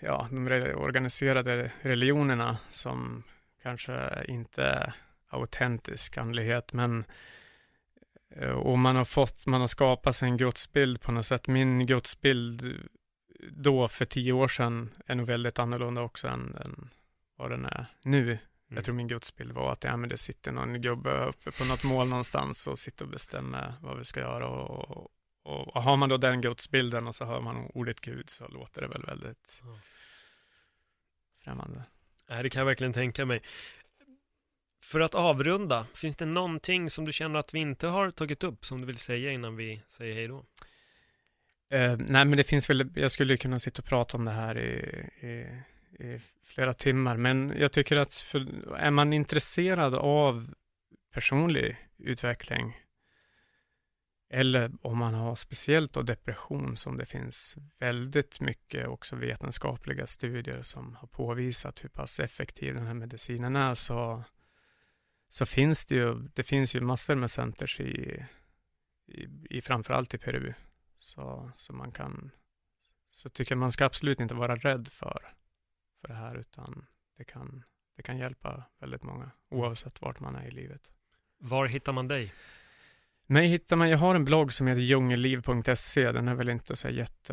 ja, 0.00 0.28
de 0.30 0.74
organiserade 0.74 1.72
religionerna 1.82 2.58
som 2.70 3.22
kanske 3.62 4.24
inte 4.28 4.92
autentisk 5.28 6.18
andlighet, 6.18 6.72
men 6.72 7.04
Eh, 8.30 8.50
och 8.50 8.78
man 8.78 8.96
har 8.96 9.04
fått, 9.04 9.46
man 9.46 9.60
har 9.60 9.68
skapat 9.68 10.16
sig 10.16 10.28
en 10.28 10.36
gudsbild 10.36 11.00
på 11.00 11.12
något 11.12 11.26
sätt. 11.26 11.46
Min 11.46 11.86
gudsbild 11.86 12.88
då 13.50 13.88
för 13.88 14.04
tio 14.04 14.32
år 14.32 14.48
sedan 14.48 14.94
är 15.06 15.14
nog 15.14 15.26
väldigt 15.26 15.58
annorlunda 15.58 16.00
också 16.00 16.28
än, 16.28 16.56
än 16.64 16.90
vad 17.36 17.50
den 17.50 17.64
är 17.64 17.86
nu. 18.02 18.22
Mm. 18.22 18.38
Jag 18.68 18.84
tror 18.84 18.94
min 18.94 19.08
gudsbild 19.08 19.52
var 19.52 19.72
att 19.72 19.84
ja, 19.84 19.96
men 19.96 20.08
det 20.08 20.16
sitter 20.16 20.52
någon 20.52 20.82
gubbe 20.82 21.24
uppe 21.24 21.50
på 21.50 21.64
något 21.64 21.84
mål 21.84 22.08
någonstans 22.08 22.66
och 22.66 22.78
sitter 22.78 23.04
och 23.04 23.10
bestämmer 23.10 23.74
vad 23.80 23.98
vi 23.98 24.04
ska 24.04 24.20
göra. 24.20 24.48
Och, 24.48 25.10
och, 25.42 25.76
och 25.76 25.82
har 25.82 25.96
man 25.96 26.08
då 26.08 26.16
den 26.16 26.40
gudsbilden 26.40 27.06
och 27.06 27.14
så 27.14 27.24
hör 27.24 27.40
man 27.40 27.70
ordet 27.74 28.00
Gud 28.00 28.30
så 28.30 28.48
låter 28.48 28.80
det 28.80 28.88
väl 28.88 29.02
väldigt, 29.06 29.60
mm. 29.64 29.78
främmande. 31.44 31.84
Nej, 32.28 32.42
det 32.42 32.50
kan 32.50 32.60
jag 32.60 32.66
verkligen 32.66 32.92
tänka 32.92 33.24
mig. 33.24 33.42
För 34.82 35.00
att 35.00 35.14
avrunda, 35.14 35.86
finns 35.94 36.16
det 36.16 36.26
någonting 36.26 36.90
som 36.90 37.04
du 37.04 37.12
känner 37.12 37.38
att 37.38 37.54
vi 37.54 37.58
inte 37.58 37.86
har 37.86 38.10
tagit 38.10 38.44
upp 38.44 38.64
som 38.64 38.80
du 38.80 38.86
vill 38.86 38.98
säga 38.98 39.32
innan 39.32 39.56
vi 39.56 39.82
säger 39.86 40.14
hej 40.14 40.28
då? 40.28 40.36
Uh, 41.74 41.96
nej, 41.98 42.24
men 42.24 42.36
det 42.36 42.44
finns 42.44 42.70
väl, 42.70 42.90
jag 42.94 43.12
skulle 43.12 43.36
kunna 43.36 43.60
sitta 43.60 43.82
och 43.82 43.88
prata 43.88 44.16
om 44.16 44.24
det 44.24 44.30
här 44.30 44.58
i, 44.58 45.06
i, 45.26 45.28
i 46.04 46.20
flera 46.44 46.74
timmar, 46.74 47.16
men 47.16 47.54
jag 47.58 47.72
tycker 47.72 47.96
att 47.96 48.14
för, 48.14 48.46
är 48.76 48.90
man 48.90 49.12
intresserad 49.12 49.94
av 49.94 50.54
personlig 51.12 51.76
utveckling 51.98 52.76
eller 54.30 54.70
om 54.82 54.98
man 54.98 55.14
har 55.14 55.34
speciellt 55.36 55.92
då 55.92 56.02
depression 56.02 56.76
som 56.76 56.96
det 56.96 57.06
finns 57.06 57.56
väldigt 57.78 58.40
mycket 58.40 58.88
också 58.88 59.16
vetenskapliga 59.16 60.06
studier 60.06 60.62
som 60.62 60.94
har 60.94 61.08
påvisat 61.08 61.84
hur 61.84 61.88
pass 61.88 62.20
effektiv 62.20 62.74
den 62.74 62.86
här 62.86 62.94
medicinen 62.94 63.56
är 63.56 63.74
så, 63.74 64.24
så 65.28 65.46
finns 65.46 65.86
det 65.86 65.94
ju, 65.94 66.14
det 66.14 66.42
finns 66.42 66.74
ju 66.74 66.80
massor 66.80 67.14
med 67.14 67.30
centers 67.30 67.80
i, 67.80 68.24
i, 69.06 69.28
i 69.50 69.60
framförallt 69.60 70.14
i 70.14 70.18
Peru. 70.18 70.54
Så, 70.98 71.52
så 71.56 71.72
man 71.72 71.92
kan, 71.92 72.30
så 73.08 73.28
tycker 73.28 73.52
jag 73.52 73.58
man 73.58 73.72
ska 73.72 73.84
absolut 73.84 74.20
inte 74.20 74.34
vara 74.34 74.56
rädd 74.56 74.88
för, 74.88 75.32
för 76.00 76.08
det 76.08 76.14
här 76.14 76.34
utan 76.34 76.86
det 77.16 77.24
kan, 77.24 77.64
det 77.96 78.02
kan 78.02 78.18
hjälpa 78.18 78.64
väldigt 78.78 79.02
många 79.02 79.30
oavsett 79.48 80.02
vart 80.02 80.20
man 80.20 80.36
är 80.36 80.46
i 80.46 80.50
livet. 80.50 80.90
Var 81.38 81.66
hittar 81.66 81.92
man 81.92 82.08
dig? 82.08 82.34
Mig 83.30 83.46
hittar 83.48 83.76
man, 83.76 83.90
jag 83.90 83.98
har 83.98 84.14
en 84.14 84.24
blogg 84.24 84.52
som 84.52 84.66
heter 84.66 84.80
djungelliv.se, 84.80 86.12
den 86.12 86.28
är 86.28 86.34
väl 86.34 86.48
inte 86.48 86.76
så 86.76 86.88
jätte, 86.88 87.32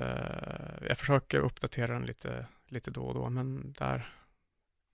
jag 0.88 0.98
försöker 0.98 1.40
uppdatera 1.40 1.94
den 1.94 2.06
lite, 2.06 2.46
lite 2.68 2.92
då 2.92 3.06
och 3.06 3.14
då, 3.14 3.30
men 3.30 3.74
där, 3.74 4.12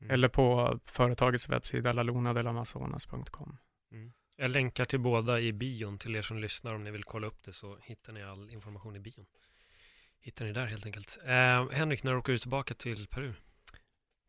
Mm. 0.02 0.12
eller 0.14 0.28
på 0.28 0.80
företagets 0.86 1.50
webbsida 1.50 1.94
lalunadellamazonas.com. 1.94 3.58
Mm. 3.92 4.12
Jag 4.36 4.52
länkar 4.52 4.86
till 4.86 5.00
båda 5.00 5.40
i 5.40 5.54
bion 5.54 5.98
till 5.98 6.16
er 6.16 6.22
som 6.22 6.38
lyssnar 6.38 6.74
om 6.76 6.84
ni 6.84 6.92
vill 6.92 7.04
kolla 7.04 7.28
upp 7.28 7.44
det 7.44 7.54
så 7.54 7.78
hittar 7.82 8.14
ni 8.14 8.24
all 8.24 8.50
information 8.50 8.96
i 8.96 9.00
bion. 9.00 9.26
Hittar 10.20 10.46
ni 10.46 10.52
där 10.52 10.66
helt 10.66 10.86
enkelt. 10.86 11.18
Eh, 11.26 11.70
Henrik, 11.72 12.04
när 12.04 12.16
åker 12.18 12.34
du 12.34 12.40
tillbaka 12.40 12.74
till 12.74 13.08
Peru? 13.08 13.34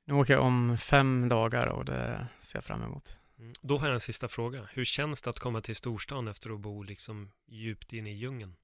Nu 0.07 0.15
åker 0.15 0.33
jag 0.33 0.43
om 0.43 0.79
fem 0.79 1.29
dagar 1.29 1.67
och 1.67 1.85
det 1.85 2.27
ser 2.41 2.57
jag 2.57 2.65
fram 2.65 2.83
emot. 2.83 3.21
Mm. 3.43 3.53
Då 3.61 3.79
har 3.79 3.87
jag 3.87 3.95
en 3.95 4.01
sista 4.01 4.29
fråga. 4.29 4.69
Hur 4.73 4.85
känns 4.85 5.23
det 5.23 5.31
att 5.31 5.39
komma 5.39 5.61
till 5.61 5.77
storstan 5.77 6.29
efter 6.29 6.51
att 6.51 6.61
bo 6.61 6.83
liksom 6.83 7.33
djupt 7.47 7.93
inne 7.93 8.11
i 8.11 8.15
djungeln? 8.15 8.57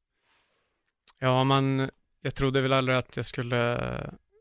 Ja, 1.20 1.44
man, 1.44 1.90
jag 2.20 2.34
trodde 2.34 2.60
väl 2.60 2.72
aldrig 2.72 2.98
att 2.98 3.16
jag 3.16 3.26
skulle 3.26 3.76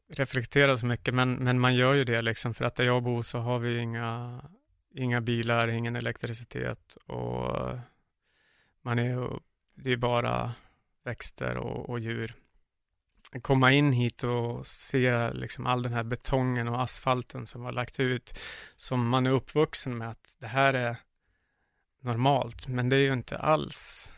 reflektera 0.10 0.78
så 0.78 0.86
mycket, 0.86 1.14
men, 1.14 1.34
men 1.34 1.60
man 1.60 1.76
gör 1.76 1.94
ju 1.94 2.04
det 2.04 2.22
liksom, 2.22 2.54
för 2.54 2.66
att 2.66 2.76
där 2.76 2.84
jag 2.84 3.04
bor 3.04 3.22
så 3.22 3.38
har 3.40 3.60
vi 3.60 3.78
inga, 3.78 4.42
inga 4.96 5.22
bilar, 5.22 5.68
ingen 5.68 5.96
elektricitet 5.96 6.96
och 7.06 7.78
man 8.82 9.00
är, 9.00 9.40
det 9.76 9.92
är 9.92 9.98
bara 9.98 10.54
växter 11.04 11.58
och, 11.58 11.90
och 11.90 12.00
djur. 12.00 12.36
Komma 13.42 13.72
in 13.72 13.94
hit 13.94 14.24
och 14.24 14.68
se 14.68 15.34
liksom 15.34 15.66
all 15.66 15.84
den 15.84 15.94
här 15.94 16.04
betongen 16.04 16.68
och 16.68 16.82
asfalten 16.82 17.46
som 17.46 17.62
var 17.62 17.72
lagt 17.72 18.00
ut, 18.00 18.40
som 18.76 19.08
man 19.08 19.26
är 19.26 19.32
uppvuxen 19.32 19.98
med 19.98 20.10
att 20.10 20.36
det 20.40 20.48
här 20.48 20.74
är 20.74 20.98
normalt, 22.02 22.68
men 22.68 22.90
det 22.90 22.96
är 22.96 23.02
ju 23.02 23.14
inte 23.14 23.38
alls 23.38 24.12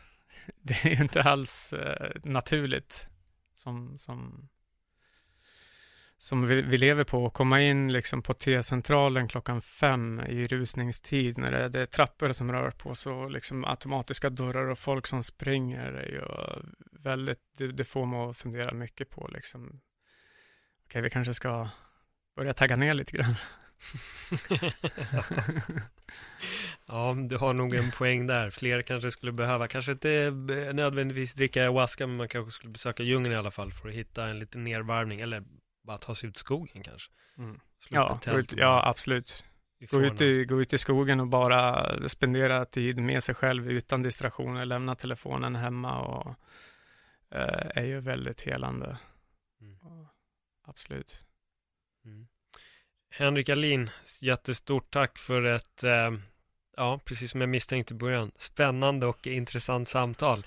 det 0.62 0.84
är 0.84 0.88
ju 0.88 1.02
inte 1.02 1.22
alls 1.22 1.72
eh, 1.72 2.10
naturligt 2.24 3.08
som, 3.52 3.98
som, 3.98 4.48
som 6.18 6.46
vi, 6.46 6.62
vi 6.62 6.76
lever 6.76 7.04
på. 7.04 7.26
Att 7.26 7.32
komma 7.32 7.62
in 7.62 7.92
liksom 7.92 8.22
på 8.22 8.34
T-centralen 8.34 9.28
klockan 9.28 9.60
fem 9.60 10.20
i 10.20 10.44
rusningstid 10.44 11.38
när 11.38 11.52
det, 11.52 11.68
det 11.68 11.80
är 11.80 11.86
trappor 11.86 12.32
som 12.32 12.52
rör 12.52 12.70
på 12.70 12.94
så 12.94 13.24
liksom 13.24 13.64
automatiska 13.64 14.30
dörrar 14.30 14.66
och 14.66 14.78
folk 14.78 15.06
som 15.06 15.22
springer 15.22 15.92
är 15.92 16.08
ju 16.08 16.22
väldigt, 17.02 17.40
det, 17.56 17.72
det 17.72 17.84
får 17.84 18.06
man 18.06 18.30
att 18.30 18.36
fundera 18.36 18.74
mycket 18.74 19.10
på 19.10 19.28
liksom. 19.32 19.80
Okej, 20.84 21.02
vi 21.02 21.10
kanske 21.10 21.34
ska 21.34 21.70
börja 22.36 22.54
tagga 22.54 22.76
ner 22.76 22.94
lite 22.94 23.12
grann. 23.12 23.34
ja, 26.86 27.16
du 27.28 27.36
har 27.36 27.54
nog 27.54 27.74
en 27.74 27.90
poäng 27.90 28.26
där. 28.26 28.50
Fler 28.50 28.82
kanske 28.82 29.10
skulle 29.10 29.32
behöva, 29.32 29.68
kanske 29.68 29.92
inte 29.92 30.30
nödvändigtvis 30.72 31.34
dricka 31.34 31.60
ayahuasca, 31.60 32.06
men 32.06 32.16
man 32.16 32.28
kanske 32.28 32.50
skulle 32.50 32.72
besöka 32.72 33.02
djungeln 33.02 33.34
i 33.34 33.36
alla 33.36 33.50
fall 33.50 33.72
för 33.72 33.88
att 33.88 33.94
hitta 33.94 34.26
en 34.26 34.38
liten 34.38 34.64
nervarvning, 34.64 35.20
eller 35.20 35.44
bara 35.86 35.98
ta 35.98 36.14
sig 36.14 36.28
ut 36.28 36.36
i 36.36 36.38
skogen 36.38 36.82
kanske. 36.82 37.10
Mm. 37.38 37.60
Ja, 37.90 38.20
ut, 38.26 38.52
ja, 38.56 38.82
absolut. 38.86 39.44
Gå 39.90 40.02
ut, 40.02 40.20
i, 40.20 40.44
gå 40.44 40.60
ut 40.60 40.72
i 40.72 40.78
skogen 40.78 41.20
och 41.20 41.26
bara 41.26 42.08
spendera 42.08 42.64
tid 42.64 42.98
med 42.98 43.24
sig 43.24 43.34
själv 43.34 43.70
utan 43.70 44.02
distraktioner, 44.02 44.64
lämna 44.64 44.94
telefonen 44.94 45.56
hemma 45.56 46.00
och 46.00 46.26
eh, 46.26 46.34
är 47.30 47.84
ju 47.84 48.00
väldigt 48.00 48.40
helande. 48.40 48.98
Mm. 49.60 50.06
Absolut. 50.66 51.26
Mm. 52.04 52.28
Henrik 53.10 53.48
Alin, 53.48 53.90
jättestort 54.22 54.90
tack 54.90 55.18
för 55.18 55.42
ett, 55.42 55.84
eh, 55.84 56.10
ja, 56.76 57.00
precis 57.04 57.30
som 57.30 57.40
jag 57.40 57.50
misstänkte 57.50 57.94
i 57.94 57.96
början, 57.96 58.32
spännande 58.36 59.06
och 59.06 59.26
intressant 59.26 59.88
samtal. 59.88 60.46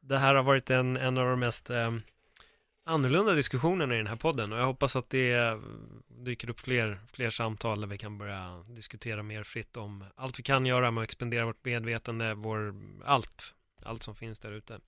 Det 0.00 0.18
här 0.18 0.34
har 0.34 0.42
varit 0.42 0.70
en, 0.70 0.96
en 0.96 1.18
av 1.18 1.26
de 1.26 1.40
mest 1.40 1.70
eh, 1.70 1.92
annorlunda 2.84 3.32
diskussionerna 3.32 3.94
i 3.94 3.96
den 3.96 4.06
här 4.06 4.16
podden 4.16 4.52
och 4.52 4.58
jag 4.58 4.66
hoppas 4.66 4.96
att 4.96 5.10
det 5.10 5.32
eh, 5.32 5.58
dyker 6.08 6.50
upp 6.50 6.60
fler, 6.60 7.00
fler 7.12 7.30
samtal 7.30 7.80
där 7.80 7.88
vi 7.88 7.98
kan 7.98 8.18
börja 8.18 8.64
diskutera 8.68 9.22
mer 9.22 9.42
fritt 9.42 9.76
om 9.76 10.04
allt 10.14 10.38
vi 10.38 10.42
kan 10.42 10.66
göra 10.66 10.90
med 10.90 11.02
att 11.02 11.08
expandera 11.08 11.46
vårt 11.46 11.64
medvetande, 11.64 12.34
vår, 12.34 12.74
allt, 13.04 13.54
allt 13.82 14.02
som 14.02 14.14
finns 14.14 14.40
där 14.40 14.52
ute. 14.52 14.80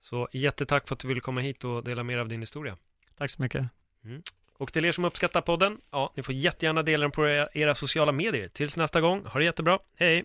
Så 0.00 0.28
jättetack 0.32 0.88
för 0.88 0.94
att 0.94 1.00
du 1.00 1.08
ville 1.08 1.20
komma 1.20 1.40
hit 1.40 1.64
och 1.64 1.84
dela 1.84 2.02
mer 2.02 2.18
av 2.18 2.28
din 2.28 2.40
historia. 2.40 2.76
Tack 3.18 3.30
så 3.30 3.42
mycket. 3.42 3.66
Och 4.58 4.72
till 4.72 4.84
er 4.84 4.92
som 4.92 5.04
uppskattar 5.04 5.40
podden, 5.40 5.80
ja, 5.90 6.12
ni 6.16 6.22
får 6.22 6.34
jättegärna 6.34 6.82
dela 6.82 7.02
den 7.02 7.10
på 7.10 7.28
era, 7.28 7.48
era 7.52 7.74
sociala 7.74 8.12
medier. 8.12 8.48
Tills 8.48 8.76
nästa 8.76 9.00
gång, 9.00 9.24
ha 9.24 9.38
det 9.38 9.44
jättebra, 9.44 9.78
hej! 9.96 10.24